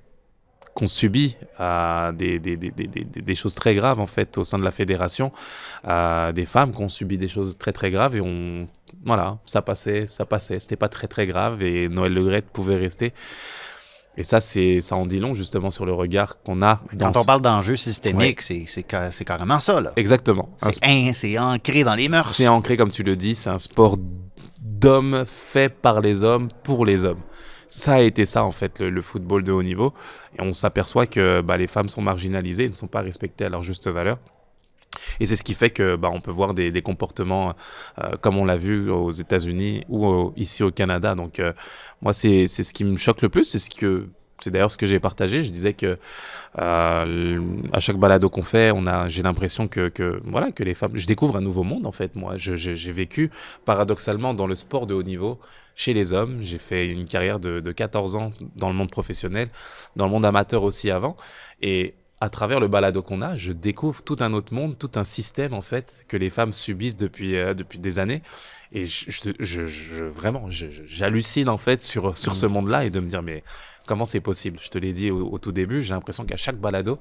qu'on 0.77 0.87
subit 0.87 1.37
euh, 1.59 2.13
des, 2.13 3.35
choses 3.35 3.55
très 3.55 3.75
graves 3.75 3.99
en 3.99 4.07
fait 4.07 4.37
au 4.37 4.45
sein 4.45 4.59
de 4.59 4.65
la 4.65 4.71
fédération, 4.71 5.33
euh, 5.89 6.33
des 6.33 6.45
femmes 6.45 6.73
qui 6.73 6.83
ont 6.83 6.91
subi 6.91 7.17
des 7.17 7.29
choses 7.29 7.57
très 7.57 7.73
très 7.73 7.91
graves 7.91 8.15
et 8.15 8.21
on 8.21 8.67
voilà 9.05 9.39
ça 9.47 9.63
passait 9.63 10.07
ça 10.07 10.27
passait 10.27 10.59
c'était 10.59 10.77
pas 10.77 10.89
très 10.89 11.09
très 11.09 11.27
grave 11.27 11.63
et 11.63 11.89
Noël 11.89 12.13
Le 12.13 12.25
Graët 12.25 12.45
pouvait 12.53 12.77
rester 12.77 13.15
et 14.17 14.23
ça 14.25 14.41
c'est 14.41 14.81
ça 14.81 14.97
en 14.97 15.07
dit 15.07 15.19
long 15.19 15.35
justement 15.35 15.71
sur 15.71 15.85
le 15.87 15.93
regard 15.93 16.43
qu'on 16.43 16.63
a 16.63 16.81
dans 16.93 17.13
Quand 17.13 17.21
on 17.21 17.25
parle 17.25 17.43
d'enjeux 17.43 17.77
systémiques, 17.77 18.39
Ouais. 18.39 18.45
c'est- 18.47 18.65
c'est 18.67 18.85
ca- 18.91 19.11
c'est 19.13 19.25
carrément 19.25 19.59
ça. 19.61 19.81
Là. 19.81 19.93
exactement 19.97 20.49
c'est 21.13 21.39
ancré 21.39 21.85
dans 21.85 21.95
les 21.95 22.09
mœurs. 22.09 22.27
c'est 22.35 22.49
ancré, 22.49 22.77
comme 22.77 22.91
tu 22.91 23.03
le 23.03 23.17
dis, 23.17 23.35
c'est 23.35 23.51
un 23.51 23.59
sport 23.59 23.97
d'hommes 24.61 25.25
fait 25.27 25.69
par 25.69 26.01
les 26.01 26.23
hommes 26.23 26.49
pour 26.63 26.85
les 26.85 27.05
hommes. 27.05 27.21
Ça 27.69 27.95
a 27.95 28.01
été 28.01 28.27
ça, 28.27 28.45
en 28.45 28.53
fait, 28.53 28.79
le, 28.81 28.91
le 28.91 29.03
football 29.03 29.43
de 29.43 29.51
haut 29.51 29.63
niveau. 29.63 29.93
Et 30.39 30.43
on 30.43 30.53
s'aperçoit 30.53 31.07
que 31.07 31.41
bah, 31.41 31.57
les 31.57 31.67
femmes 31.67 31.89
sont 31.89 32.01
marginalisées, 32.03 32.69
ne 32.69 32.75
sont 32.77 32.87
pas 32.87 33.01
respectées 33.01 33.45
à 33.45 33.49
leur 33.49 33.63
juste 33.65 33.89
valeur. 33.89 34.19
Et 35.21 35.27
c'est 35.27 35.37
ce 35.37 35.43
qui 35.43 35.55
fait 35.55 35.71
que 35.71 35.97
bah, 35.97 36.11
on 36.13 36.21
peut 36.21 36.31
voir 36.31 36.55
des, 36.55 36.71
des 36.71 36.83
comportements 36.83 37.55
euh, 38.03 38.17
comme 38.21 38.37
on 38.37 38.45
l'a 38.45 38.57
vu 38.57 38.91
aux 38.91 39.11
États-Unis 39.11 39.85
ou 39.89 40.33
ici 40.37 40.63
au 40.63 40.71
Canada. 40.71 41.15
Donc 41.15 41.41
euh, 41.41 41.53
moi 42.03 42.13
c'est 42.13 42.47
ce 42.47 42.73
qui 42.73 42.85
me 42.85 42.97
choque 42.97 43.23
le 43.23 43.29
plus, 43.29 43.45
c'est 43.45 43.59
ce 43.59 43.71
que 43.71 44.09
c'est 44.39 44.51
d'ailleurs 44.51 44.71
ce 44.71 44.77
que 44.77 44.87
j'ai 44.87 45.01
partagé. 45.01 45.43
Je 45.43 45.51
disais 45.51 45.73
que 45.73 45.97
euh, 46.59 47.41
à 47.73 47.81
chaque 47.81 47.97
balado 47.97 48.29
qu'on 48.29 48.43
fait, 48.43 48.71
on 48.75 48.87
a 48.87 49.09
j'ai 49.09 49.23
l'impression 49.23 49.69
que, 49.69 49.89
que 49.89 50.21
voilà 50.25 50.53
que 50.53 50.63
les 50.63 50.75
femmes, 50.75 50.93
je 50.95 51.07
découvre 51.07 51.37
un 51.37 51.41
nouveau 51.41 51.63
monde 51.63 51.87
en 51.87 51.93
fait. 51.93 52.15
Moi, 52.17 52.35
j'ai 52.37 52.93
vécu 52.93 53.31
paradoxalement 53.65 54.35
dans 54.35 54.47
le 54.47 54.55
sport 54.55 54.87
de 54.87 54.95
haut 54.95 55.03
niveau 55.03 55.39
chez 55.75 55.95
les 55.95 56.13
hommes. 56.13 56.39
J'ai 56.41 56.59
fait 56.59 56.87
une 56.87 57.05
carrière 57.05 57.41
de, 57.41 57.61
de 57.61 57.73
14 57.73 58.17
ans 58.17 58.33
dans 58.57 58.69
le 58.69 58.75
monde 58.75 58.91
professionnel, 58.91 59.49
dans 59.97 60.07
le 60.07 60.11
monde 60.11 60.25
amateur 60.25 60.63
aussi 60.63 60.91
avant, 60.91 61.17
et 61.63 61.95
à 62.21 62.31
travers 62.31 62.61
le 62.61 62.69
balado 62.69 63.03
qu'on 63.03 63.21
a, 63.21 63.37
je 63.37 63.53
découvre 63.53 64.03
tout 64.03 64.17
un 64.21 64.33
autre 64.33 64.55
monde, 64.55 64.79
tout 64.79 64.93
un 64.95 65.05
système 65.05 65.53
en 65.53 65.63
fait 65.63 66.07
que 66.09 66.17
les 66.17 66.31
femmes 66.31 66.53
subissent 66.53 66.97
depuis 66.97 67.37
euh, 67.37 67.55
depuis 67.55 67.79
des 67.79 67.99
années. 67.99 68.23
Et 68.73 68.87
je, 68.87 70.05
vraiment, 70.05 70.49
j'hallucine 70.51 71.49
en 71.49 71.59
fait 71.59 71.85
sur 71.85 72.17
sur 72.17 72.35
ce 72.35 72.47
monde-là 72.47 72.85
et 72.85 72.91
de 72.91 73.01
me 73.01 73.09
dire 73.09 73.23
mais 73.23 73.45
comment 73.87 74.07
c'est 74.07 74.21
possible? 74.21 74.59
Je 74.63 74.71
te 74.71 74.79
l'ai 74.79 74.93
dit 74.93 75.11
au, 75.11 75.39
tout 75.39 75.53
début, 75.53 75.83
j'ai 75.83 75.95
l'impression 75.95 76.25
qu'à 76.25 76.37
chaque 76.37 76.57
balado, 76.57 76.99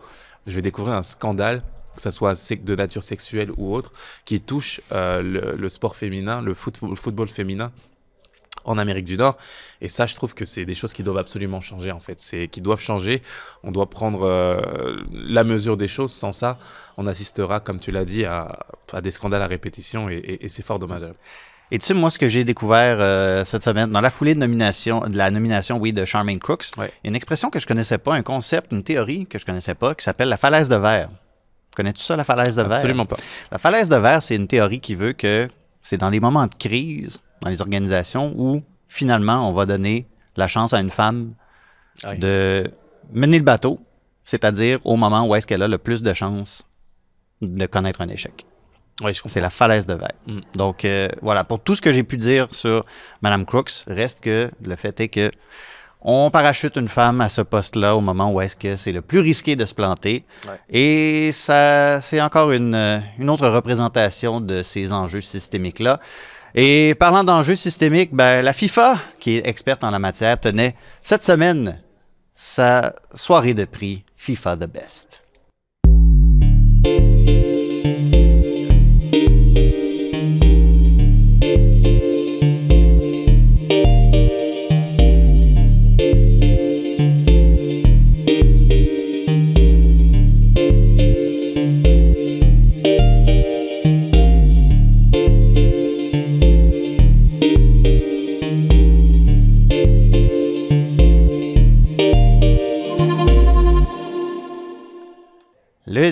je 0.47 0.56
vais 0.56 0.62
découvrir 0.62 0.95
un 0.95 1.04
scandale, 1.04 1.62
que 1.95 2.01
ça 2.01 2.12
soit 2.12 2.36
de 2.54 2.75
nature 2.75 3.04
sexuelle 3.04 3.51
ou 3.58 3.73
autre, 3.73 3.91
qui 4.25 4.41
touche 4.41 4.82
euh, 4.91 5.21
le, 5.58 5.69
sport 5.69 5.95
féminin, 5.95 6.41
le 6.41 6.54
football 6.54 7.28
féminin 7.28 7.71
en 8.65 8.78
Amérique 8.78 9.06
du 9.06 9.17
Nord. 9.17 9.38
Et 9.82 9.89
ça, 9.89 10.06
je 10.08 10.15
trouve 10.15 10.34
que 10.34 10.45
c'est 10.45 10.65
des 10.65 10.75
choses 10.75 10.93
qui 10.93 11.04
doivent 11.04 11.17
absolument 11.17 11.62
changer, 11.62 11.91
en 11.91 11.99
fait. 11.99 12.21
C'est 12.21 12.47
qui 12.47 12.62
doivent 12.62 12.82
changer. 12.82 13.21
On 13.63 13.71
doit 13.71 13.89
prendre 13.89 14.23
euh, 14.28 14.97
la 15.12 15.43
mesure 15.43 15.78
des 15.78 15.88
choses. 15.88 16.12
Sans 16.12 16.32
ça, 16.32 16.58
on 16.97 17.06
assistera, 17.08 17.60
comme 17.60 17.80
tu 17.80 17.91
l'as 17.91 18.06
dit, 18.06 18.25
à, 18.25 18.60
à 18.93 19.01
des 19.01 19.12
scandales 19.12 19.41
à 19.41 19.47
répétition 19.47 20.10
et, 20.10 20.15
et- 20.15 20.45
et 20.45 20.49
c'est 20.49 20.62
fort 20.63 20.80
dommageable. 20.80 21.15
Et 21.71 21.80
tu 21.80 21.86
sais, 21.88 21.95
moi, 21.95 22.12
ce 22.12 22.19
que 22.19 22.28
j'ai 22.30 22.43
découvert 22.43 22.97
euh, 22.99 23.43
cette 23.43 23.63
semaine, 23.63 23.89
dans 23.89 24.01
la 24.01 24.12
foulée 24.12 24.36
de, 24.36 24.39
nomination, 24.39 24.99
de 25.01 25.17
la 25.17 25.32
nomination, 25.32 25.78
oui, 25.80 25.93
de 25.93 26.06
Charmaine 26.06 26.38
Crooks, 26.39 26.65
a 27.04 27.08
une 27.08 27.15
expression 27.15 27.49
que 27.49 27.60
je 27.60 27.65
connaissais 27.65 27.97
pas, 27.97 28.13
un 28.13 28.21
concept, 28.21 28.71
une 28.71 28.84
théorie 28.84 29.25
que 29.25 29.39
je 29.39 29.45
connaissais 29.47 29.73
pas, 29.73 29.95
qui 29.95 30.04
s'appelle 30.04 30.30
la 30.30 30.38
falaise 30.38 30.69
de 30.69 30.75
verre. 30.75 31.10
Connais-tu 31.75 32.04
ça, 32.04 32.15
la 32.15 32.23
falaise 32.23 32.56
de 32.56 32.62
verre? 32.62 32.73
Absolument 32.73 33.06
pas. 33.08 33.17
La 33.51 33.58
falaise 33.58 33.89
de 33.89 33.95
verre, 33.95 34.21
c'est 34.21 34.36
une 34.36 34.47
théorie 34.47 34.80
qui 34.80 34.93
veut 34.93 35.13
que 35.13 35.47
c'est 35.82 35.97
dans 35.97 36.12
des 36.12 36.19
moments 36.19 36.45
de 36.45 36.54
crise, 36.54 37.19
dans 37.46 37.52
les 37.52 37.62
organisations, 37.62 38.34
où 38.36 38.62
finalement, 38.88 39.48
on 39.48 39.54
va 39.54 39.66
donner 39.66 40.08
la 40.36 40.48
chance 40.48 40.74
à 40.74 40.82
une 40.82 40.90
femme 40.90 41.34
de 42.18 42.70
mener 43.14 43.38
le 43.38 43.44
bateau, 43.44 43.80
c'est-à-dire 44.26 44.80
au 44.84 44.98
moment 44.98 45.26
où 45.28 45.36
est-ce 45.36 45.48
qu'elle 45.48 45.62
a 45.62 45.68
le 45.68 45.78
plus 45.78 46.02
de 46.02 46.14
chances 46.14 46.68
de 47.42 47.66
connaître 47.68 48.02
un 48.02 48.10
échec. 48.10 48.46
C'est 49.28 49.42
la 49.42 49.50
falaise 49.50 49.86
de 49.86 49.94
verre. 49.94 50.14
Mm. 50.26 50.40
Donc, 50.56 50.86
euh, 50.86 51.10
voilà, 51.22 51.44
pour 51.44 51.60
tout 51.60 51.76
ce 51.76 51.82
que 51.82 51.92
j'ai 51.92 52.04
pu 52.04 52.18
dire 52.18 52.48
sur 52.52 52.86
Mme 53.22 53.46
Crooks, 53.46 53.84
reste 53.88 54.22
que 54.22 54.50
le 54.64 54.76
fait 54.76 55.00
est 55.00 55.10
que 55.10 55.32
on 56.02 56.30
parachute 56.32 56.78
une 56.78 56.88
femme 56.88 57.20
à 57.20 57.30
ce 57.30 57.42
poste-là 57.42 57.96
au 57.96 58.02
moment 58.02 58.32
où 58.32 58.40
est-ce 58.40 58.56
que 58.56 58.76
c'est 58.76 58.92
le 58.92 59.02
plus 59.02 59.20
risqué 59.20 59.56
de 59.56 59.66
se 59.66 59.74
planter. 59.74 60.24
Ouais. 60.48 60.60
Et 60.70 61.32
ça, 61.32 62.00
c'est 62.00 62.22
encore 62.22 62.52
une, 62.52 63.02
une 63.20 63.30
autre 63.30 63.48
représentation 63.50 64.40
de 64.40 64.64
ces 64.64 64.94
enjeux 64.94 65.22
systémiques-là. 65.22 66.00
Et 66.58 66.96
parlant 66.96 67.26
d'enjeux 67.26 67.58
systémiques, 67.58 68.13
ben, 68.13 68.41
la 68.41 68.54
FIFA, 68.54 68.98
qui 69.20 69.36
est 69.36 69.46
experte 69.46 69.84
en 69.84 69.91
la 69.91 70.00
matière, 70.00 70.39
tenait 70.39 70.74
cette 71.04 71.26
semaine 71.26 71.82
sa 72.34 72.96
soirée 73.13 73.54
de 73.54 73.65
prix 73.65 74.06
FIFA 74.15 74.56
The 74.56 74.68
Best. 74.68 75.22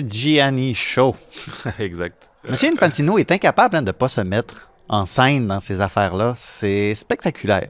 Gianni 0.00 0.74
Show. 0.74 1.16
exact. 1.78 2.28
Monsieur 2.48 2.72
Infantino 2.72 3.18
est 3.18 3.30
incapable 3.32 3.76
hein, 3.76 3.82
de 3.82 3.86
ne 3.86 3.92
pas 3.92 4.08
se 4.08 4.20
mettre 4.20 4.70
en 4.88 5.06
scène 5.06 5.46
dans 5.46 5.60
ces 5.60 5.80
affaires-là. 5.80 6.34
C'est 6.36 6.94
spectaculaire. 6.94 7.68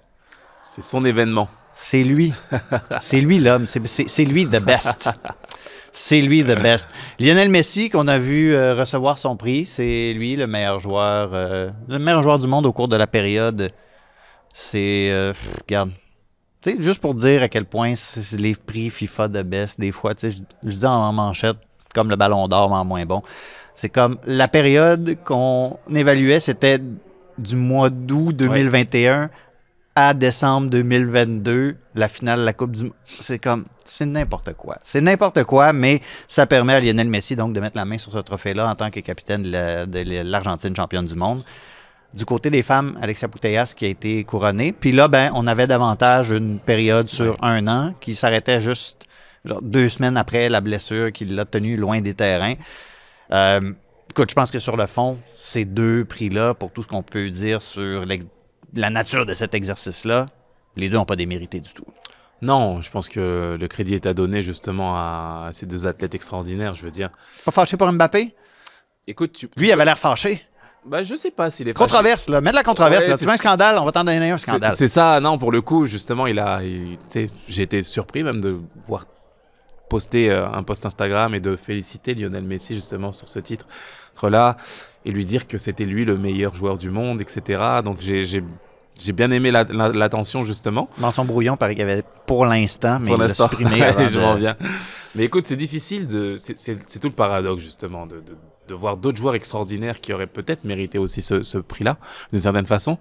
C'est 0.61 0.83
son 0.83 1.05
événement. 1.05 1.49
C'est 1.75 2.03
lui. 2.03 2.33
c'est 3.01 3.21
lui 3.21 3.39
l'homme. 3.39 3.67
C'est 3.67 4.25
lui 4.25 4.47
the 4.47 4.61
best. 4.61 5.11
C'est 5.93 6.21
lui 6.21 6.43
the 6.43 6.61
best. 6.61 6.89
Lionel 7.21 7.49
Messi, 7.51 7.89
qu'on 7.89 8.09
a 8.09 8.19
vu 8.19 8.53
euh, 8.53 8.75
recevoir 8.75 9.17
son 9.17 9.37
prix, 9.37 9.65
c'est 9.65 10.13
lui 10.13 10.35
le 10.35 10.49
meilleur 10.49 10.79
joueur, 10.79 11.31
euh, 11.33 11.71
le 11.89 11.99
meilleur 12.01 12.21
joueur 12.23 12.41
du 12.41 12.49
monde 12.49 12.67
au 12.67 12.73
cours 12.73 12.89
de 12.89 12.97
la 12.97 13.07
période. 13.07 13.71
C'est, 14.53 15.11
euh, 15.13 15.33
regarde, 15.63 15.93
tu 16.63 16.73
sais, 16.73 16.83
juste 16.83 17.01
pour 17.01 17.15
dire 17.15 17.45
à 17.45 17.49
quel 17.49 17.65
point 17.65 17.95
les 18.33 18.57
prix 18.57 18.91
FIFA 18.91 19.29
de 19.29 19.43
best, 19.43 19.79
des 19.79 19.93
fois, 19.93 20.15
tu 20.15 20.33
sais, 20.33 20.37
je, 20.37 20.69
je 20.69 20.77
dis 20.77 20.85
en 20.85 21.13
manchette, 21.13 21.59
comme 21.95 22.11
le 22.11 22.17
ballon 22.17 22.47
d'or, 22.49 22.69
mais 22.71 22.77
en 22.77 22.85
moins 22.85 23.07
bon. 23.07 23.23
C'est 23.75 23.89
comme 23.89 24.19
la 24.27 24.47
période 24.49 25.17
qu'on 25.25 25.79
évaluait, 25.95 26.41
c'était 26.41 26.79
du 27.39 27.57
mois 27.57 27.91
d'août 27.91 28.37
2021 28.37 29.31
à 29.97 30.13
décembre 30.13 30.71
2022, 30.71 31.77
la 31.95 32.09
finale 32.09 32.41
de 32.41 32.45
la 32.45 32.53
Coupe 32.53 32.73
du 32.73 32.83
Monde. 32.85 32.93
C'est 33.05 33.39
comme, 33.39 33.65
c'est 33.85 34.07
n'importe 34.07 34.53
quoi. 34.55 34.77
C'est 34.83 35.01
n'importe 35.01 35.45
quoi, 35.45 35.73
mais 35.73 36.01
ça 36.29 36.47
permet 36.47 36.75
à 36.75 36.81
Lionel 36.81 37.09
Messi 37.09 37.37
donc 37.37 37.53
de 37.53 37.61
mettre 37.61 37.77
la 37.77 37.85
main 37.85 37.99
sur 37.99 38.13
ce 38.13 38.19
trophée-là 38.19 38.69
en 38.69 38.75
tant 38.75 38.91
que 38.91 39.01
capitaine 39.01 39.43
de 39.45 39.51
la- 39.51 39.87
de 39.87 40.03
l'Argentine 40.25 40.75
championne 40.75 41.07
du 41.07 41.15
monde. 41.15 41.45
Du 42.13 42.25
côté 42.25 42.51
des 42.51 42.63
femmes, 42.63 42.97
Alexia 43.03 43.27
Putellas 43.29 43.75
qui 43.77 43.85
a 43.87 43.89
été 43.89 44.23
couronnée. 44.25 44.73
Puis 44.73 44.93
là, 44.93 45.09
ben, 45.09 45.31
on 45.35 45.47
avait 45.49 45.67
davantage 45.67 46.31
une 46.31 46.59
période 46.61 47.09
sur 47.09 47.37
un 47.43 47.67
an 47.67 47.93
qui 48.01 48.15
s'arrêtait 48.15 48.61
juste 48.61 49.05
genre, 49.45 49.63
deux 49.63 49.89
semaines 49.89 50.17
après 50.17 50.49
la 50.49 50.61
blessure 50.61 51.13
qui 51.13 51.25
l'a 51.25 51.45
tenu 51.45 51.77
loin 51.77 52.01
des 52.01 52.15
terrains. 52.15 52.55
Euh, 53.31 53.73
écoute, 54.11 54.31
je 54.31 54.35
pense 54.35 54.51
que 54.51 54.59
sur 54.59 54.77
le 54.77 54.87
fond, 54.87 55.19
ces 55.37 55.65
deux 55.65 56.05
prix-là, 56.05 56.55
pour 56.55 56.73
tout 56.73 56.83
ce 56.83 56.89
qu'on 56.89 57.03
peut 57.03 57.31
dire 57.31 57.63
sur 57.63 58.05
la 58.75 58.91
nature 58.91 59.27
de 59.27 59.35
cet 59.35 59.55
exercice-là, 59.55 60.27
les 60.77 60.89
deux 60.89 60.97
n'ont 60.97 61.05
pas 61.05 61.17
démérité 61.17 61.61
du 61.61 61.73
tout. 61.73 61.87
Non, 62.43 62.83
je 62.83 62.91
pense 62.91 63.09
que 63.09 63.57
le 63.59 63.69
crédit 63.69 63.95
est 63.95 64.07
à 64.07 64.13
donner 64.13 64.43
justement 64.43 64.97
à, 64.97 65.49
ces 65.53 65.67
deux 65.67 65.87
athlètes 65.87 66.15
extraordinaires, 66.15 66.75
je 66.75 66.83
veux 66.83 66.91
dire. 66.91 67.11
Pas 67.45 67.53
fâché 67.53 67.77
pour 67.77 67.91
Mbappé? 67.91 68.35
Écoute, 69.07 69.33
tu... 69.33 69.49
Lui, 69.57 69.69
il 69.69 69.73
avait 69.73 69.85
l'air 69.85 69.99
fâché. 69.99 70.43
Bah, 70.85 71.03
je 71.03 71.15
sais 71.15 71.31
pas 71.31 71.51
s'il 71.51 71.69
est 71.69 71.73
Controverse, 71.73 72.29
là. 72.29 72.43
Mets 72.43 72.51
de 72.51 72.57
la 72.57 72.63
controverse. 72.63 73.05
Ouais, 73.05 73.11
là. 73.11 73.17
Tu 73.17 73.25
veux 73.25 73.31
un 73.31 73.37
scandale? 73.39 73.79
On 73.79 73.85
va 73.85 73.93
t'en 73.93 74.05
donner 74.05 74.31
un 74.31 74.37
scandale. 74.37 74.75
C'est 74.77 74.89
ça, 74.89 75.19
non, 75.21 75.39
pour 75.39 75.51
le 75.51 75.63
coup, 75.63 75.87
justement, 75.87 76.27
il 76.27 76.39
a. 76.39 76.63
il- 76.63 76.99
tu 77.09 77.27
sais, 77.27 77.35
J'ai 77.49 77.63
été 77.63 77.83
surpris 77.83 78.23
même 78.23 78.41
de 78.43 78.59
voir 78.87 79.07
poster 79.89 80.31
euh, 80.31 80.47
un 80.49 80.63
post 80.63 80.87
Instagram 80.87 81.35
et 81.35 81.41
de 81.41 81.57
féliciter 81.57 82.15
Lionel 82.15 82.45
Messi 82.45 82.75
justement 82.75 83.13
sur 83.13 83.29
ce 83.29 83.39
titre-là 83.39 84.57
et 85.05 85.11
lui 85.11 85.25
dire 85.25 85.47
que 85.47 85.59
c'était 85.59 85.85
lui 85.85 86.05
le 86.05 86.17
meilleur 86.17 86.55
joueur 86.57 86.79
du 86.79 86.91
monde, 86.91 87.21
etc. 87.21 87.63
Donc 87.85 87.99
j'ai- 88.01 88.25
j'ai 88.25 89.13
bien 89.13 89.31
aimé 89.31 89.51
la- 89.51 89.65
la- 89.65 89.89
l'attention 89.91 90.45
justement. 90.45 90.89
Dans 90.99 91.11
son 91.11 91.25
brouillon, 91.25 91.55
il 91.55 91.59
paraît 91.59 91.75
qu'il 91.75 91.87
y 91.87 91.91
avait 91.91 92.05
pour 92.27 92.47
l'instant, 92.47 92.99
mais 93.01 93.09
Pour 93.09 93.17
il 93.17 93.23
l'a 93.23 93.35
supprimé. 93.35 93.71
Je 94.09 94.15
de- 94.15 94.21
m'en 94.21 94.35
viens. 94.35 94.57
Mais 95.15 95.25
écoute, 95.25 95.47
c'est 95.47 95.57
difficile 95.57 96.07
de. 96.07 96.37
C'est 96.39 96.99
tout 97.01 97.09
le 97.09 97.15
paradoxe, 97.15 97.63
justement, 97.63 98.07
de, 98.07 98.17
de- 98.17 98.37
de 98.69 98.75
voir 98.75 98.97
d'autres 98.97 99.19
joueurs 99.19 99.35
extraordinaires 99.35 100.01
qui 100.01 100.13
auraient 100.13 100.27
peut-être 100.27 100.65
mérité 100.65 100.99
aussi 100.99 101.23
ce, 101.23 101.43
ce 101.43 101.59
prix-là, 101.59 101.99
d'une 102.33 102.41
certaine 102.41 102.67
façon. 102.67 102.99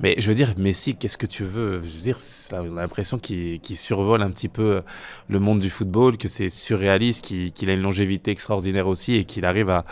Mais 0.00 0.14
je 0.18 0.28
veux 0.28 0.34
dire, 0.34 0.54
Messi, 0.58 0.96
qu'est-ce 0.96 1.16
que 1.18 1.26
tu 1.26 1.44
veux? 1.44 1.80
Je 1.82 1.88
veux 1.88 2.02
dire, 2.02 2.18
on 2.52 2.76
a 2.76 2.80
l'impression 2.82 3.18
qu'il 3.18 3.60
survole 3.76 4.22
un 4.22 4.30
petit 4.30 4.48
peu 4.48 4.82
le 5.28 5.38
monde 5.40 5.60
du 5.60 5.70
football, 5.70 6.16
que 6.16 6.28
c'est 6.28 6.48
surréaliste, 6.50 7.24
qu'il 7.24 7.70
a 7.70 7.74
une 7.74 7.82
longévité 7.82 8.30
extraordinaire 8.30 8.88
aussi 8.88 9.14
et 9.14 9.24
qu'il 9.24 9.44
arrive 9.44 9.70
à 9.70 9.84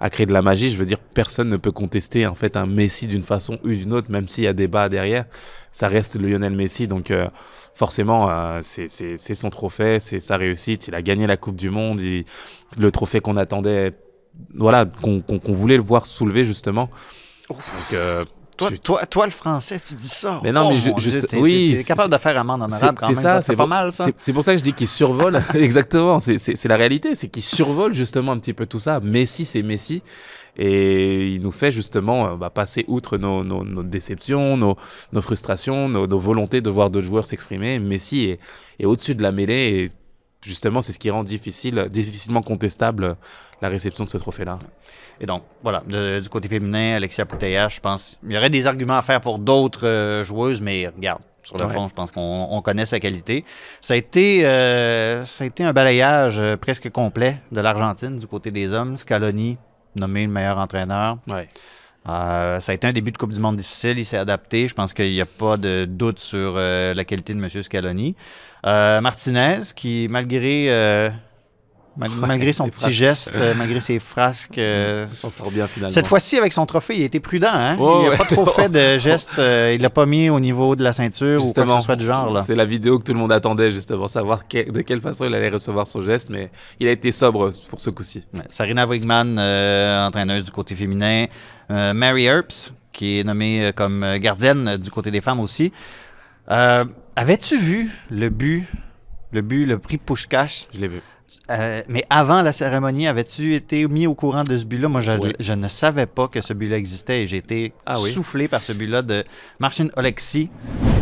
à 0.00 0.10
créer 0.10 0.26
de 0.26 0.32
la 0.32 0.42
magie. 0.42 0.70
Je 0.70 0.76
veux 0.76 0.84
dire, 0.84 0.98
personne 0.98 1.48
ne 1.48 1.56
peut 1.56 1.70
contester 1.70 2.26
en 2.26 2.34
fait 2.34 2.56
un 2.56 2.66
Messi 2.66 3.06
d'une 3.06 3.22
façon 3.22 3.58
ou 3.64 3.68
d'une 3.68 3.92
autre, 3.92 4.10
même 4.10 4.26
s'il 4.28 4.44
y 4.44 4.46
a 4.48 4.52
débat 4.52 4.88
derrière. 4.88 5.24
Ça 5.70 5.88
reste 5.88 6.16
le 6.16 6.28
Lionel 6.28 6.52
Messi, 6.52 6.88
donc 6.88 7.10
euh, 7.10 7.28
forcément, 7.74 8.28
euh, 8.28 8.60
c'est 8.62 9.34
son 9.34 9.50
trophée, 9.50 10.00
c'est 10.00 10.20
sa 10.20 10.36
réussite. 10.36 10.88
Il 10.88 10.94
a 10.94 11.00
gagné 11.00 11.26
la 11.26 11.36
Coupe 11.36 11.56
du 11.56 11.70
Monde, 11.70 12.00
il- 12.00 12.24
le 12.78 12.90
trophée 12.90 13.20
qu'on 13.20 13.36
attendait, 13.36 13.92
voilà, 14.54 14.84
qu'on 14.86 15.20
qu'on 15.20 15.52
voulait 15.54 15.76
le 15.76 15.82
voir 15.82 16.06
soulever 16.06 16.44
justement. 16.44 16.88
Donc, 17.48 17.58
euh, 17.92 18.24
Toi, 18.56 18.70
tu- 18.70 18.78
toi, 18.78 19.04
toi, 19.06 19.26
le 19.26 19.32
français, 19.32 19.80
tu 19.80 19.94
dis 19.94 20.06
ça. 20.08 20.40
mais 20.44 20.52
non, 20.52 20.60
Oh, 20.66 20.68
mais 20.70 20.76
mon 20.76 20.96
Dieu, 20.96 21.10
juste, 21.10 21.26
t'es- 21.26 21.38
oui, 21.40 21.70
t'es- 21.72 21.78
t'es 21.78 21.84
capable 21.84 22.12
de 22.12 22.18
faire 22.18 22.38
amende 22.38 22.64
c'est- 22.68 22.76
honorable 22.76 22.98
quand 23.00 23.06
même. 23.08 23.14
ça, 23.16 23.22
Ça, 23.22 23.42
c'est 23.42 23.56
pas 23.56 23.66
mal, 23.66 23.92
ça. 23.92 24.06
c'est- 24.20 24.32
pour 24.32 24.44
ça 24.44 24.52
que 24.52 24.58
je 24.58 24.62
dis 24.62 24.72
qu'il 24.72 24.86
survole. 24.86 25.40
Exactement, 25.54 26.20
c'est- 26.20 26.64
la 26.68 26.76
réalité, 26.76 27.16
c'est 27.16 27.26
qu'il 27.28 27.42
survole 27.42 27.94
justement 27.94 28.30
un 28.32 28.38
petit 28.38 28.52
peu 28.52 28.66
tout 28.66 28.78
ça. 28.78 29.00
Messi, 29.00 29.44
c'est 29.44 29.62
Messi. 29.62 30.02
Et 30.56 31.30
il 31.34 31.42
nous 31.42 31.50
fait 31.50 31.72
justement 31.72 32.26
euh, 32.28 32.36
bah, 32.36 32.48
passer 32.48 32.84
outre 32.86 33.18
nos, 33.18 33.42
nos- 33.42 33.64
nos 33.64 33.82
déceptions, 33.82 34.56
nos, 34.56 34.76
nos 35.12 35.20
frustrations, 35.20 35.88
nos, 35.88 36.06
nos 36.06 36.18
volontés 36.20 36.60
de 36.60 36.70
voir 36.70 36.90
d'autres 36.90 37.08
joueurs 37.08 37.26
s'exprimer. 37.26 37.80
Messi 37.80 38.26
est, 38.26 38.38
est 38.78 38.84
au-dessus 38.86 39.16
de 39.16 39.22
la 39.24 39.32
mêlée 39.32 39.84
et 39.86 39.90
justement, 40.44 40.82
c'est 40.82 40.92
ce 40.92 40.98
qui 40.98 41.10
rend 41.10 41.24
difficile, 41.24 41.88
difficilement 41.90 42.42
contestable 42.42 43.16
la 43.62 43.68
réception 43.68 44.04
de 44.04 44.10
ce 44.10 44.18
trophée-là. 44.18 44.58
Et 45.20 45.26
donc, 45.26 45.42
voilà, 45.62 45.82
de- 45.88 46.20
du 46.20 46.28
côté 46.28 46.48
féminin, 46.48 46.94
Alexia 46.96 47.24
Putellas, 47.24 47.68
je 47.70 47.80
pense, 47.80 48.18
il 48.24 48.32
y 48.32 48.36
aurait 48.38 48.50
des 48.50 48.66
arguments 48.66 48.96
à 48.98 49.02
faire 49.02 49.20
pour 49.20 49.38
d'autres 49.38 49.86
euh, 49.86 50.24
joueuses, 50.24 50.60
mais 50.60 50.86
regarde, 50.88 51.22
sur 51.42 51.56
le 51.58 51.64
Ouais. 51.66 51.72
fond, 51.72 51.88
je 51.88 51.94
pense 51.94 52.10
qu'on 52.10 52.48
on 52.50 52.62
connaît 52.62 52.86
sa 52.86 52.98
qualité. 53.00 53.44
Ça 53.80 53.94
a 53.94 53.96
été, 53.96 54.44
euh, 54.46 55.24
ça 55.24 55.44
a 55.44 55.46
été 55.46 55.62
un 55.64 55.72
balayage 55.72 56.38
euh, 56.38 56.56
presque 56.56 56.90
complet 56.90 57.40
de 57.52 57.60
l'Argentine 57.60 58.16
du 58.16 58.26
côté 58.26 58.50
des 58.50 58.72
hommes. 58.72 58.96
Scaloni, 58.96 59.58
nommé 59.94 60.22
le 60.24 60.32
meilleur 60.32 60.58
entraîneur. 60.58 61.18
Ouais. 61.28 61.46
Euh, 62.08 62.60
ça 62.60 62.72
a 62.72 62.74
été 62.74 62.86
un 62.86 62.92
début 62.92 63.12
de 63.12 63.18
Coupe 63.18 63.32
du 63.32 63.40
Monde 63.40 63.56
difficile. 63.56 63.98
Il 63.98 64.04
s'est 64.04 64.18
adapté. 64.18 64.68
Je 64.68 64.74
pense 64.74 64.92
qu'il 64.92 65.10
n'y 65.10 65.20
a 65.20 65.26
pas 65.26 65.56
de 65.56 65.86
doute 65.88 66.20
sur 66.20 66.54
euh, 66.56 66.94
la 66.94 67.04
qualité 67.04 67.34
de 67.34 67.38
M. 67.38 67.48
Scaloni. 67.62 68.14
Euh, 68.66 69.00
Martinez, 69.00 69.60
qui, 69.74 70.06
malgré, 70.10 70.68
mal- 71.96 72.10
Ouais, 72.10 72.26
malgré 72.26 72.52
son 72.52 72.68
petit 72.68 72.80
frasques. 72.80 72.92
geste, 72.94 73.32
euh, 73.36 73.54
malgré 73.56 73.80
ses 73.80 73.98
frasques, 73.98 74.58
euh, 74.58 75.06
s'en 75.08 75.30
sort 75.30 75.50
bien 75.50 75.66
finalement. 75.68 75.92
cette 75.92 76.06
fois-ci, 76.06 76.36
avec 76.38 76.52
son 76.52 76.66
trophée, 76.66 76.96
il 76.96 77.02
a 77.02 77.04
été 77.06 77.20
prudent. 77.20 77.48
Hein? 77.52 77.76
Oh, 77.78 77.98
il 78.00 78.04
n'a 78.04 78.10
ouais. 78.10 78.16
pas 78.16 78.24
trop 78.24 78.46
fait 78.46 78.68
de 78.68 78.98
gestes. 78.98 79.38
euh, 79.38 79.72
il 79.74 79.80
l'a 79.82 79.90
pas 79.90 80.06
mis 80.06 80.28
au 80.30 80.40
niveau 80.40 80.76
de 80.76 80.82
la 80.84 80.92
ceinture 80.92 81.44
ou 81.44 81.52
quoi 81.52 81.64
que 81.66 81.72
ce 81.72 81.80
soit 81.80 81.96
du 81.96 82.04
genre. 82.04 82.40
C'est 82.44 82.54
la 82.54 82.64
vidéo 82.64 82.98
que 82.98 83.04
tout 83.04 83.12
le 83.12 83.18
monde 83.18 83.32
attendait, 83.32 83.70
justement, 83.70 84.06
savoir 84.06 84.46
que- 84.48 84.70
de 84.70 84.80
quelle 84.82 85.00
façon 85.00 85.24
il 85.24 85.34
allait 85.34 85.50
recevoir 85.50 85.86
son 85.86 86.02
geste, 86.02 86.30
mais 86.30 86.50
il 86.80 86.88
a 86.88 86.90
été 86.90 87.12
sobre 87.12 87.50
pour 87.68 87.80
ce 87.80 87.90
coup-ci. 87.90 88.24
Ouais, 88.34 88.40
Sarina 88.48 88.86
Wigman, 88.86 89.36
euh, 89.38 90.06
entraîneuse 90.06 90.44
du 90.44 90.50
côté 90.50 90.74
féminin. 90.74 91.26
Euh, 91.70 91.92
Mary 91.94 92.24
Earps, 92.24 92.72
qui 92.92 93.18
est 93.20 93.24
nommée 93.24 93.72
comme 93.74 94.18
gardienne 94.18 94.76
du 94.76 94.90
côté 94.90 95.10
des 95.10 95.20
femmes 95.20 95.40
aussi. 95.40 95.72
Euh, 96.50 96.84
Avais-tu 97.16 97.56
vu 97.58 97.90
le 98.10 98.28
but, 98.28 98.64
le 99.32 99.40
but, 99.40 99.66
le 99.66 99.78
prix 99.78 99.98
Pushkash? 99.98 100.66
Je 100.74 100.80
l'ai 100.80 100.88
vu. 100.88 101.00
Euh, 101.50 101.82
mais 101.88 102.04
avant 102.10 102.42
la 102.42 102.52
cérémonie, 102.52 103.06
avais-tu 103.08 103.54
été 103.54 103.86
mis 103.88 104.06
au 104.06 104.14
courant 104.14 104.44
de 104.44 104.56
ce 104.56 104.64
but-là? 104.64 104.88
Moi, 104.88 105.00
je, 105.00 105.12
Oui. 105.12 105.32
je 105.40 105.52
ne 105.52 105.68
savais 105.68 106.06
pas 106.06 106.28
que 106.28 106.40
ce 106.40 106.52
but-là 106.52 106.76
existait 106.76 107.22
et 107.22 107.26
j'ai 107.26 107.38
été 107.38 107.72
Ah 107.86 107.96
oui? 108.00 108.10
soufflé 108.12 108.46
par 108.46 108.60
ce 108.60 108.72
but-là 108.72 109.02
de 109.02 109.24
Marcin 109.58 109.88
Oleksi, 109.96 110.50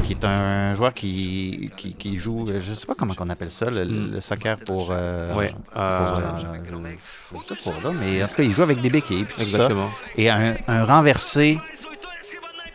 qui 0.05 0.13
est 0.13 0.25
un 0.25 0.75
joueur 0.75 0.95
qui, 0.95 1.71
qui, 1.77 1.95
qui 1.95 2.17
joue, 2.17 2.47
euh, 2.49 2.61
je 2.61 2.71
ne 2.71 2.75
sais 2.77 2.87
pas 2.87 2.95
comment 2.95 3.15
on 3.19 3.31
appelle 3.31 3.51
ça, 3.51 3.69
le, 3.69 3.85
Mm. 3.85 4.13
le 4.13 4.21
soccer 4.21 4.57
pour... 4.59 4.91
euh, 4.91 5.35
Ouais, 5.35 5.53
pour, 5.73 5.81
euh, 5.83 6.31
pour 7.63 7.73
là, 7.83 7.91
mais 8.01 8.23
en 8.23 8.29
tout 8.29 8.37
cas, 8.37 8.43
il 8.43 8.53
joue 8.53 8.63
avec 8.63 8.81
des 8.81 8.91
béquilles. 8.91 9.25
puis 9.25 9.35
tout 9.35 9.41
ça. 9.41 9.47
Exactement. 9.47 9.91
Et 10.17 10.31
un, 10.31 10.55
un 10.69 10.85
renversé 10.85 11.59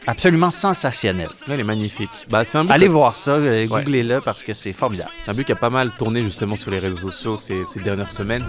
absolument 0.08 0.50
sensationnel. 0.52 1.30
Là, 1.48 1.54
il 1.56 1.60
est 1.60 1.64
magnifique. 1.64 2.10
Bah, 2.30 2.44
c'est 2.46 2.58
un 2.58 2.64
but 2.66 2.72
Allez 2.72 2.88
que- 2.88 2.92
voir 2.92 3.16
ça, 3.16 3.36
euh, 3.36 3.68
Ouais. 3.68 3.68
googlez-le 3.68 4.22
parce 4.22 4.44
que 4.44 4.54
c'est 4.54 4.74
formidable. 4.74 5.12
C'est 5.20 5.30
un 5.32 5.34
but 5.34 5.44
qui 5.46 5.52
a 5.52 5.56
pas 5.56 5.70
mal 5.70 5.92
tourné 5.98 6.24
justement 6.24 6.56
sur 6.56 6.72
les 6.72 6.80
réseaux 6.80 6.98
sociaux 6.98 7.38
ces, 7.38 7.66
ces 7.66 7.80
dernières 7.82 8.12
semaines. 8.12 8.44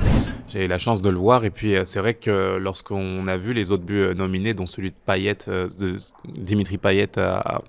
J'ai 0.49 0.64
eu 0.64 0.68
la 0.68 0.79
chance 0.79 1.01
de 1.01 1.11
le 1.11 1.18
voir 1.18 1.44
et 1.44 1.51
puis 1.51 1.77
euh, 1.77 1.85
c'est 1.85 1.99
vrai 1.99 2.14
que 2.14 2.57
lorsqu'on 2.57 3.29
a 3.29 3.37
vu 3.37 3.53
les 3.53 3.71
autres 3.71 3.85
buts 3.85 4.01
euh, 4.01 4.14
nominés, 4.14 4.55
dont 4.55 4.66
celui 4.66 4.90
de 4.90 4.97
Payet, 5.05 5.37
de 5.47 5.97
Dimitri 6.27 6.79
Payet 6.79 7.18
à, 7.18 7.61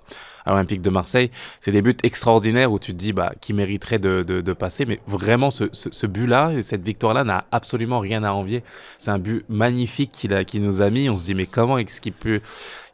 à 0.46 0.50
l'Olympique 0.52 0.80
de 0.80 0.90
Marseille, 0.90 1.30
c'est 1.60 1.72
des 1.72 1.82
buts 1.82 1.96
extraordinaires 2.02 2.72
où 2.72 2.78
tu 2.78 2.92
te 2.92 2.96
dis 2.96 3.12
bah, 3.12 3.32
qui 3.40 3.52
mériterait 3.52 3.98
de, 3.98 4.22
de- 4.22 4.40
de 4.40 4.52
passer. 4.54 4.86
Mais 4.86 5.00
vraiment, 5.06 5.50
ce, 5.50 5.64
ce- 5.72 5.90
ce 5.92 6.06
but-là 6.06 6.52
et 6.52 6.62
cette 6.62 6.82
victoire-là 6.82 7.24
n'a 7.24 7.44
absolument 7.52 7.98
rien 7.98 8.24
à 8.24 8.30
envier. 8.32 8.62
C'est 8.98 9.10
un 9.10 9.18
but 9.18 9.44
magnifique 9.48 10.12
qu'il 10.12 10.32
a, 10.32 10.44
qu'il 10.44 10.62
nous 10.62 10.80
a 10.80 10.88
mis. 10.90 11.10
On 11.10 11.18
se 11.18 11.24
dit 11.26 11.34
mais 11.34 11.46
comment 11.46 11.76
est-ce 11.76 12.00
qu'il 12.00 12.12
peut... 12.14 12.40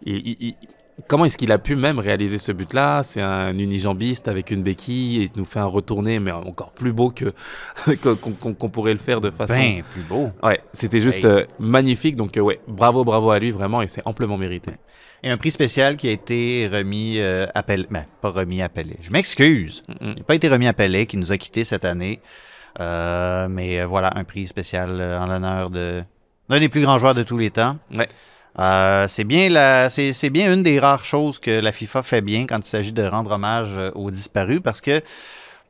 il- 0.05 0.17
il- 0.27 0.37
il- 0.41 0.55
Comment 1.09 1.27
est-ce 1.27 1.37
qu'il 1.37 1.53
a 1.53 1.59
pu 1.59 1.77
même 1.77 1.99
réaliser 1.99 2.39
ce 2.39 2.53
but-là? 2.53 3.03
C'est 3.05 3.21
un 3.21 3.57
unijambiste 3.59 4.29
avec 4.29 4.51
une 4.51 4.63
béquille 4.63 5.19
et 5.23 5.25
il 5.25 5.31
nous 5.37 5.45
fait 5.45 5.59
un 5.59 5.67
retourné, 5.67 6.19
mais 6.21 6.33
encore 6.33 6.73
plus 6.73 6.93
beau 6.93 7.11
que 7.11 7.35
qu'on 8.59 8.69
pourrait 8.71 8.93
le 8.95 8.99
faire 8.99 9.21
de 9.21 9.31
façon. 9.31 9.55
Ben, 9.61 9.83
plus 9.91 10.03
beau. 10.03 10.31
Ouais, 10.43 10.61
c'était 10.73 11.01
juste 11.01 11.25
Hey. 11.25 11.31
euh, 11.31 11.45
magnifique. 11.59 12.17
Donc 12.17 12.37
euh, 12.39 12.41
ouais, 12.41 12.61
bravo, 12.67 13.05
bravo 13.05 13.31
à 13.31 13.39
lui 13.39 13.51
vraiment 13.51 13.83
et 13.83 13.89
c'est 13.89 14.03
amplement 14.07 14.39
mérité. 14.39 14.73
Et 15.23 15.29
un 15.29 15.37
prix 15.37 15.51
spécial 15.51 15.97
qui 15.97 16.09
a 16.09 16.13
été 16.13 16.69
remis 16.73 17.19
euh, 17.19 17.47
à 17.55 17.63
Pelé. 17.63 17.87
Ben, 17.91 18.07
pas 18.23 18.31
remis 18.31 18.63
à. 18.63 18.71
Je 19.03 19.11
m'excuse. 19.11 19.83
Mm-mm. 19.89 19.97
Il 20.01 20.19
n'a 20.19 20.25
pas 20.25 20.35
été 20.35 20.49
remis 20.49 20.67
à 20.67 20.73
Pelé, 20.73 21.05
qui 21.07 21.19
nous 21.19 21.31
a 21.31 21.37
quittés 21.37 21.65
cette 21.65 21.85
année. 21.85 22.21
Euh, 22.81 23.49
mais 23.49 23.85
voilà, 23.85 24.17
un 24.17 24.25
prix 24.25 24.47
spécial 24.47 24.91
en 24.91 25.27
l'honneur 25.27 25.69
de 25.71 26.03
l'un 26.49 26.59
des 26.59 26.69
plus 26.69 26.81
grands 26.83 26.99
joueurs 26.99 27.15
de 27.15 27.23
tous 27.23 27.39
les 27.39 27.51
temps. 27.51 27.77
Ouais. 27.95 28.09
Euh, 28.59 29.07
c'est 29.09 29.25
bien, 29.25 29.89
c'est 29.91 30.31
bien 30.31 30.53
une 30.53 30.63
des 30.63 30.79
rares 30.79 31.05
choses 31.05 31.39
que 31.39 31.51
la 31.51 31.73
FIFA 31.73 32.03
fait 32.03 32.23
bien 32.23 32.47
quand 32.47 32.59
il 32.59 32.65
s'agit 32.65 32.93
de 32.93 33.03
rendre 33.03 33.33
hommage 33.33 33.69
euh, 33.77 33.91
aux 33.95 34.11
disparus 34.11 34.61
parce 34.65 34.81
que 34.81 35.03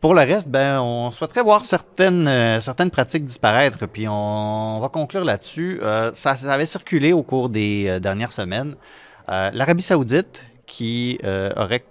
pour 0.01 0.15
le 0.15 0.21
reste, 0.21 0.47
ben, 0.47 0.79
on 0.81 1.11
souhaiterait 1.11 1.43
voir 1.43 1.65
certaines, 1.65 2.29
euh, 2.29 2.61
certaines 2.61 2.91
pratiques 2.91 3.25
disparaître. 3.25 3.87
Puis 3.89 4.07
on, 4.09 4.79
va 4.79 4.89
conclure 4.89 5.25
là-dessus. 5.25 5.81
Ça, 6.15 6.37
ça 6.37 6.53
avait 6.53 6.67
circulé 6.67 7.13
au 7.13 7.23
cours 7.23 7.49
des 7.49 7.99
dernières 7.99 8.31
semaines. 8.31 8.77
L'Arabie 9.27 9.83
Saoudite, 9.83 10.45
qui 10.67 11.19
aurait 11.57 11.83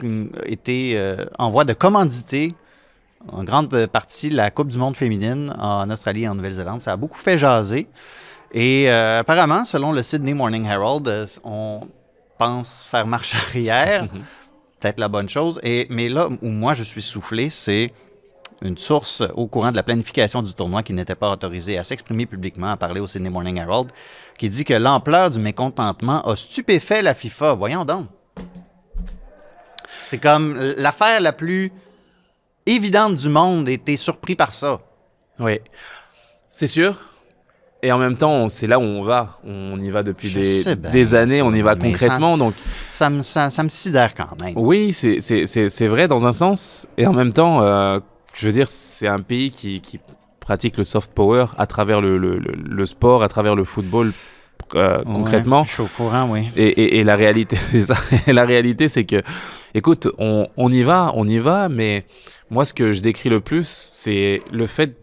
été 0.45 1.17
en 1.39 1.49
voie 1.49 1.65
de 1.65 1.73
commanditer 1.73 2.53
en 3.27 3.43
grande 3.43 3.87
partie 3.87 4.29
la 4.29 4.51
Coupe 4.51 4.69
du 4.69 4.77
monde 4.77 4.95
féminine 4.95 5.53
en 5.57 5.89
Australie 5.89 6.23
et 6.23 6.29
en 6.29 6.35
Nouvelle-Zélande. 6.35 6.81
Ça 6.81 6.93
a 6.93 6.97
beaucoup 6.97 7.17
fait 7.17 7.39
jaser. 7.39 7.87
Et 8.55 8.89
euh, 8.89 9.19
apparemment, 9.19 9.65
selon 9.65 9.91
le 9.91 10.01
Sydney 10.01 10.33
Morning 10.33 10.65
Herald, 10.65 11.05
euh, 11.09 11.27
on 11.43 11.81
pense 12.37 12.87
faire 12.89 13.05
marche 13.05 13.35
arrière. 13.49 14.07
Peut-être 14.79 14.97
la 14.97 15.09
bonne 15.09 15.27
chose. 15.27 15.59
Et, 15.61 15.87
mais 15.89 16.07
là 16.07 16.29
où 16.29 16.47
moi 16.47 16.73
je 16.73 16.83
suis 16.83 17.01
soufflé, 17.01 17.49
c'est 17.49 17.91
une 18.61 18.77
source 18.77 19.21
au 19.33 19.47
courant 19.47 19.71
de 19.71 19.75
la 19.75 19.83
planification 19.83 20.41
du 20.41 20.53
tournoi 20.53 20.83
qui 20.83 20.93
n'était 20.93 21.15
pas 21.15 21.29
autorisée 21.31 21.77
à 21.77 21.83
s'exprimer 21.83 22.25
publiquement, 22.25 22.71
à 22.71 22.77
parler 22.77 23.01
au 23.01 23.07
Sydney 23.07 23.29
Morning 23.29 23.57
Herald, 23.57 23.91
qui 24.37 24.49
dit 24.49 24.63
que 24.63 24.73
l'ampleur 24.73 25.31
du 25.31 25.39
mécontentement 25.39 26.21
a 26.25 26.37
stupéfait 26.37 27.01
la 27.01 27.13
FIFA. 27.13 27.55
Voyons 27.55 27.83
donc. 27.83 28.07
C'est 30.05 30.19
comme 30.19 30.57
l'affaire 30.77 31.19
la 31.19 31.33
plus 31.33 31.73
évidente 32.65 33.15
du 33.15 33.27
monde 33.27 33.67
et 33.67 33.77
t'es 33.77 33.97
surpris 33.97 34.35
par 34.35 34.53
ça. 34.53 34.79
Oui, 35.39 35.59
c'est 36.47 36.67
sûr. 36.67 37.14
Et 37.85 37.91
en 37.91 37.97
même 37.99 38.15
temps, 38.17 38.49
c'est 38.49 38.67
là 38.67 38.79
où 38.79 38.81
on 38.81 39.03
va. 39.03 39.39
On 39.45 39.79
y 39.79 39.89
va 39.91 40.01
depuis 40.01 40.31
des, 40.31 40.61
sais 40.61 40.75
bien, 40.75 40.89
des 40.89 41.13
années, 41.13 41.41
on 41.41 41.53
y 41.53 41.61
va 41.61 41.75
concrètement. 41.75 42.33
ça- 42.33 42.39
donc, 42.39 42.53
Ça 42.91 43.09
me, 43.11 43.21
ça, 43.21 43.49
ça 43.49 43.61
me 43.63 43.69
sidère 43.69 44.15
quand 44.15 44.41
même. 44.41 44.53
oui, 44.55 44.91
c'est- 44.91 45.87
vrai 45.87 46.07
dans 46.07 46.25
un 46.25 46.31
sens. 46.31 46.87
Et 46.97 47.05
en 47.05 47.13
même 47.13 47.31
temps, 47.31 47.61
euh, 47.61 47.99
je 48.33 48.47
veux 48.47 48.53
dire, 48.53 48.69
c'est 48.69 49.07
un 49.07 49.19
pays 49.21 49.51
qui, 49.51 49.81
qui 49.81 49.99
pratique 50.39 50.77
le 50.77 50.83
soft 50.83 51.11
power 51.13 51.45
à 51.57 51.67
travers 51.67 52.01
le, 52.01 52.17
le- 52.17 52.37
le- 52.39 52.55
le 52.55 52.85
sport, 52.85 53.21
à 53.23 53.27
travers 53.27 53.55
le 53.55 53.63
football. 53.63 54.11
euh, 54.73 54.97
Ouais, 54.97 55.03
concrètement, 55.05 55.63
je 55.65 55.73
suis 55.73 55.83
au 55.83 55.87
courant, 55.95 56.27
oui. 56.31 56.47
Et, 56.55 56.65
et- 56.67 56.97
et 56.99 57.03
la 57.03 57.15
réalité, 57.15 57.55
la 58.27 58.45
réalité, 58.45 58.87
c'est 58.87 59.05
que, 59.05 59.21
écoute, 59.75 60.07
on, 60.17 60.47
on 60.57 60.71
y 60.71 60.81
va, 60.81 61.11
on 61.13 61.27
y 61.27 61.37
va, 61.37 61.69
mais 61.69 62.05
moi, 62.49 62.65
ce 62.65 62.73
que 62.73 62.91
je 62.91 63.01
décris 63.01 63.29
le 63.29 63.41
plus, 63.41 63.67
c'est 63.67 64.41
le 64.51 64.65
fait, 64.65 64.97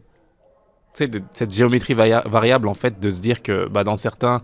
de 1.08 1.22
cette 1.32 1.52
géométrie 1.52 1.94
varia- 1.94 2.26
variable, 2.28 2.68
en 2.68 2.74
fait, 2.74 3.00
de 3.00 3.10
se 3.10 3.20
dire 3.20 3.42
que, 3.42 3.68
bah, 3.68 3.84
dans 3.84 3.96
certains 3.96 4.42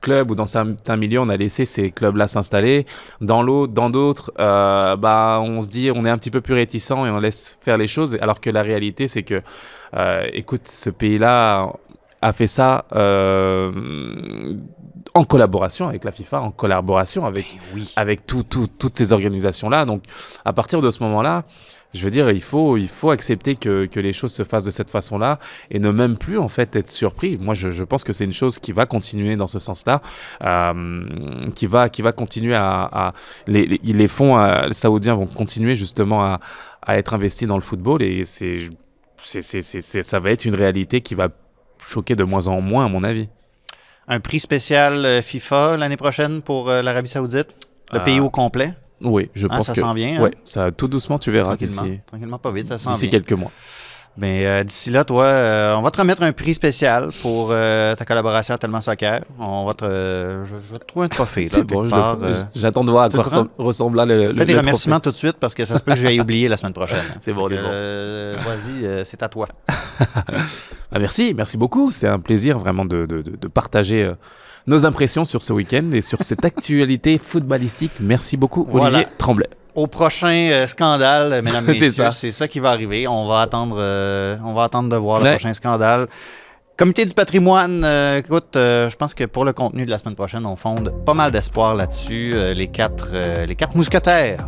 clubs 0.00 0.30
ou 0.30 0.34
dans 0.34 0.44
certains 0.46 0.96
milieux, 0.96 1.20
on 1.20 1.30
a 1.30 1.36
laissé 1.36 1.64
ces 1.64 1.90
clubs-là 1.90 2.26
s'installer. 2.28 2.86
Dans 3.22 3.42
l'autre, 3.42 3.72
dans 3.72 3.88
d'autres, 3.88 4.32
euh, 4.38 4.96
bah, 4.96 5.40
on 5.42 5.62
se 5.62 5.68
dit, 5.68 5.90
on 5.94 6.04
est 6.04 6.10
un 6.10 6.18
petit 6.18 6.30
peu 6.30 6.42
plus 6.42 6.52
réticent 6.54 6.90
et 6.90 7.10
on 7.10 7.18
laisse 7.18 7.58
faire 7.62 7.78
les 7.78 7.86
choses, 7.86 8.16
alors 8.20 8.40
que 8.40 8.50
la 8.50 8.62
réalité, 8.62 9.08
c'est 9.08 9.22
que, 9.22 9.40
euh, 9.96 10.26
écoute, 10.32 10.68
ce 10.68 10.90
pays-là 10.90 11.72
a 12.20 12.32
fait 12.34 12.46
ça 12.46 12.84
euh, 12.94 13.72
en 15.14 15.24
collaboration 15.24 15.88
avec 15.88 16.04
la 16.04 16.12
FIFA, 16.12 16.40
en 16.40 16.50
collaboration 16.50 17.24
avec, 17.24 17.56
avec 17.96 18.26
tout, 18.26 18.42
tout- 18.42 18.66
toutes 18.66 18.96
ces 18.96 19.12
organisations-là. 19.12 19.84
Donc, 19.84 20.02
à 20.44 20.52
partir 20.52 20.80
de 20.80 20.90
ce 20.90 21.02
moment-là, 21.02 21.44
je 21.94 22.04
veux 22.04 22.10
dire, 22.10 22.30
il 22.30 22.42
faut, 22.42 22.76
il 22.76 22.88
faut 22.88 23.10
accepter 23.10 23.54
que, 23.54 23.86
que 23.86 24.00
les 24.00 24.12
choses 24.12 24.32
se 24.32 24.42
fassent 24.42 24.64
de 24.64 24.70
cette 24.70 24.90
façon-là 24.90 25.38
et 25.70 25.78
ne 25.78 25.90
même 25.90 26.16
plus, 26.18 26.38
en 26.38 26.48
fait, 26.48 26.74
être 26.76 26.90
surpris. 26.90 27.38
Moi, 27.38 27.54
je, 27.54 27.70
je 27.70 27.84
pense 27.84 28.04
que 28.04 28.12
c'est 28.12 28.24
une 28.24 28.32
chose 28.32 28.58
qui 28.58 28.72
va 28.72 28.84
continuer 28.86 29.36
dans 29.36 29.46
ce 29.46 29.58
sens-là, 29.58 30.02
euh, 30.42 31.06
qui, 31.54 31.66
va, 31.66 31.88
qui 31.88 32.02
va 32.02 32.12
continuer 32.12 32.54
à... 32.54 32.82
à- 32.92 33.12
les, 33.46 33.66
les, 33.66 33.80
les 33.84 34.08
fonds 34.08 34.36
euh, 34.38 34.70
saoudiens 34.72 35.14
vont 35.14 35.26
continuer 35.26 35.74
justement 35.74 36.24
à, 36.24 36.40
à 36.82 36.98
être 36.98 37.14
investis 37.14 37.48
dans 37.48 37.56
le 37.56 37.62
football 37.62 38.02
et 38.02 38.24
c'est, 38.24 38.58
c'est, 39.18 39.42
c'est, 39.42 39.62
c'est- 39.62 39.80
c'est- 39.80 40.02
ça 40.02 40.18
va 40.20 40.30
être 40.30 40.44
une 40.44 40.54
réalité 40.54 41.00
qui 41.00 41.14
va 41.14 41.28
choquer 41.86 42.16
de 42.16 42.24
moins 42.24 42.46
en 42.48 42.60
moins, 42.60 42.86
à 42.86 42.88
mon 42.88 43.04
avis. 43.04 43.28
Un 44.08 44.20
prix 44.20 44.40
spécial 44.40 45.04
euh, 45.06 45.22
FIFA 45.22 45.76
l'année 45.76 45.96
prochaine 45.96 46.42
pour 46.42 46.68
euh, 46.68 46.82
l'Arabie 46.82 47.08
Saoudite? 47.08 47.48
Le 47.92 48.00
pays 48.04 48.20
au 48.20 48.30
complet? 48.30 48.74
Oui, 49.02 49.30
je 49.34 49.46
Ah, 49.50 49.56
pense 49.56 49.66
ça 49.66 49.74
que 49.74 49.80
s'en 49.80 49.92
vient, 49.94 50.18
hein? 50.18 50.22
Ouais, 50.22 50.32
ça 50.44 50.70
tout 50.70 50.88
doucement, 50.88 51.18
tu 51.18 51.30
verras 51.30 51.56
Tranquillement. 51.56 51.82
d'ici 51.82 52.00
Tranquillement, 52.06 52.38
pas 52.38 52.52
vite, 52.52 52.68
ça 52.68 52.78
s'en 52.78 52.92
d'ici 52.92 53.08
vient. 53.08 53.18
quelques 53.20 53.32
mois. 53.38 53.50
Mais 54.16 54.46
euh, 54.46 54.62
d'ici 54.62 54.92
là, 54.92 55.02
toi, 55.02 55.24
euh, 55.26 55.74
on 55.74 55.82
va 55.82 55.90
te 55.90 55.98
remettre 56.00 56.22
un 56.22 56.30
prix 56.30 56.54
spécial 56.54 57.08
pour 57.20 57.48
euh, 57.50 57.96
ta 57.96 58.04
collaboration 58.04 58.54
à 58.54 58.58
Tellement 58.58 58.80
Soccer. 58.80 59.22
On 59.40 59.66
va 59.66 59.74
te, 59.74 59.84
je, 59.84 60.54
je 60.68 60.72
vais 60.72 60.78
te 60.78 60.84
trouver 60.86 61.06
un 61.06 61.08
trophée. 61.08 61.46
C'est 61.50 61.64
bon, 61.64 61.88
j'attends 62.54 62.84
de 62.84 62.92
voir 62.92 63.04
à 63.06 63.10
quoi 63.10 63.24
ressemble, 63.24 63.50
ressemble 63.58 63.96
là 63.96 64.06
le, 64.06 64.28
le 64.28 64.34
Fais 64.34 64.44
le 64.44 64.56
remerciements 64.58 65.00
tout 65.00 65.10
de 65.10 65.16
suite 65.16 65.36
parce 65.40 65.52
que 65.56 65.64
ça 65.64 65.78
se 65.78 65.82
peut 65.82 65.94
que 65.94 65.98
j'aille 65.98 66.20
oublier 66.20 66.46
la 66.46 66.56
semaine 66.56 66.72
prochaine. 66.74 67.02
C'est 67.22 67.32
bon, 67.32 67.48
c'est 67.50 67.56
bon. 67.60 68.44
Vas-y, 68.48 69.04
c'est 69.04 69.20
à 69.24 69.28
toi. 69.28 69.48
Ah, 70.92 70.98
merci, 71.00 71.34
merci 71.36 71.56
beaucoup. 71.56 71.90
C'était 71.90 72.06
un 72.08 72.20
plaisir 72.20 72.56
vraiment 72.58 72.84
de, 72.84 73.06
de- 73.06 73.20
de- 73.22 73.36
de 73.36 73.48
partager 73.48 74.12
nos 74.66 74.86
impressions 74.86 75.24
sur 75.24 75.42
ce 75.42 75.52
week-end 75.52 75.84
et 75.92 76.00
sur 76.00 76.22
cette 76.22 76.44
actualité 76.44 77.18
footballistique. 77.22 77.92
Merci 78.00 78.36
beaucoup, 78.36 78.66
Voilà. 78.70 78.98
Olivier 78.98 79.06
Tremblay. 79.18 79.48
Au 79.74 79.86
prochain 79.88 80.50
euh, 80.52 80.66
scandale, 80.66 81.42
mesdames, 81.42 81.64
C'est 81.66 81.72
messieurs, 81.72 81.90
ça. 81.90 82.10
c'est 82.12 82.30
ça 82.30 82.46
qui 82.48 82.60
va 82.60 82.70
arriver. 82.70 83.08
On 83.08 83.26
va 83.26 83.40
attendre, 83.40 83.76
euh, 83.78 84.36
on 84.44 84.54
va 84.54 84.64
attendre 84.64 84.88
de 84.88 84.96
voir 84.96 85.20
le 85.22 85.30
prochain 85.30 85.52
scandale. 85.52 86.06
Comité 86.76 87.04
du 87.04 87.14
patrimoine, 87.14 87.82
euh, 87.84 88.18
écoute, 88.18 88.56
euh, 88.56 88.88
je 88.90 88.96
pense 88.96 89.14
que 89.14 89.24
pour 89.24 89.44
le 89.44 89.52
contenu 89.52 89.84
de 89.86 89.90
la 89.90 89.98
semaine 89.98 90.14
prochaine, 90.16 90.44
on 90.46 90.56
fonde 90.56 90.92
pas 91.04 91.14
mal 91.14 91.30
d'espoir 91.30 91.74
là-dessus. 91.74 92.34
Les, 92.54 92.68
quatre, 92.68 93.12
les 93.46 93.54
quatre 93.54 93.76
mousquetaires 93.76 94.38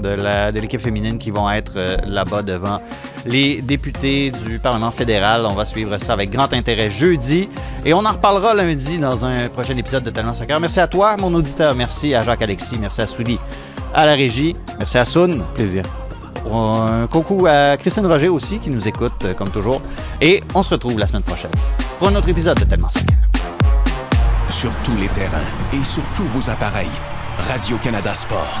de 0.00 0.60
l'équipe 0.60 0.80
féminine 0.80 1.18
qui 1.18 1.30
vont 1.30 1.50
être 1.50 1.72
euh, 1.76 1.96
là-bas 2.06 2.42
devant 2.42 2.80
les 3.26 3.62
députés 3.62 4.30
du 4.30 4.58
Parlement 4.58 4.90
fédéral. 4.90 5.46
On 5.46 5.54
va 5.54 5.64
suivre 5.64 5.96
ça 5.98 6.12
avec 6.12 6.30
grand 6.30 6.52
intérêt 6.52 6.90
jeudi. 6.90 7.48
Et 7.84 7.94
on 7.94 8.04
en 8.04 8.12
reparlera 8.12 8.54
lundi 8.54 8.98
dans 8.98 9.24
un 9.24 9.48
prochain 9.48 9.76
épisode 9.76 10.04
de 10.04 10.10
Tellement 10.10 10.34
Soccer. 10.34 10.60
Merci 10.60 10.80
à 10.80 10.86
toi, 10.86 11.16
mon 11.16 11.32
auditeur. 11.34 11.74
Merci 11.74 12.14
à 12.14 12.22
Jacques-Alexis. 12.22 12.78
Merci 12.78 13.02
à 13.02 13.06
Souli 13.06 13.38
à 13.94 14.04
la 14.06 14.14
régie. 14.14 14.56
Merci 14.78 14.98
à 14.98 15.04
Soun. 15.04 15.42
Plaisir. 15.54 15.84
Un 16.52 17.06
coucou 17.06 17.46
à 17.46 17.76
Christine 17.78 18.06
Roger 18.06 18.28
aussi 18.28 18.58
qui 18.58 18.68
nous 18.68 18.86
écoute 18.86 19.24
euh, 19.24 19.32
comme 19.32 19.48
toujours. 19.48 19.80
Et 20.20 20.42
on 20.54 20.62
se 20.62 20.70
retrouve 20.70 20.98
la 20.98 21.06
semaine 21.06 21.22
prochaine 21.22 21.50
pour 21.98 22.08
un 22.08 22.14
autre 22.16 22.28
épisode 22.28 22.58
de 22.58 22.64
Tellement 22.64 22.90
Soccer. 22.90 23.16
Sur 24.48 24.74
tous 24.82 24.96
les 24.96 25.08
terrains 25.08 25.38
et 25.72 25.82
sur 25.84 26.02
tous 26.16 26.24
vos 26.24 26.50
appareils. 26.50 26.90
Radio-Canada 27.48 28.14
Sport. 28.14 28.60